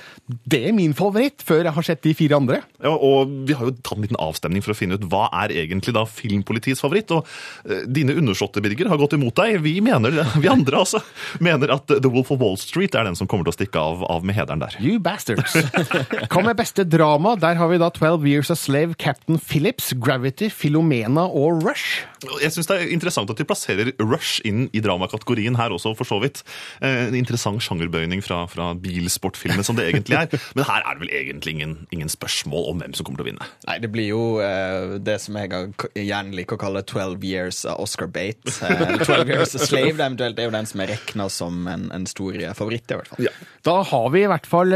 det 0.51 0.61
er 0.67 0.75
min 0.75 0.95
favoritt, 0.97 1.43
før 1.45 1.65
jeg 1.65 1.75
har 1.75 1.87
sett 1.87 2.03
de 2.05 2.13
fire 2.17 2.37
andre. 2.39 2.61
Ja, 2.83 2.93
og 2.93 3.31
vi 3.47 3.55
har 3.57 3.67
jo 3.67 3.75
tatt 3.79 3.97
en 3.97 4.05
liten 4.05 4.19
avstemning 4.21 4.63
for 4.63 4.73
å 4.73 4.77
finne 4.77 4.97
ut 4.97 5.07
hva 5.11 5.27
er 5.43 5.53
egentlig 5.63 5.93
da 5.95 6.05
filmpolitiets 6.09 6.83
favoritt. 6.83 7.11
Og 7.15 7.27
eh, 7.67 7.85
dine 7.89 8.15
undersåtte, 8.17 8.63
Birger, 8.63 8.89
har 8.91 9.01
gått 9.01 9.15
imot 9.17 9.37
deg. 9.39 9.59
Vi 9.65 9.77
mener, 9.83 10.15
vi 10.43 10.51
andre 10.51 10.83
altså, 10.83 11.01
mener 11.43 11.73
at 11.75 11.91
The 11.91 12.11
Wolf 12.11 12.33
of 12.33 12.41
Wall 12.41 12.59
Street 12.61 12.95
er 12.97 13.07
den 13.07 13.17
som 13.19 13.29
kommer 13.29 13.47
til 13.47 13.55
å 13.55 13.59
stikke 13.59 13.85
av, 13.91 14.05
av 14.11 14.27
med 14.27 14.37
hederen 14.37 14.63
der. 14.63 14.77
You 14.91 14.99
bastards. 15.03 15.55
Hva 16.31 16.43
med 16.43 16.57
beste 16.59 16.83
drama? 16.87 17.35
Der 17.39 17.55
har 17.59 17.69
vi 17.71 17.79
da 17.81 17.89
12 17.93 18.25
Years 18.27 18.51
a 18.51 18.57
Slave, 18.59 18.95
Captain 18.99 19.39
Phillips, 19.39 19.93
Gravity, 19.99 20.49
Filomena 20.51 21.23
og 21.27 21.63
Rush. 21.65 22.03
Jeg 22.41 22.53
syns 22.53 22.67
det 22.69 22.75
er 22.77 22.91
interessant 22.93 23.31
at 23.33 23.39
de 23.39 23.45
plasserer 23.49 23.91
Rush 24.01 24.43
inn 24.45 24.67
i 24.77 24.81
dramakategorien 24.83 25.55
her 25.57 25.73
også, 25.73 25.95
for 25.97 26.05
så 26.05 26.19
vidt. 26.21 26.43
Eh, 26.81 27.07
En 27.11 27.15
interessant 27.17 27.61
sjangerbøyning 27.63 28.21
fra, 28.23 28.43
fra 28.51 28.71
bilsportfilmen 28.77 29.65
som 29.65 29.77
det 29.79 29.87
egentlig 29.89 30.19
er. 30.19 30.27
Men 30.57 30.67
her 30.67 30.83
er 30.85 30.97
det 30.99 31.05
vel 31.05 31.13
egentlig 31.21 31.55
ingen, 31.57 31.75
ingen 31.95 32.11
spørsmål 32.11 32.67
om 32.73 32.83
hvem 32.83 32.93
som 32.97 33.07
kommer 33.07 33.21
til 33.23 33.25
å 33.25 33.29
vinne. 33.31 33.47
Nei, 33.69 33.77
det 33.81 33.89
blir 33.93 34.11
jo 34.11 34.21
uh, 34.43 34.97
det 35.01 35.17
som 35.23 35.39
jeg 35.39 35.73
gjerne 35.97 36.37
liker 36.37 36.59
å 36.59 36.61
kalle 36.61 36.83
12 36.85 37.25
years 37.25 37.63
av 37.65 37.81
Oscar 37.81 38.11
Bate. 38.11 38.53
Eller 38.67 39.01
12 39.01 39.33
years 39.33 39.55
a 39.57 39.63
slave, 39.63 39.95
det 39.97 40.05
eventuelt. 40.05 40.37
Det 40.37 40.45
er 40.45 40.51
jo 40.51 40.55
den 40.59 40.69
som 40.69 40.83
er 40.85 40.93
regna 40.93 41.29
som 41.33 41.65
en, 41.71 41.87
en 41.95 42.07
stor 42.09 42.37
favoritt, 42.57 42.91
i 42.91 42.99
hvert 42.99 43.11
fall. 43.15 43.31
Da 43.65 43.77
har 43.91 44.07
vi 44.13 44.23
i 44.25 44.29
hvert 44.29 44.47
fall 44.49 44.73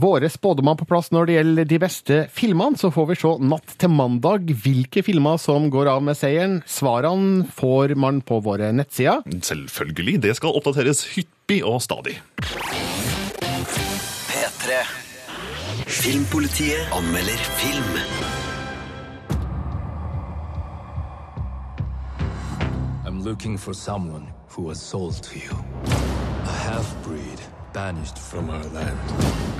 våre 0.00 0.30
spådommer 0.30 0.76
på 0.80 0.86
plass 0.88 1.10
når 1.14 1.26
det 1.28 1.36
gjelder 1.36 1.68
de 1.70 1.78
beste 1.82 2.18
filmene. 2.34 2.78
Så 2.80 2.90
får 2.94 3.10
vi 3.10 3.18
se 3.20 3.34
natt 3.50 3.76
til 3.80 3.92
mandag 3.94 4.50
hvilke 4.64 5.02
filmer 5.06 5.40
som 5.40 5.70
går 5.72 5.90
av 5.92 6.02
med 6.06 6.18
seieren. 6.18 6.60
Svarene 6.68 7.46
får 7.56 7.94
man 8.00 8.20
på 8.24 8.40
våre 8.44 8.72
nettsider. 8.76 9.22
Selvfølgelig. 9.26 10.20
Det 10.26 10.36
skal 10.38 10.56
oppdateres 10.56 11.04
hyppig 11.14 11.62
og 11.66 11.80
stadig. 11.84 12.18
P3. 14.30 14.82
Filmpolitiet 15.90 16.92
anmelder 16.94 17.38
film. 17.60 17.94
I'm 23.06 23.24
looking 23.24 23.58
for 23.58 23.74
someone 23.74 24.28
who 24.48 24.62
was 24.62 24.80
sold 24.80 25.22
to 25.22 25.38
you. 25.38 25.56
A 26.44 26.52
half-breed 26.66 27.40
banished 27.74 28.18
from 28.18 28.50
our 28.50 28.66
land. 28.74 28.98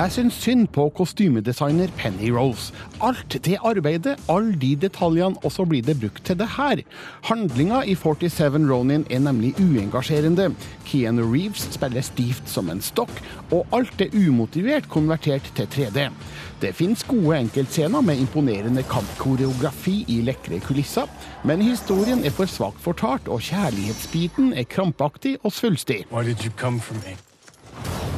Jeg 0.01 0.12
syns 0.14 0.37
synd 0.40 0.68
på 0.73 0.87
kostymedesigner 0.96 1.90
Penny 1.99 2.31
Rose. 2.33 2.73
Alt 3.05 3.37
det 3.44 3.59
arbeidet, 3.64 4.16
alle 4.29 4.55
de 4.57 4.70
detaljene, 4.77 5.37
og 5.44 5.53
så 5.53 5.66
blir 5.68 5.83
det 5.85 5.99
brukt 6.01 6.25
til 6.25 6.38
det 6.40 6.49
her. 6.57 6.83
Handlinga 7.29 7.83
i 7.85 7.94
47 7.94 8.64
Ronin 8.70 9.07
er 9.11 9.20
nemlig 9.20 9.55
uengasjerende. 9.61 10.51
Keanu 10.87 11.23
Reeves 11.33 11.68
spiller 11.75 12.01
stivt 12.01 12.49
som 12.49 12.70
en 12.70 12.81
stokk, 12.81 13.12
og 13.51 13.66
alt 13.77 14.01
er 14.01 14.16
umotivert 14.16 14.88
konvertert 14.88 15.53
til 15.57 15.68
3D. 15.68 16.09
Det 16.61 16.75
fins 16.77 17.05
gode 17.09 17.38
enkeltscener 17.38 18.01
med 18.01 18.20
imponerende 18.20 18.83
kampkoreografi 18.83 20.05
i 20.09 20.20
lekre 20.25 20.61
kulisser, 20.61 21.09
men 21.44 21.62
historien 21.62 22.25
er 22.25 22.37
for 22.37 22.49
svakt 22.49 22.81
fortalt, 22.85 23.29
og 23.29 23.40
kjærlighetsbiten 23.40 24.53
er 24.53 24.68
krampaktig 24.68 25.38
og 25.42 25.53
svulstig. 25.53 26.05
Why 26.12 26.25
did 26.25 26.44
you 26.44 26.53
come 26.57 26.81
for 26.81 26.94
me? 27.05 27.30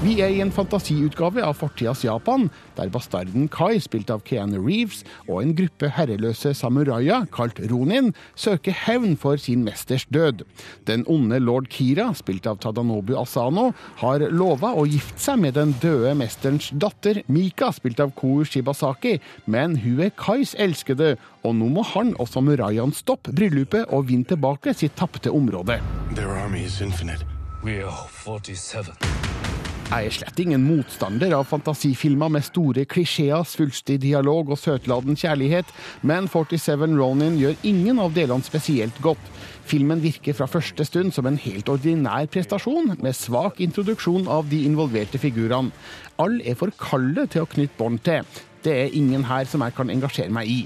Vi 0.03 0.17
er 0.19 0.33
i 0.35 0.41
en 0.43 0.51
fantasiutgave 0.51 1.45
av 1.47 1.55
fortidas 1.61 2.01
Japan, 2.03 2.49
der 2.75 2.89
bastarden 2.91 3.45
Kai, 3.55 3.77
spilt 3.79 4.09
av 4.11 4.25
Keanu 4.27 4.57
Reeves, 4.59 5.05
og 5.29 5.45
en 5.45 5.53
gruppe 5.55 5.93
herreløse 5.95 6.51
samuraier, 6.59 7.29
kalt 7.31 7.61
Ronin, 7.71 8.09
søker 8.35 8.75
hevn 8.75 9.15
for 9.15 9.39
sin 9.39 9.63
mesters 9.63 10.03
død. 10.11 10.43
Den 10.91 11.05
onde 11.07 11.39
lord 11.39 11.71
Kira, 11.71 12.09
spilt 12.19 12.49
av 12.51 12.59
Tadanobu 12.65 13.15
Asano, 13.21 13.69
har 14.03 14.27
lova 14.35 14.73
å 14.75 14.89
gifte 14.91 15.23
seg 15.23 15.39
med 15.45 15.55
den 15.61 15.77
døde 15.79 16.17
mesterens 16.19 16.73
datter, 16.75 17.23
Mika, 17.31 17.71
spilt 17.71 18.03
av 18.03 18.11
Kou 18.19 18.43
Shibasaki, 18.43 19.21
men 19.47 19.79
hun 19.85 20.03
er 20.03 20.11
Kais 20.19 20.57
elskede, 20.59 21.15
og 21.47 21.55
nå 21.61 21.71
må 21.79 21.87
han 21.95 22.17
og 22.19 22.27
samuraiene 22.33 22.99
stoppe 22.99 23.31
bryllupet 23.39 23.87
og 23.95 24.11
vinne 24.11 24.27
tilbake 24.35 24.75
sitt 24.75 24.99
tapte 24.99 25.31
område. 25.31 25.79
Their 26.19 26.35
army 26.43 26.67
is 26.67 26.81
infinite. 26.83 27.23
We 27.63 27.85
are 27.87 28.09
47. 28.11 29.52
Jeg 29.93 30.09
er 30.09 30.15
slett 30.17 30.39
ingen 30.41 30.63
motstander 30.65 31.35
av 31.37 31.51
fantasifilmer 31.51 32.31
med 32.33 32.47
store 32.47 32.87
klisjeer, 32.89 33.43
svulstig 33.45 33.99
dialog 34.01 34.49
og 34.55 34.57
søtladen 34.57 35.19
kjærlighet, 35.21 35.69
men 36.09 36.31
47 36.33 36.87
Ronin 36.97 37.37
gjør 37.37 37.59
ingen 37.69 38.01
av 38.01 38.15
delene 38.17 38.47
spesielt 38.47 38.97
godt. 39.05 39.21
Filmen 39.69 40.01
virker 40.01 40.33
fra 40.39 40.49
første 40.49 40.87
stund 40.89 41.13
som 41.13 41.29
en 41.29 41.37
helt 41.45 41.69
ordinær 41.69 42.25
prestasjon, 42.33 42.95
med 43.05 43.19
svak 43.19 43.61
introduksjon 43.61 44.25
av 44.33 44.49
de 44.49 44.63
involverte 44.65 45.21
figurene. 45.21 45.77
Alle 46.17 46.41
er 46.49 46.57
for 46.57 46.73
kalde 46.81 47.29
til 47.29 47.45
å 47.45 47.53
knytte 47.53 47.77
bånd 47.77 48.01
til. 48.09 48.25
Det 48.65 48.73
er 48.73 48.97
ingen 48.97 49.29
her 49.29 49.45
som 49.45 49.61
jeg 49.61 49.77
kan 49.77 49.93
engasjere 49.93 50.33
meg 50.33 50.49
i. 50.49 50.61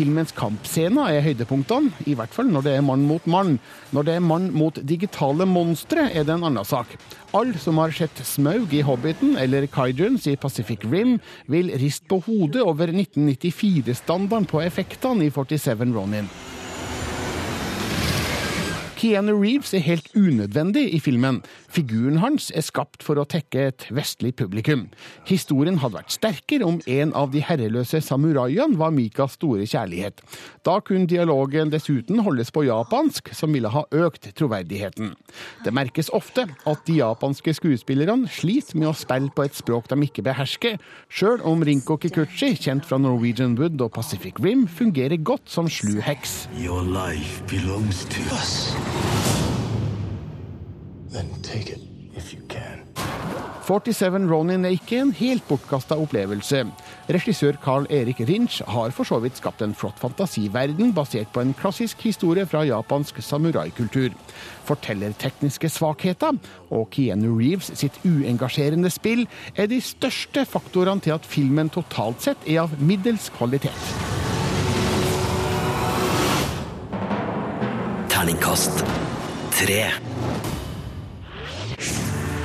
Filmens 0.00 0.30
kampscene 0.32 1.02
er 1.12 1.20
høydepunktene, 1.20 1.90
i 2.08 2.14
hvert 2.16 2.32
fall 2.32 2.48
når 2.48 2.64
det 2.64 2.72
er 2.78 2.84
mann 2.86 3.02
mot 3.04 3.26
mann. 3.28 3.58
Når 3.92 4.06
det 4.06 4.14
er 4.16 4.22
mann 4.24 4.46
mot 4.54 4.78
digitale 4.88 5.44
monstre, 5.44 6.06
er 6.08 6.24
det 6.24 6.38
en 6.38 6.46
annen 6.48 6.64
sak. 6.64 6.94
Alle 7.36 7.60
som 7.60 7.76
har 7.82 7.92
sett 7.92 8.22
Smaug 8.24 8.72
i 8.72 8.80
Hobbiten 8.86 9.34
eller 9.36 9.68
Kaijuns 9.68 10.24
i 10.30 10.38
Pacific 10.40 10.86
Rim, 10.88 11.18
vil 11.52 11.68
riste 11.82 12.08
på 12.08 12.22
hodet 12.24 12.64
over 12.64 12.94
1994-standarden 12.94 14.48
på 14.48 14.64
effektene 14.64 15.28
i 15.28 15.34
47 15.34 15.92
Ronin. 15.92 16.32
Keanu 19.00 19.32
Reeves 19.40 19.70
er 19.72 19.80
helt 19.80 20.10
unødvendig 20.12 20.82
i 20.92 20.98
filmen. 21.00 21.38
Figuren 21.72 22.18
hans 22.20 22.50
er 22.52 22.60
skapt 22.60 23.00
for 23.00 23.16
å 23.16 23.24
tekke 23.24 23.62
et 23.70 23.86
vestlig 23.96 24.34
publikum. 24.36 24.82
Historien 25.24 25.78
hadde 25.80 25.96
vært 25.96 26.12
sterkere 26.12 26.66
om 26.68 26.76
en 26.84 27.14
av 27.16 27.30
de 27.32 27.40
herreløse 27.40 28.02
samuraiene 28.04 28.76
var 28.76 28.92
Mikas 28.92 29.38
store 29.38 29.64
kjærlighet. 29.64 30.20
Da 30.68 30.74
kunne 30.84 31.08
dialogen 31.08 31.72
dessuten 31.72 32.20
holdes 32.26 32.52
på 32.52 32.66
japansk, 32.66 33.32
som 33.32 33.56
ville 33.56 33.70
ha 33.72 33.86
økt 33.88 34.28
troverdigheten. 34.36 35.14
Det 35.64 35.72
merkes 35.72 36.12
ofte 36.12 36.44
at 36.68 36.84
de 36.84 36.98
japanske 37.00 37.56
skuespillerne 37.56 38.28
sliter 38.28 38.76
med 38.82 38.90
å 38.90 38.98
spille 39.00 39.32
på 39.32 39.48
et 39.48 39.56
språk 39.56 39.88
de 39.88 40.10
ikke 40.10 40.26
behersker, 40.28 40.76
sjøl 41.08 41.40
om 41.48 41.64
Rinko 41.64 41.96
Kikuchi, 42.04 42.52
kjent 42.52 42.84
fra 42.84 43.00
Norwegian 43.00 43.56
Wood 43.56 43.80
og 43.80 43.94
Pacific 43.96 44.44
Rim, 44.44 44.68
fungerer 44.68 45.16
godt 45.24 45.48
som 45.48 45.72
slu 45.72 45.96
heks. 46.04 46.42
Your 46.60 46.84
life 46.84 47.40
belongs 47.48 48.04
to 48.12 48.28
us. 48.36 48.89
Then 51.10 51.28
take 51.42 51.70
it 51.70 51.80
if 52.16 52.32
you 52.32 52.40
can. 52.48 52.86
47 53.70 54.26
Ronin 54.26 54.64
er 54.66 54.74
ikke 54.74 54.98
en 54.98 55.12
helt 55.14 55.44
bortkasta 55.46 55.94
opplevelse. 56.00 56.64
Regissør 57.10 57.58
Carl 57.62 57.86
Erik 57.90 58.18
Rinch 58.26 58.62
har 58.66 58.90
for 58.90 59.06
så 59.06 59.20
vidt 59.22 59.38
skapt 59.38 59.62
en 59.62 59.76
flott 59.78 59.98
fantasiverden 60.02 60.90
basert 60.94 61.30
på 61.34 61.44
en 61.44 61.54
klassisk 61.54 62.02
historie 62.02 62.46
fra 62.50 62.64
japansk 62.66 63.22
samuraikultur. 63.22 64.10
Fortellertekniske 64.66 65.70
svakheter 65.70 66.38
og 66.70 66.88
Keanu 66.90 67.36
Reeves 67.38 67.70
sitt 67.78 68.02
uengasjerende 68.02 68.90
spill 68.90 69.26
er 69.54 69.70
de 69.70 69.78
største 69.78 70.46
faktorene 70.50 71.06
til 71.06 71.14
at 71.14 71.26
filmen 71.26 71.70
totalt 71.70 72.26
sett 72.26 72.50
er 72.50 72.64
av 72.64 72.74
middels 72.82 73.30
kvalitet. 73.38 73.94
Terningkast 78.30 78.84
tre. 79.50 79.88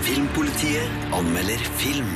Filmpolitiet 0.01 1.13
anmelder 1.13 1.61
film. 1.77 2.09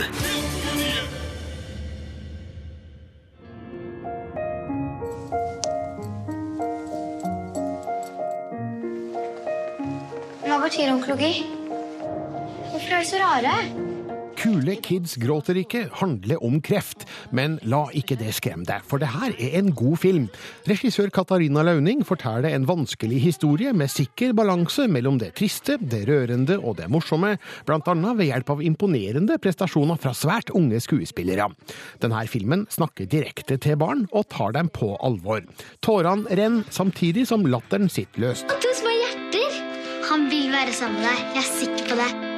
Hva 10.48 10.58
betyr 10.64 10.90
onkologi? 10.96 11.46
Hvorfor 12.72 12.90
er 12.90 12.98
de 12.98 13.06
så 13.06 13.22
rare? 13.22 13.89
Kule 14.40 14.78
kids 14.80 15.18
gråter 15.20 15.58
ikke 15.60 15.82
handler 16.00 16.40
om 16.46 16.62
kreft, 16.64 17.04
men 17.36 17.58
la 17.68 17.82
ikke 17.98 18.16
det 18.20 18.32
skremme 18.38 18.64
deg, 18.68 18.86
for 18.88 19.02
det 19.02 19.10
her 19.12 19.34
er 19.36 19.58
en 19.60 19.74
god 19.76 20.00
film. 20.00 20.30
Regissør 20.70 21.12
Katarina 21.12 21.66
Launing 21.68 22.06
forteller 22.08 22.54
en 22.56 22.68
vanskelig 22.70 23.20
historie 23.26 23.74
med 23.76 23.92
sikker 23.92 24.32
balanse 24.38 24.88
mellom 24.88 25.20
det 25.20 25.34
triste, 25.40 25.76
det 25.82 26.06
rørende 26.08 26.56
og 26.60 26.78
det 26.80 26.88
morsomme, 26.92 27.36
annet 27.90 28.18
ved 28.20 28.30
hjelp 28.30 28.54
av 28.54 28.64
imponerende 28.64 29.40
prestasjoner 29.44 30.00
fra 30.00 30.16
svært 30.16 30.54
unge 30.56 30.80
skuespillere. 30.84 31.50
Denne 32.00 32.24
filmen 32.32 32.66
snakker 32.72 33.10
direkte 33.12 33.60
til 33.60 33.76
barn 33.82 34.08
og 34.14 34.30
tar 34.32 34.56
dem 34.56 34.72
på 34.72 34.94
alvor. 35.04 35.44
Tårene 35.84 36.32
renner 36.32 36.64
samtidig 36.72 37.28
som 37.28 37.44
latteren 37.50 37.92
sitter 37.92 38.30
løst. 38.30 38.60
To 38.64 38.74
små 38.78 38.96
hjerter. 39.02 39.62
Han 40.10 40.30
vil 40.32 40.52
være 40.54 40.74
sammen 40.74 41.02
med 41.04 41.10
deg. 41.12 41.30
Jeg 41.36 41.44
er 41.44 41.56
sikker 41.60 41.90
på 41.92 42.04
det. 42.06 42.29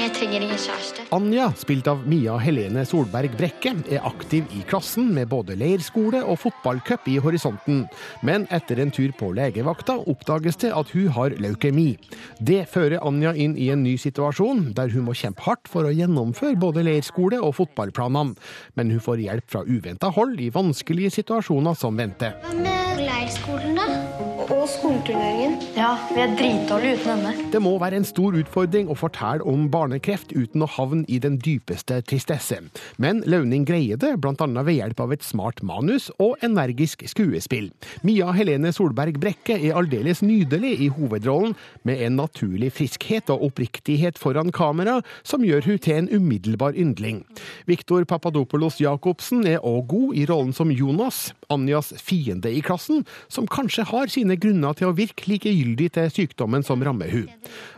Jeg 0.00 0.14
trenger 0.16 0.44
ingen 0.46 0.60
kjæreste. 0.60 1.02
Anja, 1.12 1.50
spilt 1.60 1.88
av 1.90 2.06
Mia 2.08 2.38
Helene 2.40 2.86
Solberg 2.88 3.34
Brekke, 3.36 3.74
er 3.92 4.06
aktiv 4.08 4.48
i 4.56 4.62
klassen 4.68 5.10
med 5.12 5.28
både 5.28 5.56
leirskole 5.60 6.22
og 6.24 6.38
fotballcup 6.40 7.08
i 7.12 7.18
horisonten. 7.20 7.82
Men 8.24 8.46
etter 8.54 8.80
en 8.80 8.92
tur 8.94 9.12
på 9.18 9.28
legevakta 9.36 9.98
oppdages 10.08 10.56
det 10.62 10.72
at 10.76 10.94
hun 10.94 11.10
har 11.18 11.36
leukemi. 11.42 11.98
Det 12.40 12.62
fører 12.72 13.04
Anja 13.04 13.34
inn 13.36 13.58
i 13.60 13.68
en 13.74 13.84
ny 13.84 13.98
situasjon, 14.00 14.70
der 14.78 14.88
hun 14.94 15.04
må 15.10 15.16
kjempe 15.18 15.44
hardt 15.44 15.68
for 15.68 15.84
å 15.84 15.92
gjennomføre 15.92 16.56
både 16.60 16.86
leirskole 16.88 17.42
og 17.44 17.58
fotballplanene. 17.60 18.38
Men 18.80 18.94
hun 18.94 19.04
får 19.04 19.26
hjelp 19.26 19.52
fra 19.52 19.66
uventa 19.68 20.14
hold 20.16 20.40
i 20.40 20.48
vanskelige 20.54 21.12
situasjoner 21.20 21.76
som 21.76 22.00
venter. 22.00 22.40
Hva 22.46 22.56
med 22.56 23.04
leirskolen, 23.04 23.76
da? 23.76 24.19
Og 24.50 24.64
skoleturneringen? 24.66 25.52
Ja, 25.76 25.92
vi 26.10 26.18
er 26.24 26.32
dritdårlige 26.34 26.96
uten 26.98 27.20
henne. 27.22 27.50
Det 27.52 27.60
må 27.62 27.76
være 27.78 28.00
en 28.00 28.06
stor 28.08 28.34
utfordring 28.34 28.88
å 28.90 28.96
fortelle 28.98 29.46
om 29.46 29.68
barnekreft 29.70 30.32
uten 30.34 30.64
å 30.64 30.68
havne 30.74 31.04
i 31.06 31.20
den 31.22 31.36
dypeste 31.38 32.00
tristesse. 32.02 32.58
Men 32.98 33.22
Launing 33.30 33.62
greier 33.68 34.00
det, 34.00 34.16
bl.a. 34.18 34.34
ved 34.66 34.74
hjelp 34.74 35.02
av 35.04 35.14
et 35.14 35.26
smart 35.26 35.62
manus 35.62 36.08
og 36.18 36.42
energisk 36.42 37.06
skuespill. 37.06 37.70
Mia 38.02 38.32
Helene 38.34 38.72
Solberg 38.74 39.20
Brekke 39.22 39.54
er 39.60 39.78
aldeles 39.78 40.24
nydelig 40.26 40.72
i 40.82 40.90
hovedrollen, 40.98 41.54
med 41.86 42.02
en 42.02 42.18
naturlig 42.18 42.72
friskhet 42.74 43.30
og 43.30 43.46
oppriktighet 43.52 44.18
foran 44.18 44.50
kamera 44.50 44.98
som 45.22 45.46
gjør 45.46 45.68
hun 45.68 45.78
til 45.78 46.00
en 46.00 46.10
umiddelbar 46.10 46.74
yndling. 46.74 47.22
Viktor 47.70 48.02
Papadopoulos 48.02 48.82
Jacobsen 48.82 49.46
er 49.46 49.62
òg 49.62 49.86
god 49.94 50.18
i 50.18 50.26
rollen 50.26 50.56
som 50.56 50.74
Jonas, 50.74 51.28
Anjas 51.50 51.92
fiende 51.98 52.52
i 52.54 52.62
klassen, 52.64 53.04
som 53.28 53.48
kanskje 53.50 53.86
har 53.90 54.10
sine 54.12 54.38
grunner 54.40 54.76
til 54.78 54.90
å 54.90 54.96
virke 54.96 55.28
likegyldig 55.30 55.90
til 55.96 56.10
sykdommen 56.14 56.64
som 56.66 56.82
rammer 56.86 57.10
hun. 57.12 57.28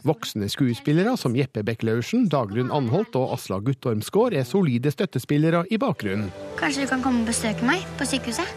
Voksne 0.06 0.50
skuespillere 0.52 1.16
som 1.20 1.36
Jeppe 1.38 1.64
Beck 1.66 1.82
Laursen, 1.86 2.28
Dagrun 2.32 2.72
Anholt 2.74 3.16
og 3.18 3.34
Asla 3.38 3.62
Guttormsgård 3.64 4.36
er 4.36 4.48
solide 4.48 4.92
støttespillere 4.94 5.64
i 5.72 5.80
bakgrunnen. 5.80 6.30
Kanskje 6.60 6.86
du 6.86 6.92
kan 6.94 7.04
komme 7.04 7.24
og 7.24 7.32
besøke 7.32 7.66
meg 7.66 7.84
på 7.98 8.08
sykehuset? 8.08 8.56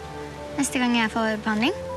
Neste 0.56 0.80
gang 0.80 0.96
jeg 0.96 1.12
får 1.12 1.36
behandling? 1.44 1.95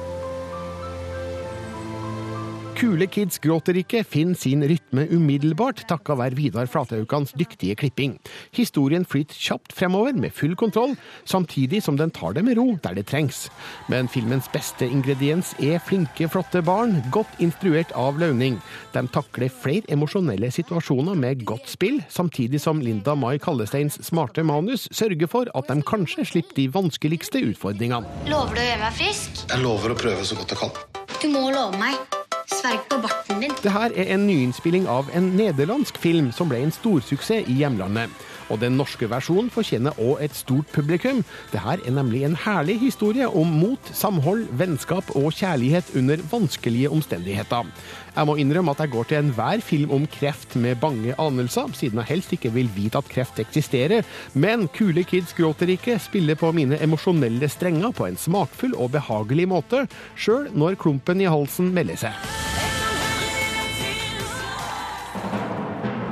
Kule 2.79 3.09
kids 3.11 3.41
gråter 3.43 3.75
ikke 3.75 4.05
finner 4.07 4.37
sin 4.39 4.61
rytme 4.63 5.03
umiddelbart 5.11 5.81
takka 5.89 6.15
være 6.15 6.37
Vidar 6.37 6.69
Flathaukans 6.71 7.33
dyktige 7.35 7.75
klipping. 7.75 8.13
Historien 8.55 9.03
flyter 9.03 9.35
kjapt 9.35 9.73
fremover 9.75 10.15
med 10.15 10.31
full 10.31 10.53
kontroll, 10.55 10.93
samtidig 11.27 11.81
som 11.83 11.97
den 11.99 12.13
tar 12.15 12.37
det 12.37 12.45
med 12.47 12.55
ro 12.55 12.77
der 12.79 12.95
det 12.95 13.03
trengs. 13.09 13.49
Men 13.91 14.07
filmens 14.07 14.47
beste 14.53 14.87
ingrediens 14.87 15.51
er 15.59 15.83
flinke, 15.83 16.29
flotte 16.31 16.61
barn, 16.63 17.01
godt 17.11 17.41
instruert 17.43 17.91
av 17.99 18.21
Launing. 18.21 18.61
De 18.93 19.03
takler 19.11 19.51
flere 19.51 19.83
emosjonelle 19.91 20.47
situasjoner 20.55 21.19
med 21.19 21.43
godt 21.49 21.67
spill, 21.67 21.99
samtidig 22.07 22.63
som 22.63 22.79
Linda 22.79 23.11
Mai 23.11 23.41
Kallesteins 23.43 23.99
smarte 24.07 24.45
manus 24.47 24.87
sørger 24.95 25.27
for 25.27 25.51
at 25.51 25.67
de 25.67 25.83
kanskje 25.83 26.29
slipper 26.31 26.55
de 26.61 26.69
vanskeligste 26.79 27.43
utfordringene. 27.49 28.07
Lover 28.31 28.55
du 28.55 28.63
å 28.63 28.69
gjøre 28.69 28.81
meg 28.85 28.97
frisk? 29.01 29.43
Jeg 29.51 29.65
lover 29.67 29.97
å 29.97 29.99
prøve 29.99 30.23
så 30.23 30.39
godt 30.39 30.55
jeg 30.55 30.63
kan. 30.63 31.05
Du 31.19 31.27
må 31.35 31.49
love 31.51 31.75
meg. 31.75 32.18
Sverg 32.49 32.79
på 32.89 32.97
barten 33.03 33.41
din. 33.41 33.53
Det 33.63 33.71
her 33.71 33.93
er 33.95 34.13
en 34.13 34.25
nyinnspilling 34.27 34.87
av 34.89 35.09
en 35.13 35.31
nederlandsk 35.37 35.97
film 36.01 36.31
som 36.35 36.49
ble 36.49 36.63
en 36.65 36.73
storsuksess 36.73 37.47
i 37.47 37.59
hjemlandet. 37.61 38.09
Og 38.49 38.59
den 38.61 38.77
norske 38.79 39.09
versjonen 39.09 39.51
fortjener 39.53 39.97
òg 40.01 40.23
et 40.25 40.35
stort 40.37 40.69
publikum. 40.73 41.21
Det 41.53 41.61
her 41.61 41.81
er 41.85 41.95
nemlig 41.95 42.23
en 42.25 42.37
herlig 42.45 42.79
historie 42.81 43.27
om 43.29 43.49
mot, 43.61 43.91
samhold, 43.93 44.47
vennskap 44.57 45.11
og 45.15 45.31
kjærlighet 45.37 45.93
under 45.99 46.21
vanskelige 46.31 46.89
omstendigheter. 46.89 47.69
Jeg 48.15 48.27
må 48.27 48.35
innrømme 48.41 48.73
at 48.73 48.81
jeg 48.83 48.91
går 48.91 49.09
til 49.09 49.19
enhver 49.19 49.61
film 49.63 49.93
om 49.95 50.07
kreft 50.09 50.55
med 50.59 50.79
bange 50.81 51.13
anelser, 51.21 51.69
siden 51.77 52.01
jeg 52.01 52.09
helst 52.09 52.33
ikke 52.35 52.51
vil 52.53 52.71
vite 52.75 52.97
at 52.99 53.09
kreft 53.11 53.39
eksisterer. 53.39 54.03
Men 54.33 54.67
Kule 54.75 55.05
kids 55.07 55.33
gråter 55.37 55.69
ikke 55.75 55.99
spiller 56.01 56.35
på 56.39 56.51
mine 56.51 56.81
emosjonelle 56.81 57.49
strenger 57.49 57.93
på 57.95 58.09
en 58.09 58.17
smakfull 58.17 58.75
og 58.75 58.91
behagelig 58.97 59.47
måte, 59.53 59.85
sjøl 60.17 60.49
når 60.57 60.79
klumpen 60.81 61.21
i 61.21 61.29
halsen 61.29 61.71
melder 61.75 62.01
seg. 62.07 62.29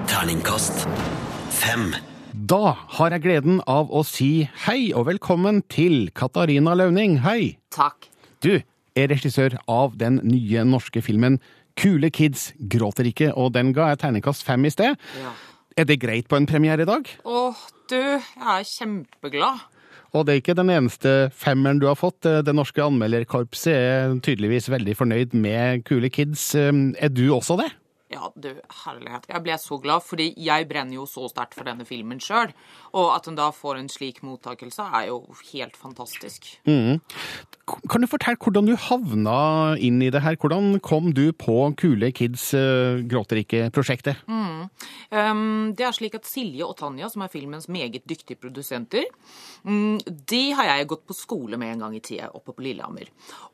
Terningkast 0.08 0.88
fem. 1.50 1.92
Da 2.48 2.78
har 2.96 3.12
jeg 3.12 3.24
gleden 3.26 3.58
av 3.68 3.90
å 3.92 4.04
si 4.08 4.46
hei 4.64 4.94
og 4.96 5.08
velkommen 5.10 5.58
til 5.74 6.12
Katarina 6.16 6.76
Launing. 6.78 7.18
Hei! 7.26 7.58
Takk. 7.74 8.06
Du 8.46 8.62
er 8.96 9.10
regissør 9.12 9.58
av 9.68 9.98
den 10.00 10.22
nye 10.24 10.64
norske 10.64 11.02
filmen 11.04 11.40
Kule 11.82 12.08
kids 12.14 12.52
gråter 12.72 13.10
ikke, 13.10 13.32
og 13.36 13.52
den 13.58 13.74
ga 13.76 13.90
jeg 13.90 14.00
terningkast 14.04 14.46
fem 14.48 14.64
i 14.64 14.72
sted. 14.72 14.96
Ja. 15.18 15.34
Er 15.82 15.90
det 15.90 15.98
greit 16.06 16.30
på 16.30 16.38
en 16.38 16.48
premiere 16.48 16.86
i 16.86 16.88
dag? 16.88 17.10
Åh, 17.28 17.66
du, 17.92 17.98
jeg 17.98 18.54
er 18.54 18.70
kjempeglad. 18.70 19.66
Og 20.16 20.24
det 20.24 20.38
er 20.38 20.44
ikke 20.46 20.56
den 20.62 20.72
eneste 20.72 21.16
femmeren 21.36 21.82
du 21.82 21.90
har 21.90 22.00
fått. 22.00 22.22
Det 22.24 22.56
norske 22.56 22.86
anmelderkorpset 22.86 23.74
er 23.74 24.16
tydeligvis 24.24 24.70
veldig 24.72 24.96
fornøyd 25.02 25.36
med 25.36 25.84
Kule 25.90 26.14
kids. 26.14 26.54
Er 26.56 27.12
du 27.12 27.26
også 27.36 27.60
det? 27.60 27.74
Ja, 28.08 28.30
du, 28.40 28.54
herlighet. 28.86 29.26
Jeg 29.28 29.44
ble 29.44 29.56
så 29.60 29.78
glad, 29.84 30.04
fordi 30.08 30.30
jeg 30.40 30.68
brenner 30.70 30.96
jo 30.96 31.06
så 31.10 31.26
sterkt 31.28 31.58
for 31.58 31.68
denne 31.68 31.84
filmen 31.88 32.22
sjøl. 32.24 32.54
Og 32.98 33.12
at 33.14 33.28
hun 33.30 33.38
da 33.38 33.52
får 33.54 33.78
en 33.78 33.90
slik 33.92 34.24
mottakelse, 34.26 34.86
er 34.98 35.10
jo 35.12 35.20
helt 35.52 35.78
fantastisk. 35.78 36.50
Mm. 36.68 36.98
Kan 37.92 38.02
du 38.02 38.08
fortelle 38.10 38.40
hvordan 38.42 38.70
du 38.70 38.74
havna 38.80 39.76
inn 39.84 40.00
i 40.02 40.10
det 40.14 40.24
her? 40.24 40.38
Hvordan 40.40 40.80
kom 40.84 41.12
du 41.14 41.30
på 41.36 41.60
Kule 41.78 42.10
kids 42.16 42.50
uh, 42.58 43.04
gråter 43.06 43.42
ikke-prosjektet? 43.44 44.24
Mm. 44.26 44.70
Um, 45.12 45.74
det 45.78 45.86
er 45.86 45.96
slik 45.96 46.18
at 46.18 46.28
Silje 46.28 46.66
og 46.66 46.78
Tanja, 46.80 47.10
som 47.12 47.26
er 47.26 47.32
filmens 47.34 47.70
meget 47.72 48.08
dyktige 48.10 48.40
produsenter, 48.40 49.06
um, 49.68 50.00
de 50.32 50.42
har 50.58 50.72
jeg 50.72 50.90
gått 50.90 51.06
på 51.08 51.18
skole 51.18 51.60
med 51.60 51.76
en 51.76 51.86
gang 51.86 51.98
i 52.00 52.04
tida 52.04 52.32
oppe 52.34 52.56
på 52.56 52.66
Lillehammer. 52.66 53.12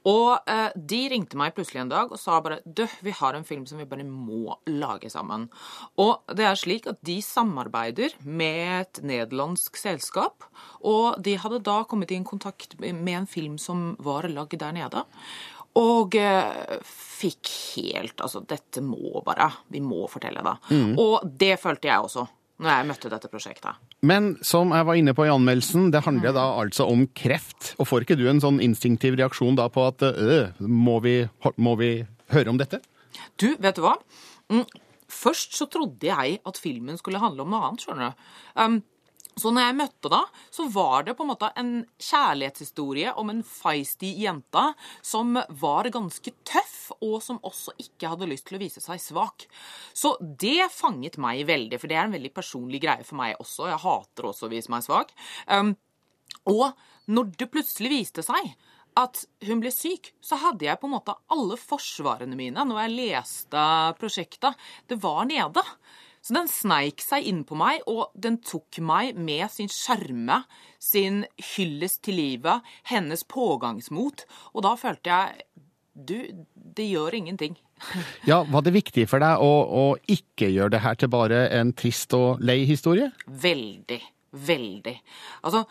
Og 0.08 0.40
uh, 0.48 0.70
de 0.76 1.02
ringte 1.12 1.40
meg 1.40 1.58
plutselig 1.58 1.84
en 1.84 1.92
dag 1.92 2.14
og 2.14 2.22
sa 2.22 2.40
bare 2.44 2.62
du, 2.64 2.86
vi 3.04 3.16
har 3.18 3.36
en 3.36 3.48
film 3.48 3.68
som 3.68 3.82
vi 3.82 3.90
bare 3.90 4.08
må 4.08 4.56
lage 4.70 5.12
sammen. 5.12 5.50
Og 6.00 6.22
det 6.32 6.48
er 6.48 6.60
slik 6.60 6.88
at 6.88 7.02
de 7.06 7.18
samarbeider 7.26 8.16
med 8.24 8.64
et 8.80 9.04
nederlandsk 9.04 9.33
selskap, 9.80 10.46
og 10.82 11.18
de 11.24 11.38
hadde 11.40 11.64
da 11.64 11.84
kommet 11.90 12.12
i 12.12 12.20
en 12.20 12.28
kontakt 12.28 12.78
med 12.80 13.14
en 13.14 13.28
film 13.28 13.58
som 13.58 13.96
var 14.00 14.28
lagd 14.30 14.60
der 14.60 14.76
nede. 14.76 15.04
Og 15.80 16.16
eh, 16.20 16.78
fikk 16.86 17.50
helt 17.74 18.22
Altså, 18.22 18.44
dette 18.46 18.78
må 18.86 19.24
bare 19.26 19.48
Vi 19.74 19.82
må 19.82 20.04
fortelle 20.12 20.44
det. 20.46 20.54
Mm. 20.70 20.92
Og 21.02 21.26
det 21.26 21.56
følte 21.62 21.90
jeg 21.90 22.06
også 22.06 22.28
når 22.64 22.70
jeg 22.70 22.88
møtte 22.88 23.10
dette 23.12 23.30
prosjektet. 23.32 23.80
Men 24.06 24.36
som 24.46 24.72
jeg 24.72 24.86
var 24.88 24.96
inne 24.96 25.16
på 25.18 25.26
i 25.26 25.32
anmeldelsen, 25.34 25.90
det 25.92 26.04
handler 26.06 26.36
da 26.36 26.46
altså 26.62 26.86
om 26.88 27.02
kreft. 27.18 27.74
Og 27.82 27.90
får 27.90 28.06
ikke 28.06 28.18
du 28.20 28.28
en 28.30 28.40
sånn 28.44 28.62
instinktiv 28.64 29.18
reaksjon 29.20 29.58
da 29.58 29.66
på 29.74 29.84
at 29.90 30.06
øh, 30.06 30.54
må, 30.62 31.00
vi, 31.04 31.16
må 31.58 31.74
vi 31.82 31.92
høre 32.32 32.54
om 32.54 32.62
dette? 32.62 32.80
Du, 33.42 33.50
vet 33.60 33.76
du 33.76 33.84
hva? 33.84 33.98
Mm, 34.54 34.64
først 35.12 35.58
så 35.58 35.68
trodde 35.72 36.08
jeg 36.08 36.40
at 36.46 36.62
filmen 36.62 37.02
skulle 37.02 37.22
handle 37.22 37.44
om 37.44 37.52
noe 37.52 37.68
annet, 37.68 37.84
skjønner 37.84 38.14
du. 38.14 38.26
Um, 38.62 38.80
så 39.40 39.50
når 39.50 39.66
jeg 39.66 39.78
møtte 39.80 40.12
da, 40.14 40.20
så 40.54 40.68
var 40.70 41.06
det 41.08 41.16
på 41.18 41.26
en 41.26 41.32
måte 41.32 41.50
en 41.58 41.72
kjærlighetshistorie 42.02 43.14
om 43.20 43.32
en 43.34 43.42
feisty 43.48 44.12
jente 44.22 44.66
som 45.02 45.40
var 45.62 45.90
ganske 45.94 46.34
tøff, 46.46 46.92
og 47.00 47.18
som 47.26 47.42
også 47.46 47.74
ikke 47.82 48.12
hadde 48.12 48.30
lyst 48.30 48.46
til 48.50 48.60
å 48.60 48.64
vise 48.64 48.84
seg 48.84 49.02
svak. 49.02 49.48
Så 49.96 50.16
det 50.22 50.70
fanget 50.74 51.18
meg 51.22 51.46
veldig, 51.50 51.80
for 51.82 51.90
det 51.90 51.98
er 51.98 52.06
en 52.06 52.16
veldig 52.18 52.34
personlig 52.36 52.84
greie 52.84 53.08
for 53.08 53.20
meg 53.22 53.40
også. 53.42 53.72
Jeg 53.72 53.84
hater 53.86 54.30
også 54.30 54.48
å 54.48 54.54
vise 54.54 54.74
meg 54.74 54.86
svak. 54.86 55.16
Um, 55.48 55.74
og 56.50 56.70
når 57.10 57.34
det 57.40 57.50
plutselig 57.52 57.92
viste 57.94 58.26
seg 58.26 58.54
at 59.00 59.24
hun 59.48 59.62
ble 59.64 59.72
syk, 59.74 60.12
så 60.22 60.38
hadde 60.42 60.68
jeg 60.68 60.80
på 60.80 60.88
en 60.90 60.96
måte 60.96 61.16
alle 61.34 61.58
forsvarene 61.58 62.38
mine 62.38 62.66
når 62.68 62.84
jeg 62.84 62.96
leste 63.00 63.68
prosjektet. 63.98 64.60
Det 64.90 65.00
var 65.02 65.26
nede. 65.30 65.64
Så 66.24 66.32
den 66.38 66.48
sneik 66.48 67.02
seg 67.04 67.26
inn 67.28 67.42
på 67.44 67.58
meg, 67.60 67.82
og 67.92 68.14
den 68.16 68.38
tok 68.40 68.78
meg 68.80 69.18
med 69.20 69.44
sin 69.52 69.68
sjarme, 69.68 70.38
sin 70.80 71.26
hyllest 71.54 72.00
til 72.08 72.16
livet, 72.16 72.64
hennes 72.88 73.26
pågangsmot. 73.28 74.24
Og 74.56 74.64
da 74.64 74.76
følte 74.80 75.12
jeg 75.12 75.44
Du, 75.94 76.16
det 76.56 76.88
gjør 76.90 77.14
ingenting. 77.14 77.58
Ja, 78.30 78.40
Var 78.50 78.62
det 78.66 78.72
viktig 78.74 79.04
for 79.12 79.22
deg 79.22 79.44
å, 79.44 79.50
å 79.68 79.84
ikke 80.10 80.48
gjøre 80.50 80.72
det 80.74 80.80
her 80.82 80.96
til 80.98 81.12
bare 81.14 81.44
en 81.54 81.74
trist 81.78 82.16
og 82.18 82.40
lei 82.42 82.64
historie? 82.66 83.12
Veldig. 83.28 84.00
Veldig. 84.34 84.96
Altså, 85.46 85.62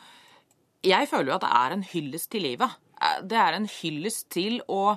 jeg 0.87 1.09
føler 1.11 1.33
jo 1.33 1.39
at 1.41 1.43
det 1.49 1.55
er 1.65 1.75
en 1.75 1.83
hyllest 1.95 2.31
til 2.31 2.45
livet. 2.47 2.77
Eh, 3.03 3.19
Det 3.27 3.41
er 3.41 3.57
en 3.59 3.67
hyllest 3.81 4.29
til 4.31 4.61
å 4.71 4.97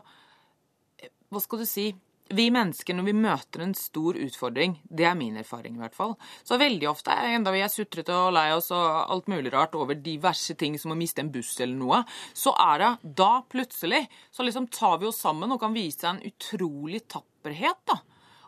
Hva 1.32 1.42
skal 1.42 1.64
du 1.64 1.66
si? 1.66 1.88
Vi 2.34 2.48
mennesker, 2.50 2.96
når 2.98 3.06
vi 3.06 3.14
møter 3.22 3.62
en 3.62 3.76
stor 3.78 4.18
utfordring, 4.18 4.80
det 4.90 5.06
er 5.06 5.18
min 5.18 5.36
erfaring 5.38 5.76
i 5.76 5.82
hvert 5.84 5.94
fall, 5.94 6.16
så 6.42 6.58
veldig 6.58 6.88
ofte, 6.90 7.14
enda 7.14 7.54
vi 7.54 7.62
er 7.62 7.70
sutrete 7.70 8.16
og 8.18 8.34
lei 8.34 8.48
oss 8.56 8.72
og 8.74 9.12
alt 9.14 9.30
mulig 9.30 9.52
rart 9.54 9.78
over 9.78 10.00
diverse 10.00 10.56
ting 10.58 10.80
som 10.82 10.96
å 10.96 10.98
miste 10.98 11.22
en 11.22 11.30
buss 11.34 11.54
eller 11.60 11.78
noe, 11.78 12.02
så 12.34 12.56
er 12.66 12.82
det 12.82 13.14
da 13.22 13.30
plutselig 13.46 14.08
så 14.34 14.48
liksom 14.48 14.72
tar 14.74 14.98
vi 15.04 15.12
oss 15.12 15.22
sammen 15.22 15.54
og 15.54 15.62
kan 15.62 15.78
vise 15.78 16.10
en 16.10 16.24
utrolig 16.26 17.04
tapperhet, 17.14 17.84
da. 17.86 18.02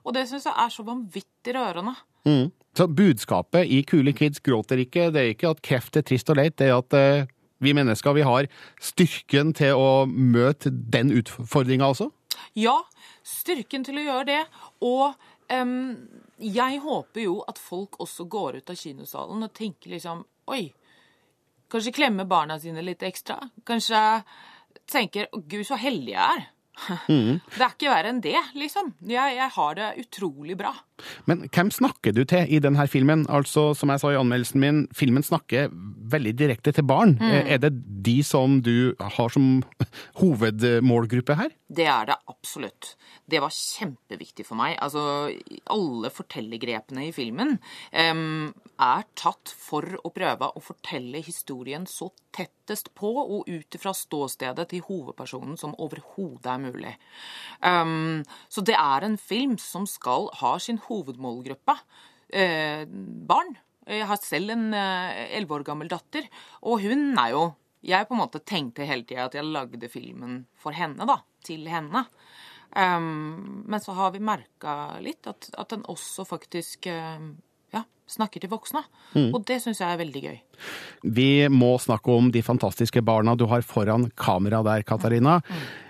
Og 0.08 0.16
det 0.16 0.26
syns 0.26 0.48
jeg 0.48 0.58
er 0.58 0.74
så 0.74 0.88
vanvittig 0.88 1.54
rørende. 1.54 1.94
Mm. 2.26 2.50
Så 2.78 2.90
budskapet 2.90 3.70
i 3.70 3.84
Kule 3.86 4.14
kids 4.18 4.42
gråter 4.42 4.82
ikke, 4.82 5.12
det 5.14 5.22
er 5.22 5.34
ikke 5.36 5.54
at 5.54 5.62
kreft 5.66 6.00
er 6.00 6.06
trist 6.08 6.30
og 6.34 6.42
leit, 6.42 6.58
det 6.58 6.72
er 6.72 6.80
at 6.80 6.98
eh, 6.98 7.30
vi 7.62 7.74
mennesker 7.78 8.18
vi 8.18 8.26
har 8.26 8.50
styrken 8.82 9.54
til 9.58 9.78
å 9.78 10.06
møte 10.10 10.74
den 10.74 11.14
utfordringa 11.14 11.94
også? 11.94 12.10
Ja, 12.58 12.76
styrken 13.26 13.86
til 13.86 14.00
å 14.02 14.06
gjøre 14.08 14.26
det. 14.30 14.42
Og 14.88 15.14
um, 15.54 15.94
jeg 16.42 16.82
håper 16.84 17.24
jo 17.24 17.40
at 17.50 17.62
folk 17.62 18.00
også 18.04 18.28
går 18.30 18.60
ut 18.60 18.74
av 18.74 18.80
kinosalen 18.80 19.48
og 19.48 19.56
tenker 19.58 19.94
liksom 19.96 20.26
Oi, 20.48 20.70
kanskje 21.68 21.92
klemme 21.92 22.24
barna 22.24 22.56
sine 22.62 22.80
litt 22.86 23.02
ekstra? 23.04 23.42
Kanskje 23.68 24.00
tenker 24.88 25.28
gud, 25.34 25.66
så 25.68 25.76
heldig 25.76 26.14
jeg 26.14 26.24
er. 26.24 26.46
Mm. 27.10 27.40
Det 27.58 27.64
er 27.64 27.74
ikke 27.74 27.92
verre 27.92 28.12
enn 28.14 28.22
det, 28.24 28.38
liksom. 28.58 28.94
Jeg, 29.10 29.38
jeg 29.40 29.50
har 29.58 29.78
det 29.78 29.88
utrolig 30.04 30.58
bra. 30.60 30.74
Men 31.30 31.44
hvem 31.54 31.70
snakker 31.74 32.14
du 32.16 32.24
til 32.26 32.50
i 32.50 32.60
denne 32.64 32.88
filmen? 32.90 33.26
Altså, 33.30 33.70
som 33.78 33.92
jeg 33.94 34.02
sa 34.02 34.12
i 34.14 34.18
anmeldelsen 34.18 34.62
min, 34.62 34.80
filmen 34.98 35.26
snakker 35.26 35.70
veldig 36.14 36.34
direkte 36.40 36.74
til 36.74 36.88
barn. 36.90 37.16
Mm. 37.22 37.28
Eh, 37.30 37.52
Er 37.58 37.62
det 37.62 37.74
de 38.06 38.18
som 38.26 38.60
du 38.66 38.96
har 39.00 39.34
som 39.34 39.62
hovedmålgruppe 40.22 41.38
her? 41.38 41.54
Det 41.68 41.86
er 41.92 42.08
det 42.10 42.18
absolutt. 42.32 42.94
Det 43.28 43.42
var 43.44 43.52
kjempeviktig 43.54 44.46
for 44.48 44.60
meg. 44.60 44.78
Altså, 44.82 45.30
alle 45.74 46.12
fortellergrepene 46.14 47.10
i 47.10 47.14
filmen 47.16 47.58
um, 47.92 48.54
er 48.80 49.04
tatt 49.20 49.52
for 49.52 49.98
å 50.06 50.14
prøve 50.16 50.48
å 50.48 50.64
fortelle 50.64 51.22
historien 51.26 51.86
så 51.90 52.10
tettest 52.38 52.94
på 52.96 53.10
og 53.20 53.50
ut 53.50 53.76
ifra 53.76 53.94
ståstedet 53.98 54.68
til 54.72 54.86
hovedpersonen 54.88 55.58
som 55.60 55.76
overhodet 55.82 56.54
er 56.54 56.62
mulig. 56.62 56.67
Em, 57.68 58.24
så 58.52 58.64
det 58.66 58.76
er 58.78 59.06
en 59.08 59.18
film 59.18 59.56
som 59.62 59.88
skal 59.90 60.30
ha 60.42 60.58
sin 60.62 60.82
hovedmålgruppe. 60.88 61.78
Eh, 62.30 62.84
barn. 63.30 63.56
Jeg 63.88 64.04
har 64.10 64.20
selv 64.20 64.52
en 64.52 64.74
elleve 64.76 65.56
år 65.56 65.64
gammel 65.64 65.88
datter, 65.88 66.26
og 66.68 66.82
hun 66.84 67.14
er 67.16 67.32
jo 67.32 67.46
Jeg 67.88 68.08
på 68.10 68.16
en 68.16 68.20
måte 68.20 68.42
tenkte 68.44 68.84
hele 68.84 69.06
tida 69.06 69.28
at 69.30 69.36
jeg 69.38 69.46
lagde 69.46 69.88
filmen 69.88 70.42
for 70.60 70.76
henne, 70.76 71.06
da. 71.08 71.22
Til 71.46 71.70
henne. 71.70 72.02
Um, 72.76 73.64
men 73.66 73.80
så 73.82 73.96
har 73.96 74.12
vi 74.12 74.22
merka 74.22 74.98
litt 75.02 75.28
at, 75.30 75.50
at 75.58 75.72
den 75.72 75.86
også 75.90 76.26
faktisk 76.28 76.90
um, 76.92 77.32
ja, 77.74 77.84
snakker 78.12 78.44
til 78.44 78.52
voksne. 78.52 78.84
Mm. 79.16 79.32
Og 79.32 79.42
det 79.48 79.62
syns 79.64 79.82
jeg 79.82 79.96
er 79.96 80.02
veldig 80.02 80.24
gøy. 80.26 80.38
Vi 81.18 81.30
må 81.50 81.72
snakke 81.82 82.14
om 82.14 82.32
de 82.34 82.44
fantastiske 82.46 83.02
barna 83.08 83.38
du 83.40 83.48
har 83.50 83.66
foran 83.66 84.10
kamera 84.20 84.62
der, 84.68 84.86
Katarina. 84.88 85.40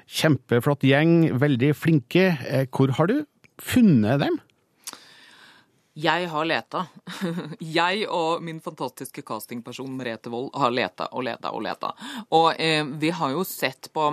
Kjempeflott 0.08 0.86
gjeng, 0.88 1.34
veldig 1.40 1.74
flinke. 1.76 2.30
Eh, 2.48 2.68
Hvor 2.72 2.94
har 2.96 3.10
du 3.12 3.18
funnet 3.60 4.22
dem? 4.24 4.38
Jeg 5.98 6.28
har 6.30 6.46
leta. 6.46 6.86
Jeg 7.60 8.06
og 8.14 8.44
min 8.46 8.60
fantastiske 8.62 9.24
castingperson 9.26 9.96
Merete 9.98 10.30
Wold 10.30 10.52
har 10.56 10.72
leta 10.72 11.10
og 11.12 11.26
leta 11.26 11.52
og 11.52 11.64
leta. 11.66 11.92
Og 12.38 12.52
eh, 12.62 12.84
vi 12.86 13.10
har 13.18 13.34
jo 13.34 13.44
sett 13.48 13.90
på 13.94 14.12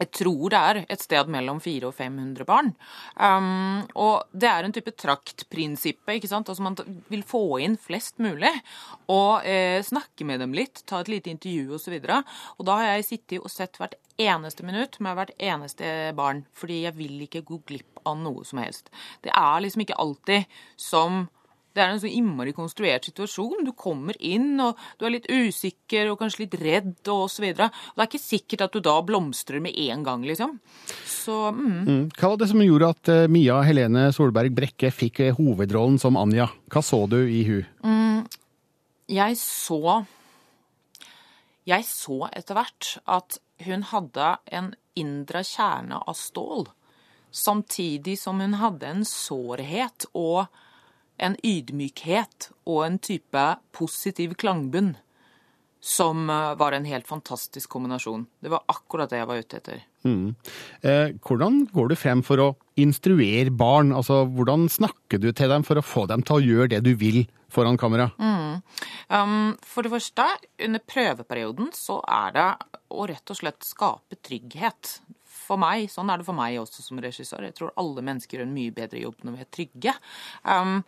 jeg 0.00 0.10
tror 0.20 0.52
det 0.52 0.60
er 0.60 0.80
et 0.92 1.02
sted 1.02 1.30
mellom 1.32 1.60
400 1.62 1.88
og 1.88 1.94
500 1.96 2.48
barn. 2.48 2.72
Um, 3.16 3.84
og 3.96 4.26
det 4.36 4.50
er 4.50 4.66
en 4.66 4.74
type 4.74 4.92
traktprinsippet, 4.92 6.18
ikke 6.18 6.30
sant. 6.30 6.50
Altså 6.52 6.66
man 6.66 6.76
vil 7.12 7.24
få 7.26 7.44
inn 7.64 7.78
flest 7.80 8.20
mulig. 8.22 8.52
Og 9.12 9.46
eh, 9.48 9.78
snakke 9.86 10.26
med 10.28 10.42
dem 10.42 10.56
litt, 10.56 10.82
ta 10.88 11.00
et 11.00 11.12
lite 11.12 11.32
intervju 11.32 11.78
osv. 11.78 11.96
Og, 11.96 12.10
så 12.10 12.56
og 12.58 12.68
da 12.68 12.80
har 12.80 12.90
jeg 12.96 13.08
sittet 13.10 13.40
og 13.40 13.52
sett 13.52 13.80
hvert 13.80 13.96
eneste 14.20 14.64
minutt 14.66 14.98
med 15.04 15.16
hvert 15.16 15.32
eneste 15.38 15.92
barn. 16.16 16.44
Fordi 16.56 16.82
jeg 16.84 16.96
vil 16.98 17.24
ikke 17.26 17.44
gå 17.46 17.62
glipp 17.68 18.02
av 18.06 18.18
noe 18.20 18.44
som 18.46 18.60
helst. 18.62 18.92
Det 19.24 19.32
er 19.32 19.64
liksom 19.64 19.84
ikke 19.86 20.00
alltid 20.02 20.58
som 20.80 21.26
det 21.76 21.82
er 21.84 21.92
en 21.92 22.00
så 22.00 22.08
innmari 22.08 22.54
konstruert 22.56 23.04
situasjon. 23.04 23.66
Du 23.66 23.72
kommer 23.76 24.16
inn, 24.24 24.54
og 24.64 24.78
du 24.96 25.04
er 25.06 25.12
litt 25.18 25.28
usikker 25.28 26.08
og 26.10 26.18
kanskje 26.22 26.46
litt 26.46 26.56
redd 26.62 27.10
og 27.12 27.26
så 27.32 27.44
videre. 27.44 27.68
Det 27.92 28.02
er 28.02 28.08
ikke 28.08 28.22
sikkert 28.22 28.64
at 28.66 28.76
du 28.76 28.80
da 28.84 28.96
blomstrer 29.04 29.60
med 29.62 29.76
en 29.86 30.06
gang, 30.06 30.24
liksom. 30.24 30.56
Så 31.04 31.36
mm. 31.52 31.76
Mm. 31.84 32.02
Hva 32.16 32.32
var 32.32 32.40
det 32.40 32.50
som 32.52 32.64
gjorde 32.64 32.92
at 32.96 33.12
eh, 33.12 33.28
Mia 33.32 33.60
Helene 33.66 34.08
Solberg 34.16 34.54
Brekke 34.56 34.92
fikk 34.94 35.22
eh, 35.26 35.36
hovedrollen 35.36 36.00
som 36.00 36.16
Anja? 36.20 36.48
Hva 36.72 36.84
så 36.84 37.04
du 37.10 37.20
i 37.22 37.42
hun? 37.48 37.68
Mm, 37.84 38.24
jeg 39.12 39.36
så 39.40 40.04
Jeg 41.66 41.84
så 41.86 42.20
etter 42.30 42.56
hvert 42.56 42.92
at 43.10 43.40
hun 43.66 43.82
hadde 43.90 44.36
en 44.54 44.74
indre 44.96 45.42
kjerne 45.44 45.98
av 45.98 46.16
stål. 46.16 46.68
Samtidig 47.36 48.14
som 48.20 48.40
hun 48.40 48.56
hadde 48.60 48.88
en 48.88 49.02
sårhet 49.04 50.06
og 50.14 50.46
en 51.18 51.36
ydmykhet 51.44 52.50
og 52.66 52.84
en 52.86 53.00
type 53.02 53.48
positiv 53.76 54.36
klangbunn 54.40 54.94
som 55.86 56.30
eh, 56.30 56.54
var 56.58 56.74
en 56.74 56.86
helt 56.88 57.06
fantastisk 57.06 57.70
kombinasjon. 57.70 58.26
Det 58.42 58.50
var 58.50 58.64
akkurat 58.72 59.10
det 59.10 59.20
jeg 59.20 59.28
var 59.30 59.42
ute 59.42 59.58
etter. 59.60 59.82
Mm. 60.06 60.34
Eh, 60.82 61.14
hvordan 61.22 61.60
går 61.70 61.92
du 61.92 61.96
frem 61.98 62.22
for 62.26 62.42
å 62.42 62.48
instruere 62.80 63.52
barn? 63.54 63.92
Altså, 63.94 64.24
Hvordan 64.26 64.66
snakker 64.72 65.22
du 65.22 65.30
til 65.30 65.52
dem 65.52 65.66
for 65.66 65.78
å 65.78 65.86
få 65.86 66.06
dem 66.10 66.24
til 66.26 66.38
å 66.38 66.44
gjøre 66.44 66.72
det 66.74 66.82
du 66.86 66.92
vil 66.98 67.22
foran 67.52 67.78
kamera? 67.78 68.10
Mm. 68.18 68.62
Um, 69.14 69.52
for 69.62 69.86
det 69.86 69.92
første, 69.94 70.26
under 70.66 70.82
prøveperioden 70.82 71.70
så 71.76 72.00
er 72.02 72.34
det 72.34 72.48
å 72.90 73.06
rett 73.06 73.34
og 73.34 73.38
slett 73.38 73.66
skape 73.66 74.18
trygghet. 74.26 74.98
For 75.46 75.60
meg, 75.60 75.86
Sånn 75.92 76.10
er 76.10 76.20
det 76.20 76.26
for 76.26 76.36
meg 76.36 76.58
også 76.60 76.82
som 76.84 76.98
regissør. 77.02 77.46
Jeg 77.46 77.56
tror 77.58 77.74
alle 77.80 78.04
mennesker 78.04 78.40
gjør 78.40 78.48
en 78.48 78.56
mye 78.56 78.74
bedre 78.74 79.04
jobb 79.04 79.22
når 79.24 79.36
vi 79.36 79.44
er 79.44 79.54
trygge. 79.56 79.94
Um, 80.42 80.80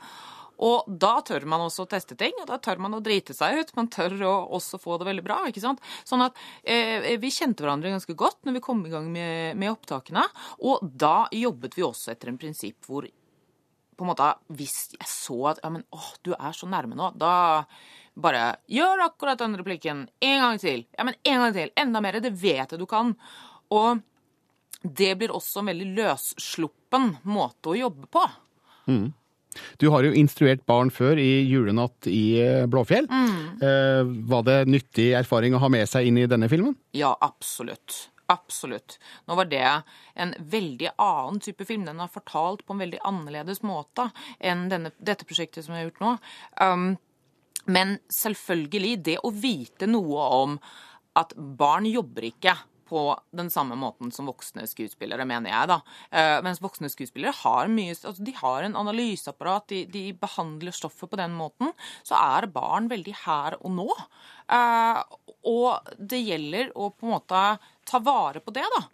og 0.65 0.89
da 0.91 1.13
tør 1.23 1.47
man 1.47 1.63
også 1.69 1.85
å 1.85 1.91
teste 1.91 2.17
ting, 2.19 2.35
og 2.43 2.49
da 2.51 2.59
tør 2.63 2.81
man 2.83 2.97
å 2.97 3.03
drite 3.05 3.35
seg 3.37 3.61
ut. 3.61 3.71
Man 3.79 3.91
tør 3.95 4.17
å 4.27 4.33
også 4.59 4.81
få 4.83 4.97
det 4.99 5.07
veldig 5.07 5.25
bra. 5.27 5.39
ikke 5.47 5.63
sant? 5.63 5.83
Sånn 6.09 6.25
at 6.25 6.39
eh, 6.67 7.15
vi 7.23 7.31
kjente 7.31 7.63
hverandre 7.63 7.95
ganske 7.95 8.17
godt 8.19 8.43
når 8.47 8.59
vi 8.59 8.65
kom 8.65 8.83
i 8.87 8.91
gang 8.91 9.07
med, 9.13 9.55
med 9.61 9.71
opptakene. 9.77 10.27
Og 10.67 10.83
da 10.83 11.29
jobbet 11.35 11.79
vi 11.79 11.87
også 11.87 12.13
etter 12.15 12.33
en 12.33 12.41
prinsipp 12.41 12.91
hvor 12.91 13.07
på 13.99 14.07
en 14.07 14.13
måte, 14.13 14.27
hvis 14.55 14.93
jeg 14.95 15.09
så 15.11 15.39
at 15.51 15.63
ja, 15.65 15.73
men, 15.75 15.83
åh, 15.95 16.11
du 16.23 16.31
er 16.37 16.53
så 16.55 16.69
nærme 16.71 16.95
nå, 16.95 17.09
da 17.19 17.65
bare 18.19 18.45
gjør 18.71 19.03
akkurat 19.09 19.41
den 19.43 19.57
replikken 19.59 20.05
en 20.23 20.43
gang 20.43 20.61
til. 20.63 20.85
Ja, 20.95 21.07
men 21.07 21.19
en 21.23 21.43
gang 21.43 21.55
til. 21.55 21.73
Enda 21.79 22.03
mer. 22.03 22.19
Det 22.23 22.35
vet 22.35 22.75
jeg 22.75 22.79
du 22.79 22.87
kan. 22.91 23.15
Og 23.75 24.03
det 24.83 25.15
blir 25.19 25.33
også 25.35 25.63
en 25.63 25.71
veldig 25.73 25.89
løssluppen 25.97 27.17
måte 27.29 27.73
å 27.73 27.79
jobbe 27.79 28.11
på. 28.13 28.27
Mm. 28.89 29.09
Du 29.81 29.89
har 29.91 30.05
jo 30.07 30.15
instruert 30.15 30.63
barn 30.69 30.91
før 30.95 31.19
i 31.19 31.43
Julenatt 31.49 32.07
i 32.11 32.39
eh, 32.43 32.67
Blåfjell. 32.71 33.09
Mm. 33.11 33.41
Eh, 33.65 34.13
var 34.31 34.45
det 34.47 34.59
nyttig 34.71 35.11
erfaring 35.19 35.57
å 35.57 35.63
ha 35.63 35.71
med 35.73 35.89
seg 35.91 36.09
inn 36.09 36.21
i 36.21 36.29
denne 36.31 36.51
filmen? 36.53 36.77
Ja, 36.97 37.17
absolutt. 37.21 38.09
Absolutt. 38.29 38.99
Nå 39.25 39.39
var 39.39 39.49
det 39.49 39.65
en 40.21 40.35
veldig 40.53 40.93
annen 41.01 41.41
type 41.41 41.65
film. 41.65 41.87
Den 41.89 42.03
har 42.03 42.13
fortalt 42.13 42.65
på 42.67 42.77
en 42.77 42.83
veldig 42.85 43.01
annerledes 43.09 43.63
måte 43.65 44.11
enn 44.39 44.67
denne, 44.69 44.93
dette 45.01 45.27
prosjektet 45.29 45.65
som 45.65 45.75
jeg 45.75 45.87
har 45.87 45.89
gjort 45.89 46.03
nå. 46.05 46.11
Um, 46.61 46.89
men 47.73 47.97
selvfølgelig, 48.13 48.99
det 49.05 49.17
å 49.25 49.33
vite 49.33 49.89
noe 49.89 50.29
om 50.43 50.59
at 51.19 51.33
barn 51.37 51.89
jobber 51.89 52.29
ikke 52.29 52.53
på 52.89 53.03
den 53.37 53.51
samme 53.53 53.77
måten 53.79 54.13
som 54.15 54.29
voksne 54.31 54.67
skuespillere, 54.69 55.27
mener 55.29 55.53
jeg, 55.53 55.71
da. 55.71 55.79
Eh, 56.11 56.39
mens 56.45 56.63
voksne 56.65 56.91
skuespillere 56.93 57.35
har 57.43 57.71
mye 57.73 57.95
altså 57.95 58.25
De 58.25 58.35
har 58.41 58.65
en 58.65 58.77
analyseapparat, 58.81 59.69
de, 59.73 59.83
de 59.93 60.05
behandler 60.17 60.75
stoffet 60.75 61.11
på 61.11 61.21
den 61.21 61.37
måten. 61.39 61.73
Så 62.07 62.19
er 62.19 62.49
barn 62.53 62.89
veldig 62.91 63.17
her 63.25 63.59
og 63.61 63.75
nå. 63.77 63.89
Eh, 64.53 65.03
og 65.49 65.91
det 65.99 66.23
gjelder 66.25 66.73
å 66.77 66.91
på 66.93 67.09
en 67.09 67.19
måte 67.19 67.43
ta 67.89 68.01
vare 68.05 68.43
på 68.45 68.55
det, 68.57 68.65
da. 68.77 68.87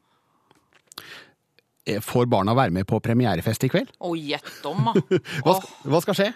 Eh, 1.87 2.01
Får 2.01 2.27
barna 2.27 2.55
være 2.57 2.75
med 2.75 2.87
på 2.88 3.01
premierefest 3.05 3.67
i 3.67 3.71
kveld? 3.73 3.92
Å, 3.99 4.15
gjett 4.17 4.67
om, 4.71 4.90
da. 4.90 5.21
Hva, 5.45 6.01
skal 6.05 6.19
skje? 6.19 6.31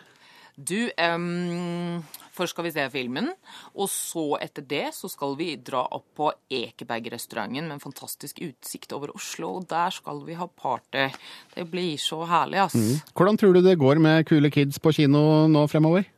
Du, 0.59 0.91
em, 0.99 2.03
først 2.39 2.55
skal 2.55 2.69
vi 2.69 2.73
se 2.75 2.87
filmen, 2.93 3.31
og 3.75 3.91
så 3.93 4.27
etter 4.43 4.67
det 4.71 4.87
så 4.97 5.11
skal 5.11 5.37
vi 5.39 5.51
dra 5.61 5.85
opp 5.95 6.07
på 6.19 6.31
Ekeberg-restauranten 6.61 7.67
med 7.67 7.79
en 7.79 7.83
fantastisk 7.83 8.41
utsikt 8.45 8.95
over 8.97 9.13
Oslo, 9.17 9.57
og 9.59 9.69
der 9.71 9.95
skal 9.95 10.23
vi 10.27 10.39
ha 10.39 10.49
party. 10.49 11.09
Det 11.55 11.67
blir 11.71 11.99
så 12.01 12.23
herlig, 12.29 12.63
ass. 12.65 12.79
Mm. 12.79 13.13
Hvordan 13.13 13.41
tror 13.41 13.59
du 13.59 13.63
det 13.65 13.79
går 13.81 14.03
med 14.03 14.27
kule 14.29 14.53
kids 14.55 14.81
på 14.83 14.95
kino 14.97 15.47
nå 15.51 15.67
fremover? 15.71 16.09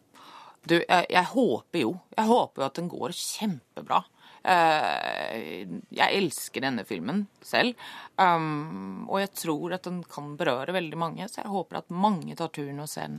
Du, 0.68 0.76
jeg, 0.76 1.06
jeg 1.08 1.26
håper 1.32 1.86
jo. 1.86 1.94
Jeg 2.16 2.28
håper 2.28 2.62
jo 2.62 2.66
at 2.68 2.80
den 2.80 2.90
går 2.92 3.16
kjempebra. 3.16 4.02
Eh, 4.40 5.64
jeg 5.92 6.16
elsker 6.16 6.64
denne 6.64 6.86
filmen 6.88 7.26
selv, 7.44 7.76
um, 8.16 9.04
og 9.10 9.18
jeg 9.20 9.32
tror 9.36 9.74
at 9.76 9.84
den 9.84 9.98
kan 10.08 10.30
berøre 10.40 10.72
veldig 10.72 11.00
mange, 11.00 11.26
så 11.28 11.42
jeg 11.42 11.52
håper 11.52 11.82
at 11.82 11.92
mange 11.92 12.36
tar 12.38 12.48
turen 12.54 12.80
og 12.80 12.88
ser 12.88 13.10
den. 13.10 13.18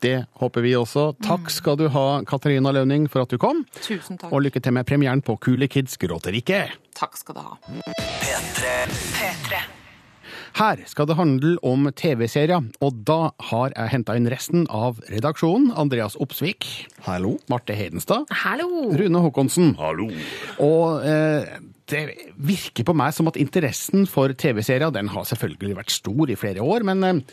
Det 0.00 0.24
håper 0.40 0.64
vi 0.64 0.72
også. 0.78 1.10
Takk 1.20 1.50
skal 1.52 1.76
du 1.76 1.86
ha, 1.92 2.06
Katarina 2.28 2.72
Lønning, 2.72 3.04
for 3.12 3.26
at 3.26 3.32
du 3.32 3.36
kom. 3.40 3.66
Tusen 3.84 4.16
takk. 4.20 4.32
Og 4.32 4.46
lykke 4.46 4.62
til 4.64 4.72
med 4.72 4.88
premieren 4.88 5.20
på 5.24 5.36
Kule 5.44 5.68
kids 5.68 6.00
gråter 6.00 6.36
ikke. 6.38 6.62
Takk 6.96 7.20
skal 7.20 7.36
du 7.36 7.42
ha. 7.44 7.58
Her 10.60 10.80
skal 10.88 11.06
det 11.06 11.18
handle 11.18 11.52
om 11.66 11.86
TV-serier, 11.94 12.64
og 12.80 13.04
da 13.06 13.18
har 13.50 13.76
jeg 13.76 13.92
henta 13.92 14.16
inn 14.18 14.28
resten 14.32 14.64
av 14.72 14.98
redaksjonen. 15.12 15.70
Andreas 15.78 16.16
Opsvik. 16.20 16.66
Hallo. 17.06 17.36
Marte 17.52 17.76
Hedenstad. 17.76 18.24
Hallo. 18.42 18.88
Rune 18.96 19.22
Håkonsen. 19.28 19.74
Hallo. 19.78 20.08
Og 20.64 21.06
eh, 21.06 21.60
det 21.92 22.04
virker 22.40 22.88
på 22.88 22.96
meg 22.96 23.14
som 23.14 23.28
at 23.30 23.38
interessen 23.40 24.08
for 24.10 24.32
TV-serier 24.32 24.92
den 24.94 25.12
har 25.12 25.28
selvfølgelig 25.28 25.80
vært 25.84 25.94
stor 26.00 26.32
i 26.32 26.40
flere 26.40 26.64
år, 26.64 26.88
men 26.88 27.06
eh, 27.06 27.24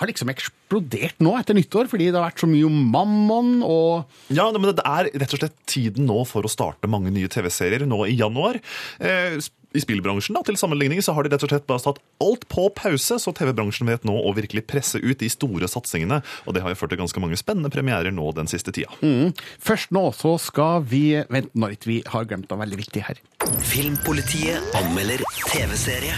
har 0.00 0.08
liksom 0.08 0.30
eksplodert 0.32 1.20
nå 1.20 1.34
etter 1.38 1.56
nyttår, 1.56 1.88
fordi 1.92 2.08
det 2.10 2.16
har 2.18 2.30
vært 2.30 2.42
så 2.42 2.48
mye 2.48 2.66
om 2.68 2.82
Mammon 2.90 3.60
og 3.66 4.10
Ja, 4.32 4.48
men 4.56 4.72
det 4.72 4.84
er 4.86 5.10
rett 5.12 5.34
og 5.36 5.42
slett 5.42 5.56
tiden 5.70 6.08
nå 6.08 6.22
for 6.28 6.46
å 6.46 6.50
starte 6.52 6.88
mange 6.90 7.12
nye 7.14 7.28
TV-serier 7.30 7.84
nå 7.88 8.02
i 8.08 8.16
januar. 8.18 8.58
Eh, 8.98 9.36
I 9.70 9.82
spillbransjen 9.84 10.34
da, 10.34 10.40
til 10.46 10.56
sammenligning 10.58 10.98
så 11.04 11.12
har 11.14 11.22
de 11.22 11.30
rett 11.34 11.44
og 11.46 11.52
slett 11.52 11.68
bare 11.68 11.82
satt 11.84 12.00
alt 12.24 12.46
på 12.50 12.64
pause, 12.74 13.20
så 13.22 13.34
TV-bransjen 13.36 13.86
vet 13.92 14.06
nå 14.08 14.16
å 14.16 14.32
virkelig 14.34 14.64
presse 14.66 14.98
ut 14.98 15.20
de 15.20 15.28
store 15.30 15.68
satsingene. 15.70 16.22
Og 16.48 16.56
det 16.56 16.64
har 16.64 16.72
jo 16.72 16.80
ført 16.80 16.94
til 16.96 17.02
ganske 17.02 17.22
mange 17.22 17.38
spennende 17.38 17.70
premierer 17.70 18.10
nå 18.14 18.32
den 18.34 18.50
siste 18.50 18.74
tida. 18.74 18.90
mm. 19.04 19.30
Først 19.62 19.92
nå 19.94 20.08
så 20.16 20.34
skal 20.42 20.82
vi 20.90 21.04
Vent 21.30 21.52
nå 21.54 21.70
litt, 21.70 21.86
vi 21.86 22.00
har 22.08 22.26
glemt 22.26 22.50
noe 22.50 22.64
veldig 22.64 22.80
viktig 22.80 23.04
her. 23.06 23.20
Filmpolitiet 23.68 24.74
anmelder 24.80 25.22
TV-serie. 25.52 26.16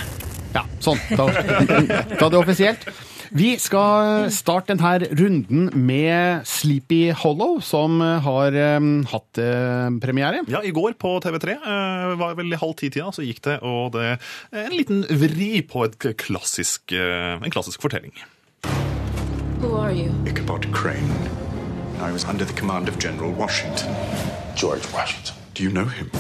Ja, 0.53 0.65
sånn. 0.85 1.01
Da, 1.17 1.27
da 1.33 1.81
er 1.83 2.33
det 2.33 2.39
offisielt. 2.41 2.89
Vi 3.33 3.55
skal 3.57 4.27
starte 4.29 4.75
denne 4.75 5.07
runden 5.17 5.71
med 5.73 6.45
Sleepy 6.45 7.15
Hollow, 7.17 7.63
som 7.65 7.97
har 8.01 8.53
eh, 8.53 8.89
hatt 9.09 9.41
eh, 9.41 9.87
premiere. 10.05 10.43
Ja, 10.53 10.61
i 10.61 10.73
går 10.77 10.99
på 11.01 11.15
TV3 11.25 11.55
eh, 11.57 12.13
var 12.21 12.37
vel 12.37 12.53
i 12.53 12.59
halv 12.61 12.77
ti-tida, 12.77 13.09
så 13.09 13.25
gikk 13.25 13.41
det, 13.47 13.57
og 13.65 13.95
det 13.97 14.05
er 14.19 14.67
en 14.67 14.77
liten 14.77 15.01
vri 15.09 15.63
på 15.65 15.87
et 15.89 15.97
klassisk, 16.21 16.93
eh, 16.93 17.39
en 17.41 17.55
klassisk 17.55 17.81
fortelling. 17.81 18.13
Who 19.63 19.79
are 19.81 19.97
you? 19.97 20.13
Ichabod 20.29 20.69
Crane. 20.77 21.17
I 22.05 22.13
was 22.13 22.29
under 22.29 22.45
the 22.45 22.53
command 22.53 22.89
of 22.89 22.99
General 22.99 23.33
Washington. 23.33 23.97
George 24.57 24.85
Washington. 24.93 25.37
Do 25.55 25.65
you 25.65 25.71
know 25.71 25.89
him? 25.89 26.11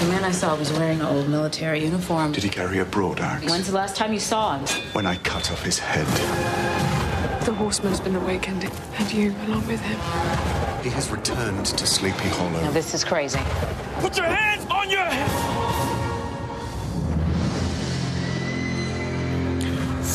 The 0.00 0.06
man 0.06 0.24
I 0.24 0.30
saw 0.30 0.56
was 0.56 0.72
wearing 0.72 1.00
an 1.00 1.06
old 1.06 1.28
military 1.28 1.84
uniform. 1.84 2.32
Did 2.32 2.42
he 2.42 2.48
carry 2.48 2.78
a 2.78 2.86
broad 2.86 3.20
axe? 3.20 3.44
When's 3.44 3.66
the 3.66 3.74
last 3.74 3.96
time 3.96 4.14
you 4.14 4.18
saw 4.18 4.56
him? 4.56 4.66
When 4.94 5.04
I 5.04 5.16
cut 5.16 5.52
off 5.52 5.62
his 5.62 5.78
head. 5.78 6.06
The 7.44 7.52
horseman's 7.52 8.00
been 8.00 8.16
awakened, 8.16 8.64
and 8.64 9.12
you 9.12 9.34
along 9.46 9.66
with 9.66 9.80
him. 9.82 9.98
He 10.82 10.88
has 10.88 11.10
returned 11.10 11.66
to 11.66 11.86
Sleepy 11.86 12.28
Hollow. 12.30 12.62
Now, 12.62 12.70
this 12.70 12.94
is 12.94 13.04
crazy. 13.04 13.40
Put 13.98 14.16
your 14.16 14.24
hands 14.24 14.66
on 14.70 14.88
your 14.88 15.04
head! 15.04 15.99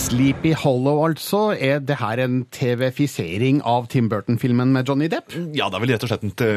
Sleepy 0.05 0.51
Hollow, 0.53 0.99
altså. 1.01 1.55
Er 1.57 1.79
det 1.81 1.95
her 1.97 2.19
en 2.21 2.43
TV-fisering 2.53 3.61
av 3.65 3.87
Tim 3.89 4.05
Burton-filmen 4.11 4.69
med 4.75 4.85
Johnny 4.85 5.07
Depp? 5.09 5.33
Ja, 5.57 5.65
det 5.71 5.79
er 5.79 5.81
vel 5.81 5.93
rett 5.95 6.05
og 6.05 6.11
slett 6.11 6.25
en 6.27 6.33
te 6.37 6.49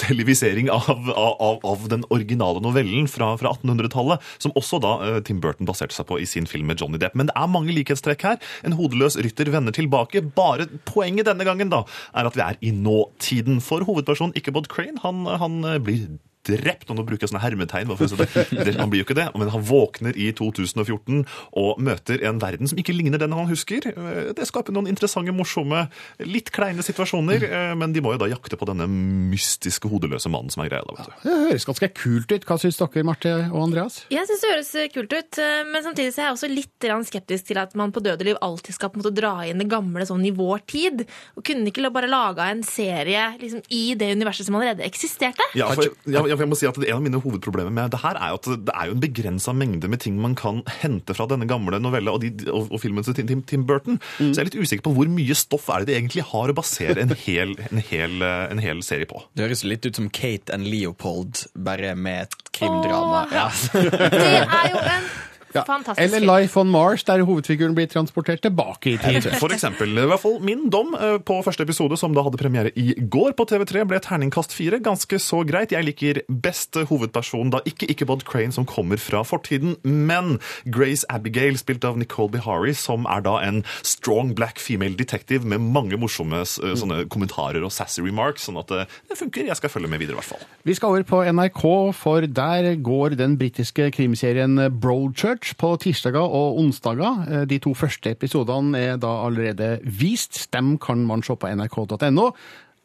televisering 0.00 0.70
av, 0.72 1.10
av, 1.12 1.58
av 1.68 1.84
den 1.92 2.06
originale 2.14 2.62
novellen 2.64 3.04
fra, 3.12 3.34
fra 3.40 3.52
1800-tallet, 3.58 4.24
som 4.40 4.56
også 4.56 4.80
da 4.80 4.92
uh, 5.02 5.18
Tim 5.26 5.42
Burton 5.44 5.68
baserte 5.68 5.98
seg 5.98 6.08
på 6.08 6.16
i 6.22 6.28
sin 6.28 6.48
film 6.48 6.70
med 6.72 6.80
Johnny 6.80 7.00
Depp. 7.02 7.18
Men 7.18 7.28
det 7.28 7.36
er 7.36 7.52
mange 7.52 7.76
likhetstrekk 7.76 8.24
her. 8.24 8.40
En 8.64 8.78
hodeløs 8.78 9.18
rytter 9.20 9.52
vender 9.52 9.76
tilbake. 9.76 10.24
Bare 10.38 10.70
poenget 10.88 11.28
denne 11.28 11.44
gangen 11.44 11.74
da, 11.74 11.82
er 12.16 12.30
at 12.30 12.40
vi 12.40 12.46
er 12.46 12.62
i 12.64 12.72
nåtiden. 12.72 13.60
For 13.64 13.84
hovedpersonen 13.84 14.32
Ichabod 14.38 14.70
Crane 14.72 15.04
han, 15.04 15.26
han 15.28 15.60
eh, 15.66 15.80
blir 15.82 16.08
drept, 16.48 16.88
og 16.90 16.96
nå 16.96 17.04
bruker 17.06 17.26
jeg 17.26 17.32
sånne 17.32 17.42
hermetegn. 17.44 17.86
for 17.96 18.04
å 18.04 18.08
si 18.08 18.16
det. 18.16 18.28
Det- 18.64 18.76
Han 18.80 18.90
blir 18.90 19.02
jo 19.02 19.06
ikke 19.08 19.16
det, 19.18 19.28
men 19.36 19.48
han 19.52 19.62
våkner 19.62 20.16
i 20.16 20.30
2014 20.32 21.24
og 21.58 21.78
møter 21.84 22.22
en 22.24 22.38
verden 22.40 22.68
som 22.68 22.78
ikke 22.80 22.94
ligner 22.96 23.18
den 23.20 23.32
han 23.36 23.48
husker. 23.50 23.84
Eh, 23.90 24.32
Det 24.32 24.46
skaper 24.48 24.72
noen 24.72 24.88
interessante, 24.88 25.32
morsomme, 25.34 25.88
litt 26.24 26.50
kleine 26.54 26.82
situasjoner, 26.82 27.42
eh, 27.44 27.74
men 27.74 27.92
de 27.92 28.00
må 28.00 28.12
jo 28.14 28.18
da 28.22 28.28
jakte 28.30 28.56
på 28.56 28.66
denne 28.68 28.86
mystiske, 28.88 29.88
hodeløse 29.90 30.30
mannen 30.30 30.50
som 30.50 30.62
er 30.64 30.70
greia. 30.72 30.84
da, 30.86 30.94
vet 30.96 31.06
du. 31.06 31.28
Det 31.28 31.36
høres 31.50 31.66
ganske 31.68 31.88
kult 31.94 32.32
ut. 32.32 32.44
Hva 32.48 32.58
syns 32.60 32.78
dere, 32.78 33.04
Marte 33.04 33.32
og 33.52 33.60
Andreas? 33.66 34.04
Jeg 34.12 34.26
syns 34.28 34.40
det 34.44 34.52
høres 34.52 34.72
eh, 34.78 34.88
kult 34.94 35.12
ut, 35.12 35.40
men 35.72 35.82
samtidig 35.84 36.14
så 36.14 36.22
er 36.22 36.28
jeg 36.28 36.36
også 36.38 36.50
litt 36.54 36.88
skeptisk 37.08 37.46
til 37.50 37.58
at 37.58 37.74
man 37.78 37.92
på 37.92 38.00
døde 38.04 38.24
liv 38.26 38.36
alltid 38.44 38.74
skal 38.74 38.90
på 38.90 38.98
en 38.98 39.02
måte 39.04 39.14
dra 39.16 39.34
inn 39.48 39.58
det 39.58 39.68
gamle 39.70 40.04
sånn 40.06 40.24
i 40.26 40.30
vår 40.34 40.62
tid. 40.70 41.04
Og 41.36 41.44
kunne 41.46 41.66
ikke 41.70 41.90
bare 41.92 42.08
laga 42.10 42.48
en 42.52 42.62
serie 42.66 43.34
liksom, 43.40 43.62
i 43.74 43.94
det 43.98 44.12
universet 44.16 44.46
som 44.46 44.54
allerede 44.58 44.84
eksisterte? 44.86 45.42
Ja, 45.58 45.70
for, 45.74 45.88
ja, 46.06 46.22
jeg 46.44 46.50
må 46.50 46.58
si 46.58 46.68
at 46.68 46.78
En 46.78 46.98
av 46.98 47.04
mine 47.04 47.20
hovedproblemer 47.22 47.74
med 47.74 47.92
det 47.94 48.00
her 48.02 48.18
er 48.18 48.32
jo 48.32 48.38
at 48.40 48.48
det 48.68 48.74
er 48.74 48.90
jo 48.90 48.96
en 48.96 49.02
begrensa 49.02 49.54
mengde 49.56 49.90
med 49.90 50.02
ting 50.04 50.18
man 50.20 50.36
kan 50.38 50.62
hente 50.80 51.16
fra 51.16 51.26
denne 51.30 51.48
gamle 51.50 51.80
novella 51.82 52.14
og, 52.14 52.22
de, 52.24 52.32
og, 52.50 52.70
og 52.72 52.82
filmen 52.82 53.06
til 53.06 53.16
Tim, 53.18 53.42
Tim 53.48 53.66
Burton. 53.68 54.00
Så 54.18 54.30
jeg 54.32 54.44
er 54.44 54.50
litt 54.50 54.58
usikker 54.58 54.86
på 54.88 54.94
hvor 54.96 55.10
mye 55.12 55.36
stoff 55.38 55.68
er 55.72 55.84
det 55.84 55.92
de 55.92 55.98
egentlig 55.98 56.26
har 56.30 56.52
å 56.52 56.56
basere 56.56 57.02
en 57.02 57.14
hel, 57.26 57.54
en 57.68 57.82
hel, 57.90 58.22
en 58.22 58.62
hel 58.62 58.82
serie 58.86 59.08
på. 59.08 59.22
Det 59.34 59.46
høres 59.46 59.64
litt 59.66 59.86
ut 59.86 59.98
som 59.98 60.10
Kate 60.12 60.54
and 60.54 60.68
Leopold, 60.68 61.46
bare 61.54 61.94
med 61.98 62.28
et 62.28 62.38
krimdrama. 62.58 63.24
Åh, 63.26 63.34
ja. 63.34 63.48
Det 63.88 64.44
er 64.44 64.70
jo 64.72 64.84
en 64.96 65.08
fantastisk 65.54 66.14
Eller. 66.16 66.26
Life 66.28 66.60
on 66.60 66.70
Mars, 66.70 67.04
der 67.04 67.22
hovedfiguren 67.24 67.74
blir 67.74 67.88
transportert 67.90 68.42
tilbake 68.44 68.92
i 68.92 68.96
tid. 69.00 69.28
For 69.42 69.52
eksempel, 69.54 69.92
i 69.98 70.06
hvert 70.08 70.22
fall 70.22 70.38
min 70.44 70.68
dom 70.72 70.94
eh, 70.98 71.16
på 71.24 71.38
første 71.46 71.64
episode, 71.64 71.96
som 72.00 72.14
da 72.16 72.24
hadde 72.26 72.40
premiere 72.40 72.72
i 72.78 72.92
går 72.98 73.34
på 73.38 73.46
TV3, 73.48 73.84
ble 73.88 74.00
terningkast 74.04 74.54
fire. 74.56 74.80
Ganske 74.84 75.20
så 75.22 75.42
greit. 75.48 75.72
Jeg 75.72 75.86
liker 75.86 76.22
best 76.28 76.76
hovedpersonen, 76.90 77.52
da 77.54 77.62
ikke 77.68 77.88
Ichabod 77.90 78.24
Crane, 78.28 78.52
som 78.54 78.66
kommer 78.68 79.00
fra 79.00 79.22
fortiden, 79.26 79.76
men 79.82 80.36
Grace 80.68 81.06
Abigail, 81.12 81.58
spilt 81.60 81.86
av 81.88 81.98
Nicole 82.00 82.32
Bihari, 82.36 82.74
som 82.76 83.08
er 83.08 83.24
da 83.26 83.38
en 83.46 83.62
strong 83.82 84.34
black 84.36 84.60
female 84.62 84.98
detective 84.98 85.46
med 85.48 85.64
mange 85.64 85.98
morsomme 86.00 86.44
eh, 86.44 86.76
sånne 86.78 87.04
kommentarer 87.12 87.64
og 87.64 87.74
sassy 87.74 88.04
remarks, 88.04 88.48
sånn 88.48 88.60
at 88.60 88.74
eh, 88.74 88.98
det 89.08 89.18
funker. 89.20 89.48
Jeg 89.48 89.58
skal 89.58 89.72
følge 89.72 89.90
med 89.90 90.02
videre, 90.02 90.18
i 90.18 90.20
hvert 90.20 90.32
fall. 90.34 90.46
Vi 90.68 90.76
skal 90.76 90.92
over 90.92 91.08
på 91.08 91.24
NRK, 91.24 91.64
for 91.96 92.26
der 92.28 92.74
går 92.84 93.16
den 93.18 93.38
britiske 93.40 93.88
krimserien 93.94 94.58
Broadchurch 94.80 95.37
på 95.60 95.72
tirsdager 95.82 96.22
og 96.22 96.58
onsdager. 96.58 97.24
Eh, 97.28 97.44
De 97.50 97.58
to 97.62 97.74
første 97.78 98.10
episodene 98.10 98.78
er 98.78 98.96
da 99.00 99.10
allerede 99.26 99.78
vist. 99.84 100.46
Dem 100.52 100.76
kan 100.78 101.04
man 101.06 101.22
se 101.22 101.36
på 101.36 101.50
nrk.no. 101.54 102.32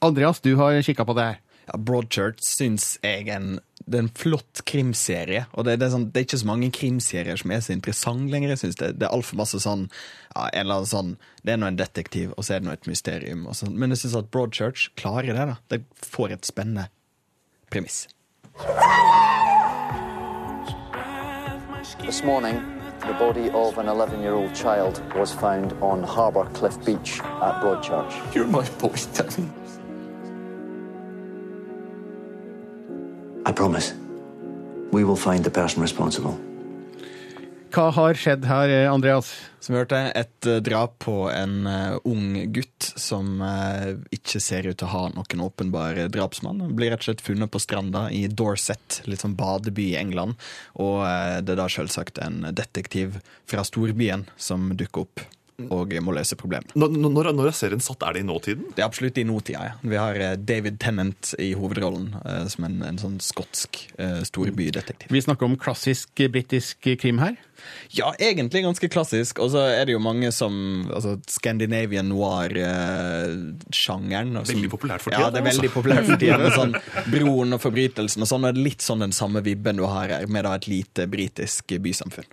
Andreas, 0.03 0.41
du 0.43 0.55
har 0.59 0.81
kikka 0.83 1.05
på 1.07 1.15
det. 1.15 1.31
Ja, 1.63 1.77
Broadchurch 1.79 2.41
syns 2.43 2.97
jeg 3.05 3.29
en, 3.31 3.53
det 3.87 3.95
er 3.95 4.03
en 4.03 4.09
flott 4.19 4.63
krimserie. 4.67 5.45
Og 5.55 5.63
det, 5.63 5.77
det, 5.79 5.87
er 5.87 5.93
sånn, 5.93 6.09
det 6.11 6.19
er 6.19 6.25
ikke 6.27 6.41
så 6.41 6.49
mange 6.49 6.71
krimserier 6.75 7.39
som 7.39 7.53
er 7.55 7.61
så 7.63 7.71
interessante 7.71 8.33
lenger. 8.33 8.51
Jeg 8.51 8.61
synes 8.65 8.79
det, 8.81 8.89
det 8.99 9.07
er 9.07 9.15
altfor 9.15 9.39
masse 9.39 9.61
sånn 9.63 9.85
ja, 10.35 10.49
eller 10.59 10.83
sånn 10.89 11.15
Det 11.43 11.53
er 11.53 11.61
nå 11.61 11.69
en 11.71 11.79
detektiv, 11.79 12.33
og 12.35 12.43
så 12.43 12.57
er 12.57 12.63
det 12.63 12.67
nå 12.67 12.75
et 12.75 12.89
mysterium. 12.91 13.47
Sånn. 13.55 13.77
Men 13.79 13.95
jeg 13.95 14.03
syns 14.03 14.19
at 14.19 14.31
Broadchurch 14.35 14.89
klarer 14.99 15.31
det. 15.31 15.47
da. 15.53 15.57
Det 15.71 15.83
får 16.03 16.35
et 16.35 16.51
spennende 16.51 16.89
premiss. 17.71 18.05
This 21.84 22.23
morning, 22.23 22.81
the 23.01 23.11
body 23.11 23.49
of 23.49 23.77
an 23.77 23.89
11 23.89 24.21
year 24.21 24.36
old 24.36 24.55
child 24.55 25.03
was 25.15 25.34
found 25.34 25.73
on 25.81 26.01
Harbour 26.01 26.45
Cliff 26.53 26.77
Beach 26.86 27.19
at 27.19 27.61
Broadchurch. 27.61 28.34
You're 28.34 28.47
my 28.47 28.65
boy, 28.79 28.95
Danny. 29.13 29.51
I 33.45 33.51
promise. 33.51 33.93
We 34.93 35.03
will 35.03 35.17
find 35.17 35.43
the 35.43 35.51
person 35.51 35.81
responsible. 35.81 36.39
Hva 37.74 37.88
har 37.89 38.13
skjedd 38.13 38.43
her, 38.45 38.69
eh, 38.69 38.86
Andreas? 38.86 39.32
Som 39.59 39.74
vi 39.74 39.80
hørte, 39.80 39.97
et 40.13 40.45
eh, 40.45 40.59
drap 40.61 40.99
på 41.01 41.15
en 41.34 41.65
eh, 41.65 41.95
ung 42.05 42.36
gutt 42.53 42.86
som 43.01 43.41
ikke 44.13 44.41
ser 44.43 44.67
ut 44.67 44.78
til 44.78 44.86
å 44.86 44.91
ha 44.91 45.01
noen 45.15 45.41
åpenbar 45.41 45.97
drapsmann. 46.13 46.61
Han 46.61 46.76
blir 46.78 46.93
rett 46.93 47.01
og 47.01 47.07
slett 47.09 47.26
funnet 47.26 47.49
på 47.49 47.61
stranda 47.63 48.05
i 48.13 48.28
Dorset, 48.30 49.01
litt 49.09 49.26
sånn 49.26 49.34
badeby 49.39 49.88
i 49.95 49.97
England. 50.03 50.38
Og 50.78 51.01
det 51.41 51.55
er 51.55 51.63
da 51.63 51.65
selvsagt 51.71 52.21
en 52.21 52.43
detektiv 52.53 53.17
fra 53.49 53.65
storbyen 53.65 54.28
som 54.38 54.69
dukker 54.78 55.07
opp. 55.07 55.26
Og 55.74 55.93
må 56.03 56.11
løse 56.16 56.36
problemer. 56.39 56.68
Når, 56.76 56.89
når, 56.99 57.32
når 57.38 57.47
er 57.51 57.55
serien 57.57 57.82
satt? 57.84 58.01
Er 58.03 58.11
det 58.18 58.22
i 58.24 58.28
nåtiden? 58.28 58.66
Det 58.76 58.82
er 58.84 58.88
absolutt 58.89 59.18
i 59.22 59.26
nåtida, 59.28 59.59
ja. 59.70 59.74
Vi 59.82 59.97
har 59.99 60.14
eh, 60.20 60.36
David 60.39 60.76
Tennant 60.84 61.34
i 61.41 61.53
hovedrollen 61.57 62.07
eh, 62.24 62.45
som 62.51 62.61
en, 62.68 62.78
en 62.88 62.99
sånn 63.01 63.18
skotsk 63.24 63.70
eh, 63.97 64.22
storbydetektiv. 64.28 65.07
Vi 65.14 65.22
snakker 65.24 65.45
om 65.47 65.57
klassisk 65.59 66.09
britisk 66.34 66.78
krim 66.99 67.20
her. 67.24 67.36
Ja, 67.93 68.14
egentlig 68.20 68.64
ganske 68.66 68.89
klassisk. 68.91 69.39
Og 69.39 69.51
så 69.53 69.59
er 69.72 69.86
det 69.88 69.93
jo 69.95 70.01
mange 70.03 70.32
som 70.36 70.53
altså 70.89 71.11
Scandinavian 71.30 72.09
noir-sjangeren. 72.11 74.34
Veldig 74.43 74.72
populært 74.74 75.01
for 75.05 75.11
Ja, 75.14 75.18
det 75.30 75.38
er 75.39 75.43
altså. 75.45 75.61
veldig 75.61 75.72
populært 75.76 76.05
for 76.09 76.18
tida. 76.20 76.51
Sånn 76.57 76.74
Broen 77.14 77.49
og 77.55 77.61
forbrytelsen 77.64 78.22
og 78.26 78.30
sånn. 78.30 78.43
Og 78.43 78.49
er 78.51 78.66
litt 78.70 78.84
sånn 78.86 79.03
den 79.05 79.16
samme 79.16 79.39
vibben 79.45 79.80
du 79.80 79.86
har 79.88 80.07
her, 80.11 80.28
med 80.28 80.41
da 80.47 80.51
et 80.57 80.68
lite 80.72 81.01
britisk 81.11 81.64
bysamfunn. 81.84 82.30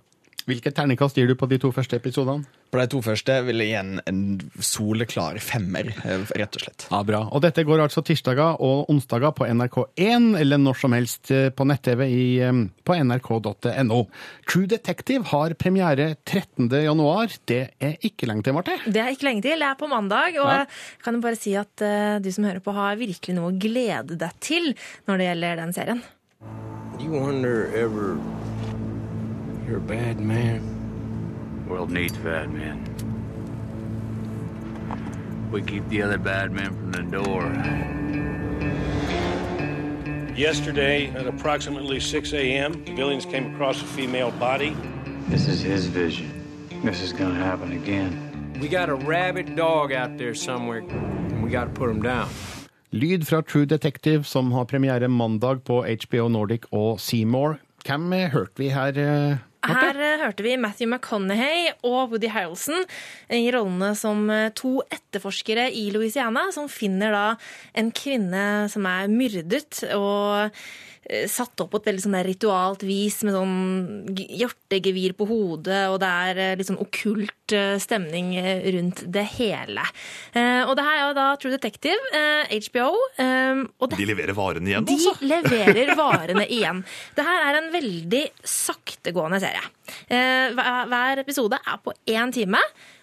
Hvilket 0.51 0.75
terningkast 0.75 1.15
gir 1.21 1.29
du 1.31 1.37
på 1.39 1.47
de 1.51 1.59
to 1.63 1.71
første 1.75 1.97
episodene? 2.01 2.43
På 2.71 2.79
de 2.79 2.87
to 2.91 3.01
første 3.03 3.35
vil 3.47 3.63
jeg 3.63 3.71
gi 3.73 3.77
en, 3.81 3.93
en 4.07 4.19
soleklar 4.63 5.39
femmer, 5.43 5.89
eh, 6.07 6.23
rett 6.39 6.55
og 6.59 6.63
slett. 6.65 6.85
Ja, 6.91 7.01
bra. 7.07 7.21
Og 7.35 7.43
dette 7.43 7.65
går 7.67 7.83
altså 7.85 8.03
tirsdager 8.07 8.59
og 8.63 8.91
onsdager 8.93 9.33
på 9.35 9.47
NRK1, 9.51 10.29
eller 10.39 10.61
når 10.63 10.79
som 10.83 10.95
helst 10.95 11.31
eh, 11.35 11.49
på 11.55 11.67
nett-TV 11.71 12.05
eh, 12.47 12.61
på 12.87 12.99
nrk.no. 12.99 14.01
True 14.51 14.71
Detective 14.71 15.27
har 15.33 15.55
premiere 15.59 16.13
13. 16.27 16.69
januar. 16.85 17.35
Det 17.51 17.61
er 17.83 17.97
ikke 18.07 18.31
lenge 18.31 18.47
til, 18.47 18.55
Marte. 18.59 18.79
Det 18.87 19.03
er 19.03 19.11
ikke 19.15 19.29
lenge 19.31 19.47
til. 19.47 19.59
Det 19.63 19.71
er 19.71 19.79
på 19.83 19.91
mandag. 19.91 20.39
Og 20.39 20.47
Ja. 20.51 20.61
jeg 20.67 21.05
kan 21.07 21.21
bare 21.23 21.39
si 21.39 21.55
at 21.59 21.87
du 22.23 22.31
som 22.35 22.45
hører 22.47 22.63
på, 22.65 22.75
har 22.75 22.99
virkelig 23.01 23.35
noe 23.39 23.51
å 23.53 23.59
glede 23.59 24.19
deg 24.19 24.39
til 24.43 24.73
når 25.07 25.19
det 25.23 25.29
gjelder 25.31 25.63
den 25.65 25.77
serien. 25.77 26.03
You 27.01 27.11
wonder 27.17 27.67
ever 27.75 28.19
you're 29.71 29.79
a 29.79 29.81
bad 29.81 30.19
man? 30.19 30.61
World 31.69 31.91
needs 31.93 32.17
bad 32.19 32.51
men. 32.51 32.85
We 35.53 35.63
keep 35.63 35.89
the 35.89 36.03
other 36.03 36.19
bad 36.19 36.51
men 36.51 36.75
from 36.75 36.91
the 36.91 37.03
door. 37.03 37.45
Yesterday, 40.37 41.11
at 41.11 41.27
approximately 41.27 42.01
6 42.01 42.33
a.m., 42.33 42.85
Billings 42.97 43.25
came 43.25 43.55
across 43.55 43.81
a 43.81 43.85
female 43.85 44.33
body. 44.33 44.77
This 45.29 45.47
is 45.47 45.61
his 45.61 45.87
vision. 45.87 46.29
This 46.83 47.01
is 47.01 47.13
gonna 47.13 47.35
happen 47.35 47.71
again. 47.73 48.11
We 48.61 48.69
got 48.69 48.89
a 48.89 48.95
rabid 48.95 49.55
dog 49.55 49.93
out 49.93 50.19
there 50.19 50.35
somewhere, 50.35 50.81
and 50.81 51.45
we 51.45 51.51
got 51.51 51.65
to 51.65 51.71
put 51.71 51.91
him 51.91 52.03
down. 52.03 52.29
Lyd 52.91 53.25
fra 53.25 53.43
True 53.43 53.67
Detective, 53.67 54.25
som 54.25 54.53
har 54.53 54.65
premiere 54.65 55.09
mandag 55.09 55.65
på 55.65 55.87
HBO 55.87 56.29
Nordic 56.29 56.61
og 56.73 57.01
Seymour. 57.01 57.59
Hvem 57.87 58.13
eh, 58.13 58.31
hørte 58.31 58.59
vi 58.59 58.69
her? 58.69 59.41
Her 59.67 59.97
eh, 60.01 60.21
hørte 60.23 60.45
vi 60.45 60.57
Matthew 60.57 60.89
McConaughey 60.89 61.75
og 61.85 62.15
Woody 62.15 62.31
Harrelson 62.33 62.87
i 63.29 63.51
rollene 63.53 63.93
som 63.99 64.23
eh, 64.33 64.49
to 64.57 64.79
etterforskere 64.89 65.69
i 65.77 65.91
Louisiana, 65.93 66.47
som 66.55 66.71
finner 66.73 67.13
da 67.13 67.25
en 67.77 67.91
kvinne 67.93 68.45
som 68.73 68.89
er 68.89 69.11
myrdet 69.13 69.83
og 69.97 70.57
satt 71.33 71.59
opp 71.65 71.71
på 71.73 71.79
et 71.81 71.87
veldig 71.89 72.03
sånn 72.05 72.17
ritualt 72.27 72.83
vis 72.87 73.17
med 73.27 73.33
sånn 73.35 73.55
hjortegevir 74.15 75.15
på 75.19 75.27
hodet, 75.27 75.87
og 75.91 75.97
det 76.03 76.11
er 76.27 76.41
eh, 76.45 76.53
litt 76.61 76.69
sånn 76.69 76.79
okkult 76.83 77.55
eh, 77.57 77.79
stemning 77.83 78.35
eh, 78.39 78.61
rundt 78.77 79.01
det 79.11 79.25
hele. 79.39 79.83
Eh, 80.37 80.61
Og 80.69 80.77
det 80.79 80.85
her 80.87 81.01
er 81.09 81.17
da 81.17 81.25
True 81.41 81.55
Detective, 81.57 81.99
eh, 82.15 82.53
HBO. 82.69 82.91
eh, 83.17 83.65
Og 83.81 83.91
det 83.91 83.99
De 84.03 84.07
leverer 84.13 84.37
varene 84.37 84.69
igjen, 84.71 84.87
de 84.87 84.99
altså. 84.99 85.17
leverer 85.33 85.95
varene 86.05 86.47
igjen. 86.47 86.85
Det 87.17 87.27
her 87.27 87.49
er 87.49 87.61
en 87.63 87.73
veldig 87.75 88.25
saktegående 88.45 89.41
serie. 89.43 89.65
Eh, 90.07 90.53
Hver 90.55 91.25
episode 91.25 91.59
er 91.65 91.81
på 91.83 91.97
én 92.13 92.31
time. 92.37 92.61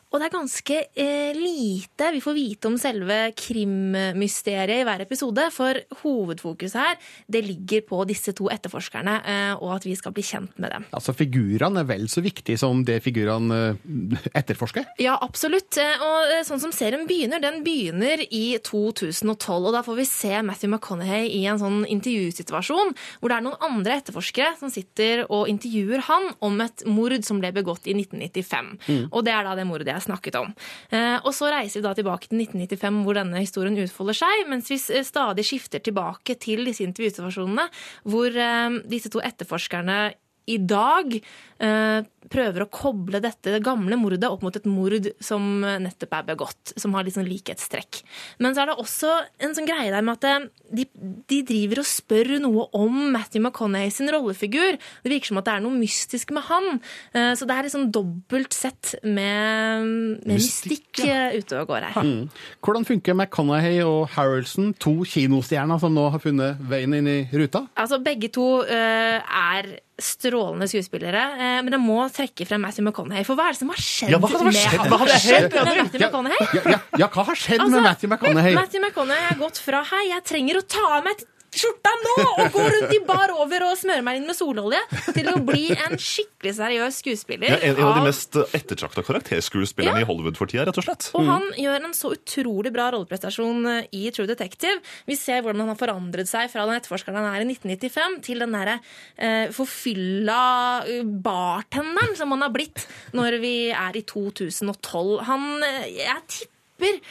Og 0.08 0.22
det 0.22 0.28
er 0.30 0.36
ganske 0.38 0.78
eh, 0.96 1.36
lite 1.36 2.12
vi 2.16 2.22
får 2.24 2.36
vite 2.38 2.70
om 2.70 2.78
selve 2.80 3.18
krimmysteriet 3.36 4.82
i 4.82 4.86
hver 4.88 5.04
episode, 5.04 5.48
for 5.52 5.80
hovedfokuset 6.02 6.80
her 6.80 6.96
det 7.28 7.42
ligger 7.44 7.84
på 7.90 8.00
disse 8.08 8.32
to 8.38 8.48
etterforskerne, 8.54 9.18
eh, 9.28 9.54
og 9.60 9.76
at 9.76 9.88
vi 9.88 9.96
skal 10.00 10.16
bli 10.16 10.24
kjent 10.24 10.56
med 10.64 10.72
dem. 10.72 10.86
Altså, 10.96 11.16
Figurene 11.18 11.84
er 11.84 11.90
vel 11.90 12.08
så 12.12 12.24
viktige 12.24 12.60
som 12.62 12.86
det 12.88 13.02
figurene 13.04 13.58
eh, 13.74 14.30
etterforsker. 14.38 14.88
Ja, 15.04 15.18
absolutt. 15.22 15.76
Eh, 15.82 16.06
Og 16.08 16.32
eh, 16.38 16.44
sånn 16.48 16.62
som 16.64 16.74
serien 16.76 17.04
begynner, 17.10 17.44
den 17.44 17.60
begynner 17.66 18.24
i 18.32 18.46
2012. 18.64 19.68
Og 19.68 19.76
da 19.76 19.84
får 19.86 20.00
vi 20.00 20.08
se 20.08 20.34
Matthew 20.46 20.72
McConaughey 20.72 21.34
i 21.36 21.44
en 21.52 21.60
sånn 21.62 21.84
intervjusituasjon 21.98 22.94
hvor 23.20 23.32
det 23.32 23.38
er 23.38 23.46
noen 23.46 23.60
andre 23.66 24.00
etterforskere 24.00 24.56
som 24.60 24.72
sitter 24.72 25.26
og 25.28 25.50
intervjuer 25.52 26.06
han 26.08 26.32
om 26.46 26.62
et 26.64 26.86
mord 26.88 27.18
som 27.28 27.42
ble 27.44 27.52
begått 27.56 27.90
i 27.90 27.96
1995. 27.98 28.74
Mm. 28.88 29.04
Og 29.12 29.24
det 29.28 29.36
er 29.36 29.48
da 29.48 29.56
det 29.58 29.68
mordet 29.68 29.97
jeg 29.98 30.08
snakket 30.08 30.38
om. 30.40 30.54
Eh, 30.92 31.18
Og 31.24 31.34
så 31.36 31.50
reiser 31.54 31.82
vi 31.82 31.88
da 31.88 31.96
tilbake 31.98 32.30
til 32.30 32.40
1995 32.44 33.02
hvor 33.06 33.18
denne 33.20 33.42
historien 33.44 33.78
utfolder 33.82 34.18
seg, 34.22 34.46
mens 34.50 34.70
vi 34.72 34.78
stadig 34.80 35.46
skifter 35.48 35.84
tilbake 35.84 36.38
til 36.40 36.64
disse 36.68 36.86
intervjusituasjonene 36.86 37.68
hvor 38.08 38.32
eh, 38.32 38.80
disse 38.90 39.12
to 39.14 39.24
etterforskerne 39.24 40.00
i 40.48 40.58
dag 40.64 41.18
eh, 41.18 42.00
prøver 42.32 42.66
å 42.66 42.70
koble 42.72 43.22
dette 43.24 43.54
det 43.56 43.64
gamle 43.66 43.98
mordet 44.00 44.30
opp 44.30 44.44
mot 44.46 44.56
et 44.56 44.68
mord 44.70 45.10
som 45.24 45.62
nettopp 45.64 46.18
er 46.20 46.28
begått, 46.34 46.74
som 46.76 46.96
har 46.96 47.06
litt 47.08 47.18
sånn 47.18 47.28
likhetstrekk. 47.30 48.02
Men 48.44 48.56
så 48.56 48.64
er 48.64 48.72
det 48.72 48.78
også 48.82 49.14
en 49.44 49.56
sånn 49.58 49.68
greie 49.68 49.92
der 49.94 50.06
med 50.06 50.18
at 50.18 50.28
eh, 50.28 50.48
de, 50.78 50.86
de 51.30 51.40
driver 51.48 51.82
og 51.82 51.88
spør 51.90 52.34
noe 52.44 52.68
om 52.78 52.98
Matthew 53.14 53.44
McConaughey 53.44 53.94
sin 53.94 54.12
rollefigur. 54.14 54.78
Det 55.04 55.12
virker 55.12 55.32
som 55.32 55.42
at 55.42 55.48
det 55.48 55.56
er 55.56 55.66
noe 55.66 55.78
mystisk 55.78 56.34
med 56.36 56.48
han. 56.50 56.82
Eh, 57.14 57.32
så 57.38 57.48
det 57.48 57.56
er 57.56 57.70
liksom 57.70 57.88
dobbelt 57.96 58.56
sett 58.56 58.96
med, 59.04 59.88
med 60.24 60.38
Mystikk, 60.38 60.72
mystikk 60.72 61.04
ja. 61.08 61.30
ute 61.36 61.62
og 61.62 61.72
går 61.72 61.90
her. 61.90 62.08
Mm. 62.08 62.30
Hvordan 62.66 62.88
funker 62.88 63.18
McConaughey 63.18 63.82
og 63.86 64.08
Harrelson, 64.16 64.74
to 64.82 65.00
kinostjerner 65.08 65.82
som 65.82 65.96
nå 65.96 66.08
har 66.14 66.24
funnet 66.24 66.62
veien 66.70 66.96
inn 66.98 67.12
i 67.12 67.20
ruta? 67.34 67.68
Altså, 67.78 68.02
begge 68.04 68.32
to 68.34 68.48
uh, 68.68 69.18
er 69.22 69.78
strålende 69.98 70.68
skuespillere, 70.70 71.24
eh, 71.38 71.60
men 71.66 71.74
det 71.74 71.80
må 71.82 72.04
trekke 72.18 72.48
frem 72.50 72.62
Matthew 72.66 72.84
McConaughey. 72.88 73.24
For 73.28 73.38
hva 73.40 73.48
er 73.50 73.56
det 73.56 73.62
som 73.62 73.72
har 73.74 73.82
skjedd 73.82 74.14
Ja, 74.14 74.20
hva 74.22 74.32
har 74.34 74.46
med, 74.50 74.60
hva 74.92 75.00
har 75.04 75.14
skjedd 75.22 75.48
med? 75.54 75.72
Matthew 75.84 76.04
McConaughey? 76.04 76.52
Ja, 76.58 76.62
ja, 76.76 76.80
ja, 77.04 77.08
hva 77.14 77.26
har 77.30 77.40
skjedd 77.46 77.62
Altså, 77.64 77.74
med 77.78 77.88
Matthew 77.90 78.12
McConaughey? 78.14 78.58
Matthew 78.58 78.84
McConaughey 78.84 79.32
er 79.32 79.42
gått 79.46 79.62
fra 79.64 79.84
'hei, 79.88 80.04
jeg 80.12 80.24
trenger 80.34 80.62
å 80.62 80.68
ta 80.68 80.86
av 80.98 81.04
meg 81.08 81.26
skjorta 81.54 81.94
nå!' 82.04 82.16
og 82.44 82.52
gå 82.54 82.64
rundt 82.64 82.94
i 82.96 83.00
bar 83.08 83.34
over 83.38 83.66
og 83.70 83.78
smøre 83.80 84.04
meg 84.06 84.20
inn 84.20 84.28
med 84.30 84.38
sololje, 84.38 84.80
til 85.16 85.30
å 85.32 85.38
bli 85.46 85.70
en 85.74 85.98
skikkelig 85.98 86.54
seriøs 86.60 87.00
skuespiller. 87.04 87.54
Ja, 87.54 87.60
en, 87.62 87.78
en 87.78 87.90
av 87.90 88.00
de 88.00 88.06
mest 88.08 88.38
ettertrakta 88.58 89.04
karakterskuespillerne 89.08 90.04
i 90.04 90.08
Hollywood 90.08 90.40
for 90.40 90.50
tida, 90.50 90.66
rett 90.68 90.80
og 90.82 90.88
slett. 90.88 91.10
Og 91.18 91.28
han 91.28 91.48
gjør 91.58 91.88
en 91.90 91.96
så 91.98 92.14
utrolig 92.16 92.74
bra 92.76 92.90
rolleprestasjon 92.96 93.72
eh, 93.72 93.90
i 93.98 94.04
True 94.16 94.30
Detective. 94.30 94.82
Vi 95.10 95.18
ser 95.20 95.44
hvordan 95.44 95.66
han 95.66 95.74
har 95.74 95.80
forandret 95.80 96.30
seg 96.30 96.52
fra 96.54 96.68
den 96.68 96.80
etterforskeren 96.80 97.20
han 97.22 97.30
er 97.32 97.46
i 97.46 97.50
1995, 97.54 98.20
til 98.28 98.44
den 98.44 98.58
derre 98.58 98.80
eh, 99.16 99.48
forfylla 99.56 100.42
eh, 100.86 101.06
bartenderen 101.06 102.18
som 102.20 102.36
han 102.36 102.46
har 102.46 102.54
blitt 102.54 102.86
når 103.18 103.40
vi 103.44 103.56
er 103.72 103.98
i 103.98 104.04
2012. 104.08 105.16
Han 105.28 105.50
eh, 105.66 105.88
Jeg 105.98 106.22
tipper 106.28 107.02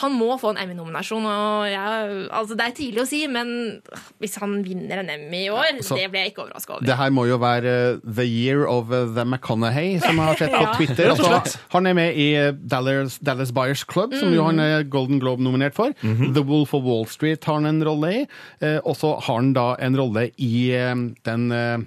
han 0.00 0.12
må 0.16 0.38
få 0.40 0.50
en 0.54 0.56
Emmy-nominasjon. 0.56 1.24
og 1.28 1.66
altså 2.32 2.56
Det 2.56 2.64
er 2.64 2.70
tidlig 2.76 3.02
å 3.02 3.06
si, 3.06 3.26
men 3.28 3.82
hvis 4.22 4.38
han 4.40 4.62
vinner 4.64 5.02
en 5.02 5.10
Emmy 5.10 5.42
i 5.46 5.50
år, 5.52 5.82
så- 5.84 5.96
det 5.98 6.10
blir 6.10 6.22
jeg 6.24 6.32
ikke 6.32 6.46
overraska 6.46 6.74
over. 6.78 6.86
Det 6.86 6.96
her 6.96 7.10
må 7.10 7.26
jo 7.28 7.36
være 7.38 7.64
eh, 7.92 7.98
The 8.06 8.24
Year 8.24 8.64
of 8.66 8.90
eh, 8.90 9.04
the 9.14 9.24
McConaughey, 9.24 9.98
som 10.00 10.16
jeg 10.16 10.24
har 10.24 10.36
sett 10.36 10.50
på 10.52 10.62
Ja. 10.62 10.72
Twitter. 10.74 11.10
Altså, 11.12 11.58
han 11.70 11.86
er 11.86 11.92
med 11.94 12.16
i 12.16 12.34
eh, 12.34 12.52
Dallas, 12.52 13.18
Dallas 13.18 13.52
Buyers 13.52 13.84
Club, 13.84 14.14
som 14.14 14.32
jo 14.32 14.40
Mm. 14.42 14.46
han 14.46 14.60
er 14.60 14.82
Golden 14.84 15.20
Globe-nominert 15.20 15.74
for. 15.74 15.92
Mhm. 16.02 16.32
The 16.34 16.42
Wolf 16.42 16.72
of 16.74 16.82
Wall 16.84 17.04
Street 17.06 17.44
har 17.44 17.54
han 17.60 17.66
en 17.66 17.84
rolle 17.84 18.22
i. 18.22 18.26
Eh, 18.62 18.78
og 18.84 18.96
så 18.96 19.20
har 19.20 19.36
han 19.36 19.52
da 19.52 19.74
en 19.78 19.94
rolle 19.96 20.30
i 20.38 20.70
den 21.24 21.52
eh, 21.52 21.78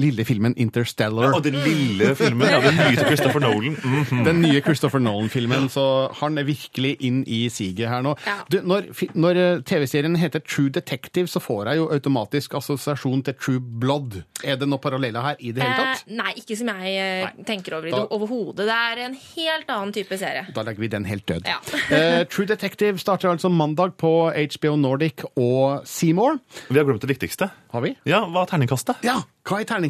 lille 0.00 0.24
filmen 0.28 0.54
Interstellar. 0.60 1.34
Og 1.36 1.44
den 1.44 1.56
lille 1.64 2.14
filmen 2.18 2.48
Ja, 2.50 2.60
den 2.64 2.76
nye 2.78 2.96
til 2.96 3.06
Christopher 3.10 3.40
Nolan. 3.44 3.76
Mhm. 3.80 4.24
Den 4.26 4.40
nye 4.42 4.60
Christopher 4.64 5.00
Nolan-filmen, 5.02 5.68
så 5.72 5.84
han 6.20 6.38
er 6.38 6.44
virkelig 6.48 6.96
inn 7.06 7.22
i 7.26 7.42
siget 7.52 7.88
her 7.88 8.02
nå. 8.02 8.16
Ja. 8.26 8.38
Du, 8.50 8.60
når 8.66 8.88
når 9.14 9.36
eh, 9.40 9.60
TV-serien 9.66 10.16
heter 10.16 10.40
True 10.44 10.70
Detective, 10.70 11.28
så 11.28 11.40
får 11.42 11.70
jeg 11.70 11.80
jo 11.80 11.88
automatisk 11.94 12.54
assosiasjon 12.58 13.22
til 13.26 13.34
True 13.40 13.60
Blood. 13.60 14.20
Er 14.44 14.56
det 14.60 14.68
noen 14.68 14.80
paralleller 14.82 15.24
her 15.24 15.36
i 15.40 15.52
det 15.52 15.62
hele 15.64 15.76
tatt? 15.76 16.04
Eh, 16.08 16.16
nei, 16.18 16.32
ikke 16.40 16.56
som 16.58 16.70
jeg 16.72 17.24
nei. 17.24 17.44
tenker 17.48 17.76
over 17.78 17.90
i 17.90 17.94
det 17.94 18.04
overhodet. 18.16 18.66
Det 18.66 18.76
er 18.76 19.02
en 19.06 19.16
helt 19.36 19.70
annen 19.70 19.92
type 19.96 20.18
serie. 20.20 20.46
Da 20.56 20.64
legger 20.66 20.80
vi 20.86 20.88
den 20.92 21.04
helt 21.10 21.26
død. 21.28 21.46
Ja. 21.48 21.60
Eh, 21.90 22.22
True 22.30 22.46
Detective 22.46 22.98
starter 23.02 23.28
altså 23.32 23.48
mandag 23.50 23.96
på 23.98 24.30
HBO 24.30 24.76
Nordic 24.78 25.24
og 25.36 25.82
Seymour. 25.88 26.38
Vi 26.68 26.78
har 26.78 26.86
glemt 26.86 27.02
det 27.02 27.10
viktigste. 27.10 27.50
Har 27.72 27.82
vi? 27.84 27.92
Ja, 28.08 28.22
Hva 28.30 28.44
er 28.44 28.50
terningkastet? 28.50 29.02
Ja, 29.06 29.16
hva 29.46 29.58
er 29.60 29.66
terningkastet, 29.66 29.89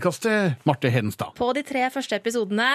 Marte 0.64 0.88
Hedenstad? 0.88 1.34
På 1.36 1.52
de 1.52 1.62
tre 1.62 1.86
første 1.92 2.16
episodene 2.16 2.68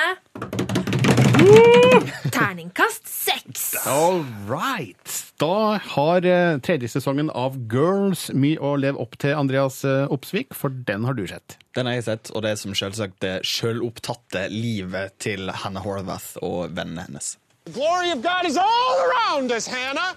Terningkast 2.32 3.08
seks! 3.08 3.88
All 3.88 4.24
right. 4.50 5.32
Da 5.38 5.80
har 5.84 6.26
eh, 6.26 6.58
tredje 6.64 6.90
sesongen 6.90 7.30
av 7.30 7.58
Girls 7.72 8.30
mye 8.34 8.58
å 8.58 8.76
leve 8.80 9.02
opp 9.04 9.18
til, 9.22 9.36
Andreas 9.38 9.82
eh, 9.86 10.06
Opsvik, 10.12 10.56
for 10.56 10.74
den 10.88 11.06
har 11.06 11.18
du 11.18 11.26
sett. 11.28 11.58
Den 11.76 11.90
har 11.90 11.98
jeg 11.98 12.08
sett, 12.08 12.32
og 12.34 12.46
det 12.46 12.54
er 12.56 12.62
som 12.62 12.76
selvsagt 12.78 13.20
det 13.26 13.36
sjølopptatte 13.48 14.48
livet 14.54 15.18
til 15.22 15.52
Hannah 15.52 15.84
Horvath 15.86 16.40
og 16.46 16.74
vennene 16.78 17.06
hennes. 17.10 17.36
The 17.66 17.76
glory 17.76 18.12
of 18.14 18.24
God 18.24 18.46
is 18.48 18.58
all 18.58 18.98
around 19.10 19.52
us, 19.52 19.68
Hannah. 19.68 20.16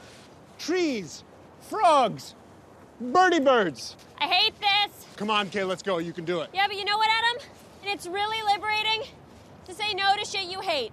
Trees, 0.58 1.24
frogs, 1.68 2.34
birdie 3.00 3.40
birds. 3.40 3.96
I 4.20 4.26
hate 4.26 4.54
this. 4.60 5.06
Come 5.16 5.30
on, 5.30 5.48
kid, 5.48 5.64
let's 5.66 5.82
go. 5.82 5.98
You 5.98 6.12
can 6.12 6.24
do 6.24 6.40
it. 6.40 6.50
Yeah, 6.52 6.66
but 6.66 6.76
you 6.76 6.84
know 6.84 6.96
what, 6.96 7.08
Adam? 7.10 7.42
And 7.82 7.90
it's 7.92 8.06
really 8.06 8.42
liberating 8.42 9.08
to 9.66 9.74
say 9.74 9.94
no 9.94 10.16
to 10.16 10.24
shit 10.24 10.50
you 10.50 10.60
hate. 10.60 10.92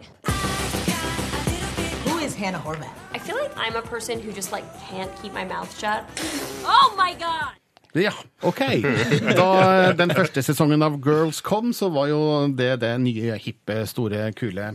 Who 2.05 2.19
is 2.19 2.35
Hannah 2.35 2.59
Horvath? 2.59 2.89
I 3.13 3.19
feel 3.19 3.35
like 3.35 3.51
I'm 3.57 3.75
a 3.75 3.81
person 3.81 4.19
who 4.19 4.31
just 4.31 4.51
like 4.51 4.65
can't 4.89 5.11
keep 5.21 5.33
my 5.33 5.45
mouth 5.45 5.77
shut. 5.77 6.05
Oh 6.63 6.93
my 6.97 7.13
god! 7.13 7.53
Ja, 7.95 8.11
OK. 8.43 8.59
Da 9.35 9.93
den 9.95 10.11
første 10.11 10.41
sesongen 10.43 10.83
av 10.83 10.97
Girls 10.99 11.41
kom, 11.41 11.73
så 11.73 11.89
var 11.89 12.09
jo 12.11 12.47
det 12.51 12.81
det 12.81 12.91
nye, 12.99 13.37
hippe, 13.39 13.85
store, 13.87 14.33
kule. 14.35 14.73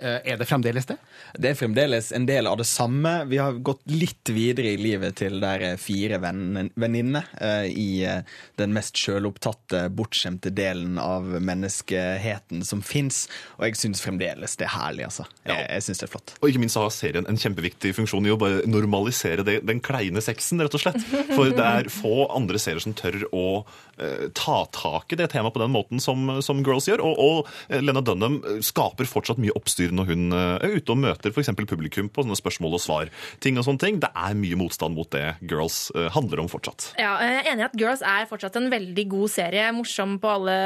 Eh, 0.00 0.20
Er 0.32 0.36
det 0.38 0.46
fremdeles 0.46 0.86
det? 0.86 0.96
Det 1.34 1.50
er 1.50 1.56
fremdeles 1.58 2.12
en 2.14 2.26
del 2.28 2.46
av 2.46 2.56
det 2.60 2.66
samme. 2.70 3.24
Vi 3.26 3.38
har 3.40 3.52
gått 3.66 3.80
litt 3.90 4.30
videre 4.30 4.70
i 4.72 4.76
livet 4.78 5.16
til 5.18 5.40
der 5.42 5.64
er 5.72 5.76
fire 5.80 6.18
venn- 6.22 6.70
venninner 6.78 7.26
eh, 7.40 7.66
i 7.72 7.88
eh, 8.06 8.20
den 8.60 8.72
mest 8.76 8.96
sjølopptatte, 8.96 9.88
bortskjemte 9.90 10.52
delen 10.54 10.98
av 11.02 11.26
menneskeheten 11.42 12.64
som 12.64 12.82
fins. 12.82 13.24
Og 13.58 13.66
jeg 13.68 13.78
syns 13.80 14.02
fremdeles 14.04 14.56
det 14.58 14.68
er 14.68 14.74
herlig, 14.76 15.04
altså. 15.08 15.26
Jeg, 15.48 15.66
jeg 15.68 15.86
syns 15.88 16.02
det 16.02 16.08
er 16.08 16.12
flott. 16.14 16.34
Og 16.40 16.48
ikke 16.52 16.62
minst 16.62 16.78
har 16.78 16.90
serien 16.94 17.26
en 17.28 17.40
kjempeviktig 17.40 17.94
funksjon 17.98 18.26
i 18.28 18.32
å 18.34 18.38
bare 18.40 18.62
normalisere 18.70 19.44
det, 19.46 19.60
den 19.68 19.82
kleine 19.84 20.22
sexen, 20.24 20.62
rett 20.62 20.74
og 20.78 20.82
slett. 20.84 21.02
For 21.34 21.50
det 21.54 21.64
er 21.66 21.90
få 21.92 22.28
andre 22.34 22.60
serier 22.62 22.82
som 22.84 22.94
tør 22.98 23.24
å 23.34 23.44
eh, 23.64 23.87
ta 24.36 24.58
tak 24.74 25.12
i 25.12 25.18
det 25.18 25.30
temaet 25.32 25.54
på 25.54 25.62
den 25.62 25.72
måten 25.74 26.02
som, 26.02 26.38
som 26.44 26.62
Girls 26.66 26.88
gjør. 26.88 27.02
Og, 27.04 27.18
og 27.18 27.50
eh, 27.68 27.82
Lena 27.82 28.02
Dunham 28.04 28.40
eh, 28.42 28.60
skaper 28.64 29.08
fortsatt 29.08 29.40
mye 29.42 29.54
oppstyr 29.58 29.94
når 29.94 30.10
hun 30.12 30.26
eh, 30.32 30.66
er 30.66 30.76
ute 30.78 30.94
og 30.94 31.00
møter 31.02 31.34
f.eks. 31.34 31.52
publikum 31.58 32.10
på 32.12 32.24
sånne 32.24 32.38
spørsmål 32.38 32.78
og 32.78 32.84
svar. 32.84 33.12
Ting 33.44 33.60
og 33.60 33.66
sånne 33.66 33.82
ting. 33.82 34.00
Det 34.02 34.10
er 34.14 34.38
mye 34.38 34.58
motstand 34.60 34.98
mot 34.98 35.10
det 35.14 35.38
Girls 35.42 35.88
eh, 35.96 36.10
handler 36.14 36.44
om 36.44 36.50
fortsatt. 36.52 36.92
Ja, 37.00 37.16
jeg 37.24 37.40
er 37.42 37.52
enig 37.52 37.66
i 37.66 37.68
at 37.68 37.78
Girls 37.80 38.04
er 38.06 38.28
fortsatt 38.30 38.58
en 38.60 38.70
veldig 38.72 39.06
god 39.10 39.34
serie. 39.34 39.70
Morsom 39.76 40.18
på 40.22 40.34
alle 40.38 40.58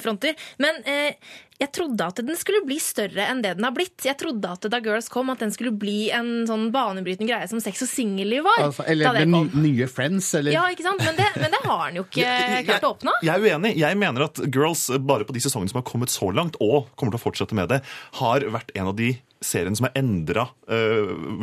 fronter. 0.00 0.36
Men 0.62 0.82
eh, 0.88 1.16
jeg 1.60 1.70
trodde 1.76 2.06
at 2.08 2.20
den 2.24 2.36
skulle 2.40 2.62
bli 2.64 2.78
større 2.80 3.26
enn 3.28 3.42
det 3.44 3.52
den 3.58 3.66
har 3.68 3.74
blitt. 3.76 3.98
Jeg 4.06 4.16
trodde 4.20 4.48
at 4.48 4.64
da 4.72 4.78
Girls 4.80 5.10
kom, 5.12 5.28
at 5.32 5.42
den 5.44 5.52
skulle 5.52 5.72
bli 5.76 6.08
en 6.16 6.46
sånn 6.48 6.70
banebrytende 6.72 7.28
greie 7.28 7.48
som 7.50 7.60
sex 7.60 7.82
og 7.84 7.90
singelliv 7.92 8.46
var. 8.48 8.62
Altså, 8.70 8.86
eller 8.88 9.24
ny- 9.28 9.52
nye 9.60 9.88
Friends, 9.90 10.32
eller 10.38 10.56
Ja, 10.56 10.64
ikke 10.72 10.86
sant? 10.88 11.04
Men 11.04 11.16
det, 11.20 11.28
men 11.36 11.52
det 11.52 11.60
har 11.66 11.86
den 11.90 12.00
jo 12.00 12.06
ikke 12.08 12.64
klart 12.70 12.86
å 12.88 12.94
oppnå. 12.96 13.12
Jeg 13.22 13.34
er 13.36 13.44
uenig. 13.58 13.74
Jeg 13.76 14.00
mener 14.00 14.24
at 14.30 14.40
Girls, 14.48 14.86
bare 15.04 15.28
på 15.28 15.36
de 15.36 15.44
sesongene 15.44 15.68
som 15.74 15.82
har 15.82 15.88
kommet 15.92 16.08
så 16.12 16.32
langt, 16.32 16.56
og 16.64 16.88
kommer 16.96 17.12
til 17.12 17.20
å 17.20 17.24
fortsette 17.28 17.56
med 17.58 17.68
det, 17.76 17.82
har 18.22 18.40
vært 18.56 18.72
en 18.74 18.88
av 18.90 18.96
de 18.96 19.12
seriene 19.40 19.78
som 19.78 19.88
har 19.88 19.94
endra 19.98 20.46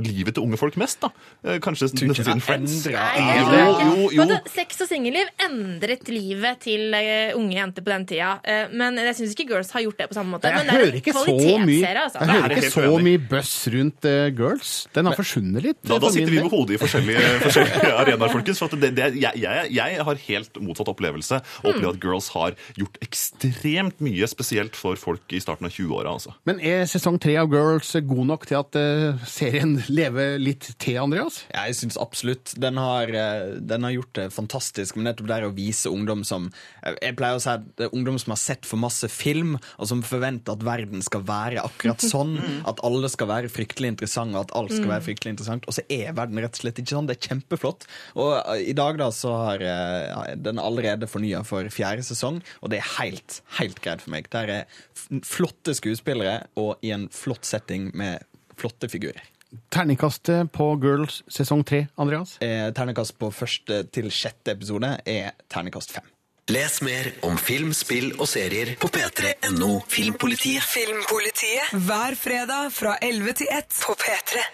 livet 0.05 0.35
til 0.37 0.43
unge 0.45 0.57
folk 0.59 0.77
mest. 0.79 1.01
da. 1.01 1.09
Uh, 1.43 1.57
kanskje 1.63 1.89
nesten 1.89 2.13
siden 2.15 2.41
Friends. 2.43 2.79
Nei, 2.87 3.37
Jo, 3.37 3.45
tror 3.47 3.81
ikke. 3.81 4.15
jo, 4.15 4.27
jo. 4.31 4.37
Sex 4.53 4.81
og 4.85 4.89
singelliv 4.89 5.31
endret 5.43 6.09
livet 6.11 6.61
til 6.63 6.93
uh, 6.95 7.37
unge 7.37 7.57
jenter 7.57 7.85
på 7.85 7.93
den 7.93 8.05
tida. 8.09 8.31
Eh, 8.47 8.73
men 8.77 8.97
jeg 9.01 9.17
syns 9.19 9.33
ikke 9.35 9.47
Girls 9.51 9.71
har 9.75 9.83
gjort 9.85 10.01
det 10.01 10.07
på 10.11 10.17
samme 10.17 10.35
måte. 10.35 10.51
Jeg 10.51 10.57
men 10.57 10.69
det 10.69 10.75
er 10.77 10.97
en 10.97 11.05
kvalitetsserie, 11.07 12.03
altså. 12.03 12.21
jeg 12.21 12.41
hører 12.41 12.55
ikke 12.57 12.71
så 12.73 12.91
mye 13.07 13.21
buzz 13.31 13.53
rundt 13.73 14.07
eh, 14.09 14.27
Girls. 14.37 14.73
Den 14.95 15.09
har 15.09 15.17
forsvunnet 15.17 15.65
litt. 15.65 15.79
Da, 15.83 15.99
da 16.03 16.11
sitter 16.13 16.33
vi 16.33 16.41
med 16.41 16.53
hodet 16.53 16.77
i 16.77 16.81
forskjellige, 16.81 17.25
forskjellige 17.45 17.93
arenaer, 17.93 18.33
folkens. 18.33 18.61
For 18.61 18.71
at 18.71 18.83
det, 18.83 18.91
det, 18.97 19.09
jeg, 19.23 19.43
jeg, 19.43 19.73
jeg 19.77 20.07
har 20.09 20.23
helt 20.27 20.61
motsatt 20.63 20.91
opplevelse 20.93 21.41
og 21.63 21.69
opplever 21.73 21.93
at 21.93 22.01
Girls 22.03 22.29
har 22.35 22.57
gjort 22.79 22.99
ekstremt 23.05 24.03
mye, 24.03 24.29
spesielt 24.31 24.77
for 24.77 24.99
folk 24.99 25.35
i 25.35 25.41
starten 25.43 25.69
av 25.69 25.73
20-åra. 25.75 26.15
Altså. 26.17 26.35
Men 26.47 26.61
er 26.63 26.85
sesong 26.89 27.19
tre 27.21 27.37
av 27.41 27.51
Girls 27.53 27.86
god 28.07 28.25
nok 28.29 28.45
til 28.49 28.57
at 28.59 28.77
eh, 28.79 29.21
serien 29.29 29.75
lever 29.99 30.37
litt 30.41 30.69
til, 30.81 30.97
Andreas? 31.01 31.41
Ja, 31.51 31.65
jeg 31.69 31.77
syns 31.79 31.97
absolutt. 32.01 32.53
Den 32.59 32.79
har, 32.81 33.11
eh, 33.11 33.57
den 33.59 33.85
har 33.87 33.93
gjort 33.95 34.13
det 34.19 34.27
fantastisk. 34.35 34.97
Men 34.97 35.09
nettopp 35.09 35.29
der 35.31 35.47
å 35.47 35.53
vise 35.55 35.91
ungdom 35.91 36.25
som 36.27 36.49
Jeg 36.83 37.15
pleier 37.19 37.37
å 37.37 37.41
si 37.41 37.51
at 37.51 37.81
ungdom 37.91 38.17
som 38.21 38.31
har 38.33 38.39
sett 38.39 38.67
for 38.67 38.79
masse 38.79 39.07
film, 39.11 39.57
og 39.77 39.89
som 39.89 40.03
forventer 40.05 40.55
at 40.55 40.65
verden 40.65 41.03
skal 41.05 41.25
være 41.27 41.63
akkurat 41.63 42.03
sånn. 42.13 42.37
At 42.69 42.81
alle 42.87 43.09
skal 43.11 43.31
være 43.31 43.51
fryktelig 43.51 43.93
interessante, 43.95 44.37
og 44.37 44.47
at 44.47 44.55
alt 44.57 44.75
skal 44.75 44.91
være 44.93 45.05
fryktelig 45.09 45.35
interessant. 45.35 45.67
Og 45.67 45.77
så 45.77 45.85
er 45.93 46.15
verden 46.17 46.41
rett 46.43 46.55
og 46.55 46.63
slett 46.63 46.81
ikke 46.83 46.95
sånn. 46.95 47.09
Det 47.09 47.17
er 47.17 47.31
kjempeflott. 47.31 47.87
Og 48.17 48.33
eh, 48.39 48.65
i 48.73 48.77
dag 48.77 48.99
da 49.01 49.09
så 49.15 49.33
har 49.45 49.63
ja, 49.63 50.21
den 50.35 50.61
allerede 50.61 51.09
fornya 51.09 51.43
for 51.47 51.67
fjerde 51.73 52.05
sesong, 52.07 52.41
og 52.61 52.71
det 52.71 52.81
er 52.81 52.89
helt, 52.97 53.41
helt 53.59 53.81
greit 53.83 54.03
for 54.03 54.13
meg. 54.13 54.29
Der 54.33 54.53
er 54.53 54.81
flotte 55.25 55.75
skuespillere 55.77 56.47
og 56.59 56.83
i 56.85 56.91
en 56.95 57.07
flott 57.13 57.45
setting 57.47 57.76
med 57.93 58.23
flotte 58.57 58.89
figurer. 58.89 59.23
Terningkastet 59.71 60.51
på 60.51 60.67
Girls 60.83 61.21
sesong 61.31 61.63
tre, 61.63 61.85
Andreas? 61.95 62.35
Eh, 62.43 62.67
terningkast 62.75 63.15
på 63.19 63.31
første 63.31 63.83
til 63.93 64.11
sjette 64.11 64.57
episode 64.57 64.97
er 65.07 65.33
terningkast 65.51 65.95
fem. 65.95 66.07
Les 66.51 66.77
mer 66.81 67.09
om 67.27 67.35
film, 67.35 67.73
spill 67.75 68.13
og 68.15 68.27
serier 68.31 68.75
på 68.79 68.87
p3.no 68.91 69.81
Filmpolitiet. 69.91 70.63
Filmpolitiet 70.63 71.73
hver 71.87 72.15
fredag 72.15 72.71
fra 72.71 72.95
11 73.03 73.35
til 73.41 73.51
1 73.51 73.81
på 73.83 73.95
P3. 73.99 74.45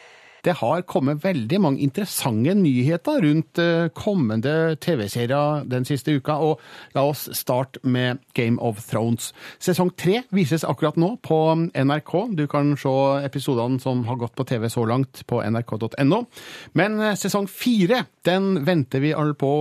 Det 0.43 0.57
har 0.59 0.81
kommet 0.83 1.21
veldig 1.23 1.59
mange 1.63 1.79
interessante 1.85 2.51
nyheter 2.59 3.21
rundt 3.23 3.59
eh, 3.61 3.87
kommende 3.95 4.75
TV-serier 4.83 5.63
den 5.71 5.85
siste 5.87 6.17
uka, 6.17 6.35
og 6.35 6.59
la 6.95 7.05
oss 7.07 7.29
starte 7.37 7.79
med 7.87 8.19
Game 8.35 8.59
of 8.59 8.81
Thrones. 8.89 9.31
Sesong 9.63 9.93
tre 9.95 10.25
vises 10.35 10.65
akkurat 10.67 10.99
nå 10.99 11.13
på 11.23 11.37
NRK. 11.71 12.13
Du 12.35 12.43
kan 12.51 12.73
se 12.79 12.93
episodene 13.23 13.79
som 13.79 14.03
har 14.09 14.19
gått 14.19 14.35
på 14.35 14.43
TV 14.49 14.67
så 14.71 14.83
langt 14.89 15.23
på 15.29 15.39
nrk.no. 15.47 16.19
Men 16.75 16.99
eh, 16.99 17.15
sesong 17.19 17.47
fire 17.47 18.03
den 18.27 18.65
venter 18.67 19.03
vi 19.03 19.13
alle 19.15 19.37
på 19.39 19.53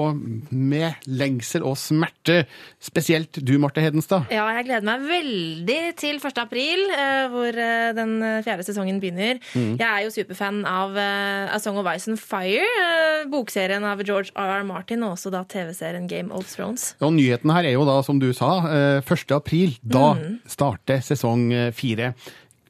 med 0.51 1.07
lengsel 1.07 1.63
og 1.67 1.79
smerte. 1.79 2.43
Spesielt 2.83 3.39
du, 3.39 3.55
Marte 3.63 3.83
Hedenstad. 3.85 4.27
Ja, 4.35 4.49
jeg 4.59 4.67
gleder 4.67 4.89
meg 4.91 5.07
veldig 5.07 5.81
til 6.03 6.19
1. 6.19 6.43
april, 6.43 6.85
eh, 6.91 7.31
hvor 7.31 7.63
den 8.03 8.19
fjerde 8.43 8.67
sesongen 8.67 8.99
begynner. 9.03 9.39
Mm. 9.55 9.79
Jeg 9.79 9.87
er 9.87 10.07
jo 10.09 10.15
superfan 10.15 10.65
av 10.67 10.72
eh, 10.99 11.55
A 11.55 11.59
Song 11.63 11.79
of 11.81 11.89
Ice 11.93 12.09
and 12.11 12.21
Fire, 12.21 12.65
eh, 12.65 13.25
bokserien 13.31 13.85
av 13.85 14.03
George 14.07 14.33
R.R. 14.35 14.65
Martin, 14.69 15.03
og 15.07 15.17
også 15.17 15.33
da 15.35 15.45
TV-serien 15.49 16.09
Game 16.11 16.33
of 16.35 16.49
Thrones. 16.51 16.93
Og 17.01 17.15
nyheten 17.17 17.53
her 17.55 17.69
er 17.69 17.77
jo 17.77 17.87
da, 17.89 18.01
som 18.07 18.21
du 18.23 18.31
sa, 18.37 18.59
eh, 18.69 19.01
1. 19.05 19.35
april. 19.37 19.77
Da 19.83 20.13
mm. 20.19 20.39
starter 20.51 21.03
sesong 21.05 21.49
eh, 21.53 21.71
fire. 21.77 22.15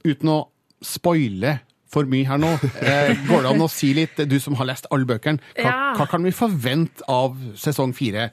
Uten 0.04 0.32
å 0.32 0.40
spoile 0.82 1.60
for 1.92 2.08
mye 2.08 2.26
her 2.26 2.40
nå, 2.40 2.54
eh, 2.80 3.12
går 3.28 3.44
det 3.44 3.50
an 3.52 3.66
å 3.66 3.70
si 3.70 3.92
litt, 3.96 4.16
du 4.28 4.38
som 4.40 4.56
har 4.58 4.70
lest 4.70 4.88
alle 4.90 5.08
bøkene, 5.08 5.42
hva, 5.58 5.68
Ja. 5.68 5.92
hva 5.98 6.08
kan 6.08 6.24
vi 6.24 6.32
forvente 6.32 7.04
av 7.08 7.36
sesong 7.60 7.92
fire 7.96 8.30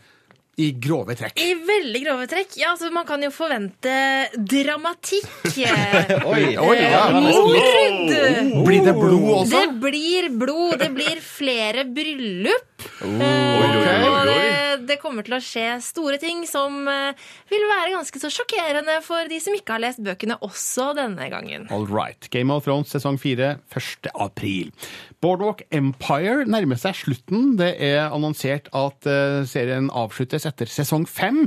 i 0.60 0.70
grove 0.82 1.16
trekk? 1.16 1.40
I 1.40 1.54
veldig 1.68 2.02
grove 2.04 2.28
trekk. 2.32 2.58
Ja, 2.60 2.74
altså 2.74 2.92
Man 2.94 3.08
kan 3.08 3.24
jo 3.24 3.32
forvente 3.34 3.94
dramatikk. 4.36 5.30
Oi, 6.32 6.56
oi, 6.60 6.78
ja. 6.78 7.06
Eh, 7.10 7.20
Mord! 7.20 8.66
Blir 8.68 8.84
det 8.86 8.96
blod 8.98 9.30
også? 9.42 9.54
Det 9.56 9.80
blir 9.84 10.30
blod. 10.42 10.76
Det 10.84 10.92
blir 10.96 11.22
flere 11.24 11.88
bryllup. 11.88 12.69
Oi, 13.04 13.10
oi, 13.12 13.80
oi, 13.80 14.10
Og 14.10 14.30
det, 14.30 14.88
det 14.90 14.98
kommer 15.02 15.26
til 15.28 15.36
å 15.38 15.42
skje 15.44 15.66
store 15.84 16.20
ting 16.22 16.46
som 16.50 16.80
eh, 16.90 17.18
vil 17.52 17.66
være 17.70 17.94
ganske 17.98 18.22
så 18.22 18.32
sjokkerende 18.34 19.00
for 19.06 19.30
de 19.32 19.40
som 19.44 19.56
ikke 19.58 19.76
har 19.76 19.84
lest 19.84 20.02
bøkene 20.06 20.38
også 20.46 20.92
denne 20.98 21.28
gangen. 21.32 21.68
All 21.74 21.88
right. 21.90 22.30
Game 22.34 22.54
of 22.54 22.66
Thrones 22.68 22.94
sesong 22.96 23.20
fire 23.22 23.58
1. 23.76 24.10
april. 24.16 24.72
Boardwalk 25.24 25.66
Empire 25.76 26.46
nærmer 26.50 26.80
seg 26.80 26.98
slutten. 27.02 27.54
Det 27.60 27.74
er 27.90 28.08
annonsert 28.08 28.72
at 28.76 29.10
eh, 29.10 29.42
serien 29.50 29.92
avsluttes 29.92 30.48
etter 30.50 30.72
sesong 30.72 31.06
fem. 31.10 31.46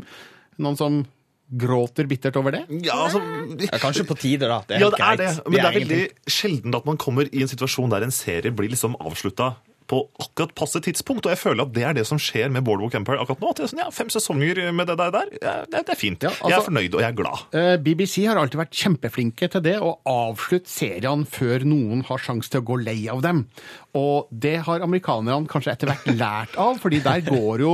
Noen 0.63 0.79
som 0.79 1.03
gråter 1.53 2.07
bittert 2.09 2.37
over 2.41 2.55
det? 2.55 2.63
Ja, 2.85 2.95
altså, 3.07 3.21
Ja, 3.61 3.77
kanskje 3.81 4.07
på 4.09 4.17
tide, 4.17 4.49
da. 4.49 4.63
Det 4.65 4.79
er 4.79 4.85
ja, 4.87 4.89
det 4.93 5.03
er 5.05 5.19
det. 5.21 5.31
Men 5.45 5.53
det 5.53 5.61
er 5.61 5.75
egentlig- 5.75 5.99
veldig 5.99 6.33
sjelden 6.33 6.77
at 6.79 6.87
man 6.89 6.97
kommer 6.97 7.29
i 7.29 7.43
en 7.45 7.51
situasjon 7.51 7.91
der 7.93 8.07
en 8.07 8.15
serie 8.15 8.53
blir 8.57 8.73
liksom 8.73 8.97
avslutta 9.01 9.51
på 9.93 10.01
akkurat 10.23 10.55
passe 10.57 10.81
tidspunkt. 10.85 11.27
Og 11.29 11.35
jeg 11.35 11.41
føler 11.43 11.67
at 11.67 11.75
det 11.77 11.85
er 11.85 11.97
det 11.99 12.07
som 12.09 12.21
skjer 12.21 12.53
med 12.53 12.65
Boardwalk 12.65 12.97
Empire 12.97 13.21
akkurat 13.21 13.43
nå. 13.45 13.53
At 13.53 13.61
det 13.61 13.67
er 13.67 13.73
sånn, 13.75 13.83
ja, 13.85 13.91
Fem 13.93 14.13
sesonger 14.13 14.61
med 14.73 14.89
det 14.89 14.97
der, 15.01 15.13
der 15.13 15.33
ja, 15.37 15.55
det, 15.69 15.85
det 15.89 15.95
er 15.95 16.01
fint. 16.01 16.25
jeg 16.25 16.33
er 16.33 16.49
altså- 16.49 16.71
fornøyd, 16.71 16.97
og 16.97 17.05
jeg 17.05 17.11
er 17.11 17.19
glad. 17.19 17.45
Eh, 17.53 17.77
BBC 17.85 18.25
har 18.25 18.41
alltid 18.41 18.63
vært 18.63 18.79
kjempeflinke 18.83 19.51
til 19.53 19.65
det, 19.69 19.77
å 19.85 19.99
avslutte 20.09 20.73
seriene 20.73 21.29
før 21.29 21.67
noen 21.69 22.05
har 22.09 22.23
sjanse 22.23 22.53
til 22.53 22.63
å 22.63 22.69
gå 22.73 22.79
lei 22.85 22.99
av 23.13 23.21
dem. 23.25 23.45
Og 23.99 24.31
det 24.33 24.55
har 24.65 24.81
amerikanerne 24.81 25.49
kanskje 25.51 25.75
etter 25.75 25.91
hvert 25.91 26.07
lært 26.17 26.55
av, 26.61 26.79
fordi 26.81 27.03
der 27.05 27.21
går 27.27 27.61
jo 27.61 27.73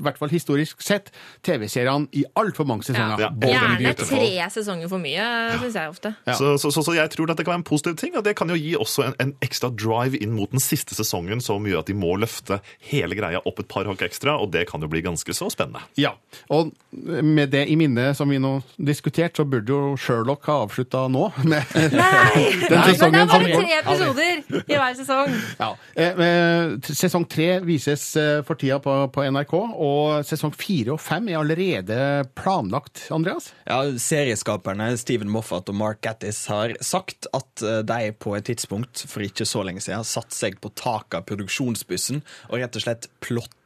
i 0.00 0.02
hvert 0.02 0.16
fall 0.18 0.32
historisk 0.32 0.80
sett, 0.82 1.10
TV-seriene 1.46 2.08
i 2.16 2.24
altfor 2.40 2.66
mange 2.66 2.86
sesonger. 2.88 3.20
Ja. 3.20 3.28
Ja. 3.44 3.60
Gjerne 3.60 3.92
tre 4.00 4.30
sesonger 4.50 4.90
for 4.90 5.02
mye, 5.02 5.26
syns 5.60 5.76
jeg 5.76 5.92
ofte. 5.92 6.12
Så, 6.26 6.54
så, 6.58 6.72
så, 6.72 6.82
så 6.86 6.94
jeg 6.96 7.12
tror 7.12 7.30
dette 7.30 7.44
kan 7.44 7.52
være 7.54 7.60
en 7.62 7.66
positiv 7.68 7.98
ting, 8.00 8.16
og 8.18 8.24
det 8.26 8.34
kan 8.38 8.50
jo 8.50 8.56
gi 8.58 8.72
også 8.80 9.04
en, 9.10 9.16
en 9.22 9.34
ekstra 9.44 9.70
drive 9.70 10.18
inn 10.18 10.32
mot 10.34 10.50
den 10.50 10.62
siste 10.64 10.96
sesongen 10.96 11.42
som 11.44 11.68
gjør 11.68 11.84
at 11.84 11.92
de 11.92 11.96
må 12.00 12.16
løfte 12.18 12.58
hele 12.90 13.18
greia 13.18 13.42
opp 13.44 13.60
et 13.62 13.70
par 13.70 13.86
hakk 13.90 14.02
ekstra, 14.08 14.38
og 14.40 14.50
det 14.56 14.64
kan 14.70 14.82
jo 14.82 14.90
bli 14.90 15.04
ganske 15.04 15.36
så 15.36 15.50
spennende. 15.52 15.84
Ja, 16.00 16.16
og 16.50 16.72
med 16.90 17.52
det 17.54 17.66
i 17.70 17.76
minne 17.78 18.10
som 18.18 18.32
vi 18.32 18.40
nå 18.42 18.56
diskuterte, 18.80 19.42
så 19.42 19.46
burde 19.46 19.70
jo 19.70 19.94
Sherlock 20.00 20.48
ha 20.50 20.62
avslutta 20.64 21.04
nå. 21.12 21.28
Med 21.44 21.62
den 21.76 21.94
Men 21.94 22.88
det 22.88 22.96
er 23.04 23.30
bare 23.30 23.52
tre 23.52 23.78
episoder 23.78 24.64
i 24.64 24.80
hver 24.80 24.96
sesong. 24.98 25.36
Ja. 25.60 25.74
Eh, 25.94 26.20
eh, 26.24 26.74
sesong 26.88 27.26
tre 27.28 27.48
vises 27.64 28.04
eh, 28.16 28.40
for 28.46 28.58
tida 28.60 28.80
på, 28.82 28.94
på 29.12 29.24
NRK, 29.28 29.54
og 29.76 30.26
sesong 30.26 30.54
fire 30.56 30.94
og 30.96 31.02
fem 31.04 31.28
er 31.28 31.40
allerede 31.42 31.98
planlagt, 32.38 33.04
Andreas? 33.12 33.50
Ja, 33.68 33.82
Serieskaperne 34.00 34.92
Steven 35.00 35.30
Moffat 35.32 35.68
og 35.70 35.76
Mark 35.76 36.00
Gattis 36.06 36.46
har 36.50 36.74
sagt 36.84 37.28
at 37.36 37.64
eh, 37.66 37.82
de 37.86 38.12
på 38.16 38.34
et 38.38 38.48
tidspunkt 38.48 39.04
for 39.04 39.26
ikke 39.26 39.48
så 39.48 39.64
lenge 39.66 39.84
siden 39.84 40.06
satte 40.08 40.36
seg 40.36 40.60
på 40.64 40.72
taket 40.72 41.20
av 41.20 41.28
produksjonsbussen 41.28 42.24
og 42.48 42.60
rett 42.62 42.80
og 42.80 42.86
slett 42.86 43.10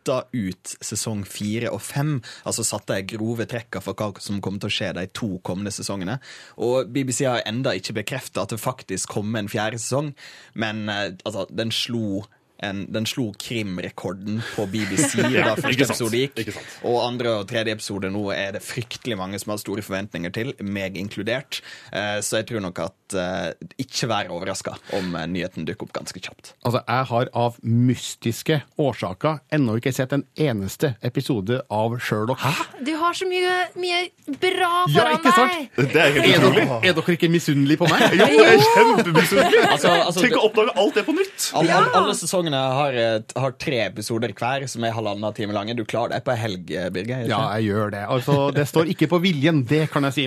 plotta 0.05 0.29
ut 0.33 0.77
sesong 0.85 1.25
fire 1.25 1.71
og 1.73 1.81
fem. 1.83 2.21
Altså 2.45 2.65
satte 2.65 2.95
de 2.95 3.17
grove 3.17 3.47
trekka 3.47 3.81
for 3.81 3.95
hva 3.95 4.13
som 4.21 4.41
kommer 4.41 4.61
til 4.61 4.71
å 4.71 4.77
skje 4.77 4.93
de 4.95 5.07
to 5.13 5.39
kommende 5.43 5.73
sesongene. 5.73 6.19
Og 6.59 6.91
BBC 6.93 7.25
har 7.25 7.43
enda 7.47 7.75
ikke 7.75 7.97
bekrefta 8.03 8.45
at 8.45 8.53
det 8.53 8.61
faktisk 8.61 9.09
kommer 9.09 9.41
en 9.41 9.49
fjerde 9.49 9.79
sesong, 9.79 10.15
men 10.55 10.89
eh, 10.89 11.15
altså, 11.25 11.47
den 11.51 11.73
slo 11.73 12.25
en, 12.65 12.85
den 12.93 13.07
slo 13.09 13.29
krimrekorden 13.41 14.41
på 14.55 14.67
BBC 14.73 15.21
da 15.47 15.55
første 15.59 15.87
episode 15.89 16.21
gikk. 16.25 16.55
Og 16.87 16.99
andre 17.05 17.37
og 17.41 17.49
tredje 17.51 17.75
episode 17.77 18.11
nå 18.13 18.25
er 18.35 18.55
det 18.57 18.63
fryktelig 18.65 19.19
mange 19.21 19.39
som 19.43 19.55
har 19.55 19.61
store 19.63 19.85
forventninger 19.85 20.33
til, 20.35 20.53
meg 20.65 20.97
inkludert. 21.01 21.61
Eh, 21.93 22.19
Så 22.25 22.41
jeg 22.41 22.49
tror 22.51 22.65
nok 22.65 22.79
at 22.87 23.17
eh, 23.19 23.53
ikke 23.85 24.09
vær 24.11 24.31
overraska 24.35 24.75
om 24.99 25.15
eh, 25.19 25.27
nyheten 25.31 25.67
dukker 25.69 25.89
opp 25.89 25.95
ganske 26.01 26.21
kjapt. 26.25 26.55
Altså, 26.65 26.83
jeg 26.89 27.09
har 27.13 27.31
av 27.45 27.59
mystiske 27.63 28.61
årsaker 28.81 29.41
ennå 29.55 29.77
ikke 29.81 29.93
sett 29.95 30.13
en 30.17 30.25
eneste 30.41 30.95
episode 31.05 31.61
av 31.73 31.99
Sherlock. 32.03 32.41
Hæ? 32.43 32.53
Du 32.85 32.93
har 33.01 33.15
så 33.17 33.27
mye, 33.29 33.55
mye 33.81 34.03
bra 34.41 34.71
Ja, 34.89 34.95
foran 34.95 35.19
ikke 35.19 35.35
sant? 35.37 35.53
deg! 35.55 35.91
Det 35.95 36.01
er 36.01 36.19
Er 36.25 36.45
dere, 36.45 36.65
er 36.81 36.95
dere 36.97 37.15
ikke 37.17 37.29
misunnelige 37.33 37.81
på 37.83 37.89
meg? 37.91 38.05
Jo, 38.19 38.27
jeg 38.31 38.55
er 38.55 38.65
kjempemisunnelig! 38.75 39.63
Altså, 39.71 39.93
altså, 40.09 40.23
Tenk 40.25 40.37
å 40.39 40.45
oppdage 40.49 40.75
alt 40.81 40.99
det 40.99 41.05
på 41.07 41.15
nytt! 41.17 41.49
Alle, 41.59 41.75
alle, 41.79 41.91
alle 42.01 42.15
sesongene 42.19 42.54
har, 42.55 42.97
har 43.45 43.55
tre 43.61 43.81
episoder 43.87 44.33
hver 44.37 44.67
som 44.71 44.85
er 44.87 44.95
halvannen 44.97 45.35
time 45.37 45.55
lange. 45.57 45.75
Du 45.79 45.85
klarer 45.89 46.17
deg 46.17 46.25
på 46.27 46.33
ei 46.35 46.39
helg, 46.41 46.73
Birger? 46.95 47.25
Ja, 47.31 47.41
jeg 47.59 47.71
gjør 47.73 47.93
det. 47.95 48.03
Altså, 48.15 48.37
det 48.55 48.67
står 48.71 48.91
ikke 48.95 49.09
på 49.13 49.21
viljen, 49.25 49.63
det 49.69 49.85
kan 49.93 50.07
jeg 50.09 50.17
si. 50.17 50.25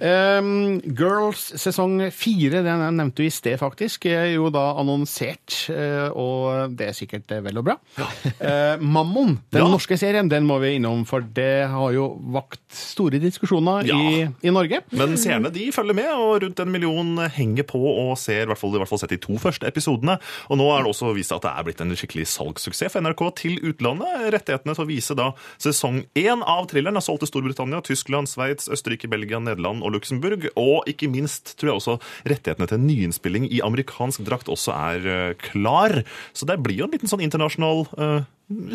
Um, 0.00 0.80
Girls 0.96 1.44
sesong 1.60 1.98
fire, 2.14 2.62
den 2.64 2.82
jeg 2.84 2.96
nevnte 2.98 3.22
du 3.22 3.26
i 3.28 3.32
sted 3.32 3.58
faktisk, 3.60 4.06
er 4.10 4.32
jo 4.34 4.48
da 4.54 4.64
annonsert, 4.80 5.54
eh, 5.72 6.08
og 6.10 6.74
det 6.78 6.88
er 6.90 6.96
sikkert 6.96 7.30
eh, 7.36 7.42
vel 7.44 7.60
og 7.60 7.66
bra. 7.68 7.76
Uh, 7.98 8.80
Mammon, 8.96 9.36
den 9.54 9.62
Ja. 9.64 9.68
norske 9.70 9.96
serien, 10.00 10.28
den 10.30 10.46
må 10.48 10.58
vi 10.62 10.74
innom, 10.78 11.04
for 11.08 11.24
det 11.24 11.68
har 11.70 11.94
jo 11.94 12.08
vakt 12.34 12.62
store 12.74 13.20
diskusjoner 13.22 13.86
Ja. 13.88 13.96
i, 13.98 14.24
i 14.46 14.52
Norge. 14.54 14.82
Men 14.94 15.16
seerne 15.20 15.52
de 15.54 15.68
følger 15.74 15.96
med, 15.96 16.10
og 16.14 16.42
rundt 16.44 16.60
en 16.64 16.72
million 16.74 17.14
henger 17.36 17.66
på 17.70 17.80
og 17.84 18.16
ser 18.20 18.44
i 18.44 18.50
hvert 18.50 18.60
fall, 18.60 18.74
i 18.74 18.82
hvert 18.82 18.90
fall 18.90 19.00
sett 19.04 19.14
de 19.14 19.20
to 19.22 19.38
første 19.40 19.68
episodene. 19.70 20.18
Og 20.50 20.58
nå 20.60 20.66
er 20.74 20.82
det 20.84 20.92
også 20.92 21.12
vist 21.16 21.32
at 21.34 21.44
det 21.46 21.53
er 21.54 21.66
blitt 21.66 21.80
en 21.82 21.94
skikkelig 21.94 22.26
salgssuksess 22.32 22.92
for 22.94 23.04
NRK 23.04 23.22
til 23.40 23.56
utlandet. 23.70 24.28
Rettighetene 24.34 24.74
til 24.76 24.84
å 24.84 24.88
vise 24.88 25.16
da 25.18 25.30
sesong 25.62 26.02
én 26.18 26.42
av 26.42 26.68
thrilleren 26.70 27.00
er 27.00 27.04
solgt 27.04 27.24
til 27.24 27.32
Storbritannia, 27.32 27.82
Tyskland, 27.86 28.30
Sveits, 28.30 28.68
Østerrike, 28.72 29.10
Belgia, 29.10 29.40
Nederland 29.42 29.84
og 29.84 29.96
Luxembourg. 29.96 30.48
Og 30.60 30.90
ikke 30.90 31.10
minst 31.12 31.56
tror 31.60 31.72
jeg 31.72 31.80
også 31.80 31.96
rettighetene 32.28 32.70
til 32.70 32.84
nyinnspilling 32.84 33.48
i 33.50 33.62
amerikansk 33.64 34.24
drakt 34.26 34.50
også 34.52 34.74
er 34.74 35.10
eh, 35.14 35.34
klar. 35.40 36.02
Så 36.36 36.48
det 36.48 36.60
blir 36.64 36.82
jo 36.82 36.88
en 36.88 36.94
liten 36.94 37.10
sånn 37.10 37.24
internasjonal 37.24 37.84
uh, 37.98 38.22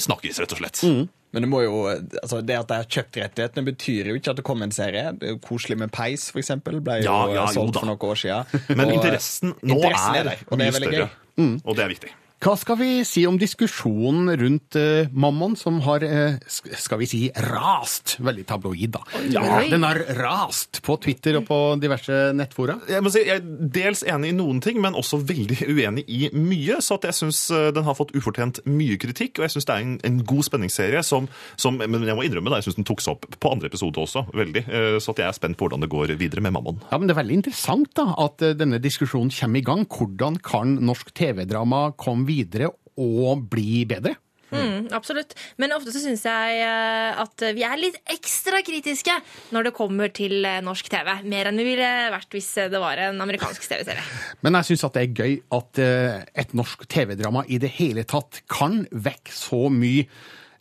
snakkis, 0.02 0.42
rett 0.42 0.54
og 0.56 0.62
slett. 0.62 0.84
Men 1.30 1.46
det 1.46 1.50
må 1.52 1.62
jo, 1.62 1.82
altså 2.24 2.40
det 2.42 2.56
at 2.58 2.72
de 2.72 2.78
har 2.80 2.88
kjøpt 2.90 3.20
rettighetene, 3.22 3.66
betyr 3.68 4.10
jo 4.10 4.18
ikke 4.18 4.34
at 4.34 4.40
det 4.40 4.46
kommer 4.48 4.66
en 4.66 4.74
serie. 4.74 5.12
Det 5.14 5.30
er 5.30 5.36
jo 5.36 5.42
koselig 5.46 5.78
med 5.78 5.94
Peis, 5.94 6.30
eksempel. 6.34 6.80
Ble 6.86 7.02
jo 7.04 7.10
Ja, 7.10 7.20
ja, 7.36 7.46
solgt 7.54 7.78
jo 7.78 7.84
for 7.84 7.92
noen 7.92 8.08
år 8.10 8.22
siden. 8.24 8.64
Men 8.74 8.88
Og, 8.88 8.96
interessen 8.98 9.54
nå 9.62 9.78
interessen 9.78 10.18
er, 10.18 10.32
der, 10.32 10.42
og 10.48 10.58
det 10.58 10.64
mye 10.64 10.72
er 10.72 10.82
større, 10.82 11.06
gøy. 11.38 11.54
og 11.62 11.78
det 11.78 11.86
er 11.86 11.94
viktig. 11.94 12.16
Hva 12.40 12.54
skal 12.56 12.78
vi 12.80 12.88
si 13.04 13.26
om 13.28 13.36
diskusjonen 13.36 14.30
rundt 14.40 14.76
eh, 14.80 15.10
Mammon, 15.12 15.58
som 15.60 15.82
har, 15.84 16.00
eh, 16.08 16.38
sk- 16.48 16.72
skal 16.80 17.02
vi 17.02 17.08
si, 17.12 17.18
rast? 17.36 18.14
Veldig 18.24 18.46
tabloid, 18.48 18.94
da. 18.96 19.02
Ja, 19.28 19.44
den 19.68 19.84
har 19.84 20.00
rast 20.16 20.80
på 20.86 20.96
Twitter 21.04 21.36
og 21.42 21.44
på 21.50 21.58
diverse 21.84 22.30
nettfora. 22.32 22.78
Jeg 22.88 23.04
må 23.04 23.12
si, 23.12 23.26
jeg 23.28 23.42
er 23.42 23.68
dels 23.76 24.06
enig 24.08 24.32
i 24.32 24.38
noen 24.38 24.62
ting, 24.64 24.80
men 24.80 24.96
også 24.96 25.20
veldig 25.20 25.58
uenig 25.68 26.06
i 26.08 26.30
mye. 26.32 26.80
Så 26.80 26.96
at 26.96 27.10
jeg 27.10 27.18
syns 27.20 27.42
den 27.76 27.84
har 27.84 27.98
fått 28.00 28.16
ufortjent 28.16 28.62
mye 28.72 28.96
kritikk, 29.04 29.42
og 29.42 29.50
jeg 29.50 29.58
syns 29.58 29.68
det 29.68 29.76
er 29.76 29.84
en, 29.90 30.00
en 30.08 30.22
god 30.32 30.48
spenningsserie 30.48 31.04
som, 31.04 31.28
som 31.60 31.76
Men 31.76 32.08
jeg 32.08 32.16
må 32.16 32.24
innrømme 32.24 32.54
det, 32.56 32.62
jeg 32.64 32.70
syns 32.70 32.80
den 32.80 32.88
tok 32.88 33.04
seg 33.04 33.18
opp 33.20 33.28
på 33.36 33.52
andre 33.52 33.68
episode 33.68 34.00
også, 34.00 34.24
veldig. 34.32 34.64
Eh, 34.64 34.96
Så 35.04 35.12
at 35.12 35.20
jeg 35.26 35.28
er 35.28 35.36
spent 35.36 35.60
på 35.60 35.68
hvordan 35.68 35.84
det 35.84 35.92
går 35.92 36.16
videre 36.16 36.40
med 36.48 36.56
Mammon. 36.56 36.80
Ja, 36.88 36.98
men 37.04 37.12
Det 37.12 37.18
er 37.18 37.22
veldig 37.22 37.38
interessant 37.42 37.92
da, 38.00 38.08
at 38.16 38.42
eh, 38.48 38.56
denne 38.56 38.80
diskusjonen 38.80 39.28
kommer 39.36 39.60
i 39.60 39.68
gang. 39.68 39.84
Hvordan 39.92 40.40
kan 40.40 40.78
norsk 40.88 41.12
TV-drama 41.20 41.84
komme 42.00 42.29
videre 42.30 42.72
og 43.00 43.48
bli 43.52 43.84
bedre? 43.90 44.16
Mm, 44.50 44.88
absolutt. 44.98 45.36
Men 45.62 45.74
ofte 45.76 45.94
så 45.94 46.02
syns 46.02 46.24
jeg 46.26 46.62
eh, 46.64 47.20
at 47.22 47.44
vi 47.54 47.64
er 47.66 47.78
litt 47.78 48.00
ekstra 48.10 48.64
kritiske 48.66 49.14
når 49.54 49.70
det 49.70 49.76
kommer 49.78 50.10
til 50.14 50.42
eh, 50.48 50.62
norsk 50.66 50.90
TV. 50.90 51.12
Mer 51.30 51.52
enn 51.52 51.62
vi 51.62 51.68
ville 51.68 51.92
vært 52.16 52.34
hvis 52.34 52.50
det 52.74 52.82
var 52.82 53.02
en 53.04 53.22
amerikansk 53.22 53.68
TV-serie. 53.70 54.06
Men 54.46 54.58
jeg 54.60 54.72
syns 54.72 54.88
at 54.88 54.98
det 54.98 55.06
er 55.06 55.22
gøy 55.22 55.38
at 55.60 55.84
eh, 55.84 56.18
et 56.44 56.58
norsk 56.58 56.88
TV-drama 56.90 57.46
i 57.48 57.62
det 57.62 57.72
hele 57.78 58.06
tatt 58.10 58.42
kan 58.50 58.82
vekke 58.90 59.36
så 59.36 59.68
mye 59.74 60.08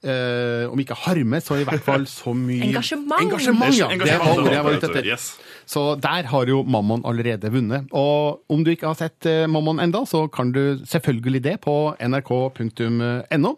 eh, 0.02 0.64
om 0.70 0.78
ikke 0.82 0.96
harme, 1.06 1.40
så 1.44 1.58
i 1.60 1.66
hvert 1.66 1.84
fall 1.84 2.06
så 2.10 2.34
mye 2.36 2.68
Engasjement. 2.68 3.20
Engasjement, 3.22 3.74
ja. 3.76 3.88
Det 3.92 4.18
var 4.20 4.32
ordet 4.34 4.54
jeg 4.54 4.66
var 4.66 4.78
ute 4.78 4.90
etter. 4.90 5.08
Yes. 5.08 5.28
Så 5.68 5.82
der 6.00 6.28
har 6.30 6.48
jo 6.48 6.62
Mammon 6.64 7.02
allerede 7.08 7.50
vunnet. 7.52 7.90
Og 7.92 8.40
om 8.48 8.62
du 8.64 8.72
ikke 8.72 8.88
har 8.88 8.98
sett 8.98 9.26
eh, 9.28 9.44
Mammon 9.50 9.82
enda, 9.84 10.04
så 10.08 10.24
kan 10.32 10.52
du 10.54 10.80
selvfølgelig 10.88 11.42
det 11.44 11.56
på 11.64 11.74
nrk.no. 12.00 13.52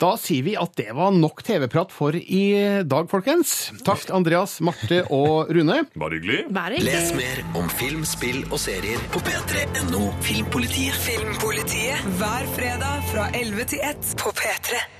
Da 0.00 0.12
sier 0.20 0.46
vi 0.46 0.56
at 0.60 0.76
det 0.78 0.90
var 0.96 1.14
nok 1.16 1.42
TV-prat 1.46 1.94
for 1.94 2.14
i 2.16 2.44
dag, 2.86 3.10
folkens. 3.10 3.72
Takk 3.86 4.12
Andreas, 4.14 4.58
Marte 4.64 5.02
og 5.10 5.50
Rune. 5.50 5.82
Bare 5.98 6.20
hyggelig. 6.20 6.44
Bare 6.54 6.78
hyggelig. 6.78 6.94
Les 6.94 7.12
mer 7.18 7.42
om 7.58 7.68
film, 7.80 8.06
spill 8.08 8.44
og 8.50 8.58
serier 8.62 9.02
på 9.14 9.22
p3.no 9.26 10.06
Filmpolitiet. 10.26 10.94
Filmpolitiet 11.06 12.06
hver 12.20 12.50
fredag 12.54 13.06
fra 13.10 13.30
11 13.34 13.70
til 13.74 13.86
1 13.90 14.14
på 14.20 14.34
P3. 14.38 14.99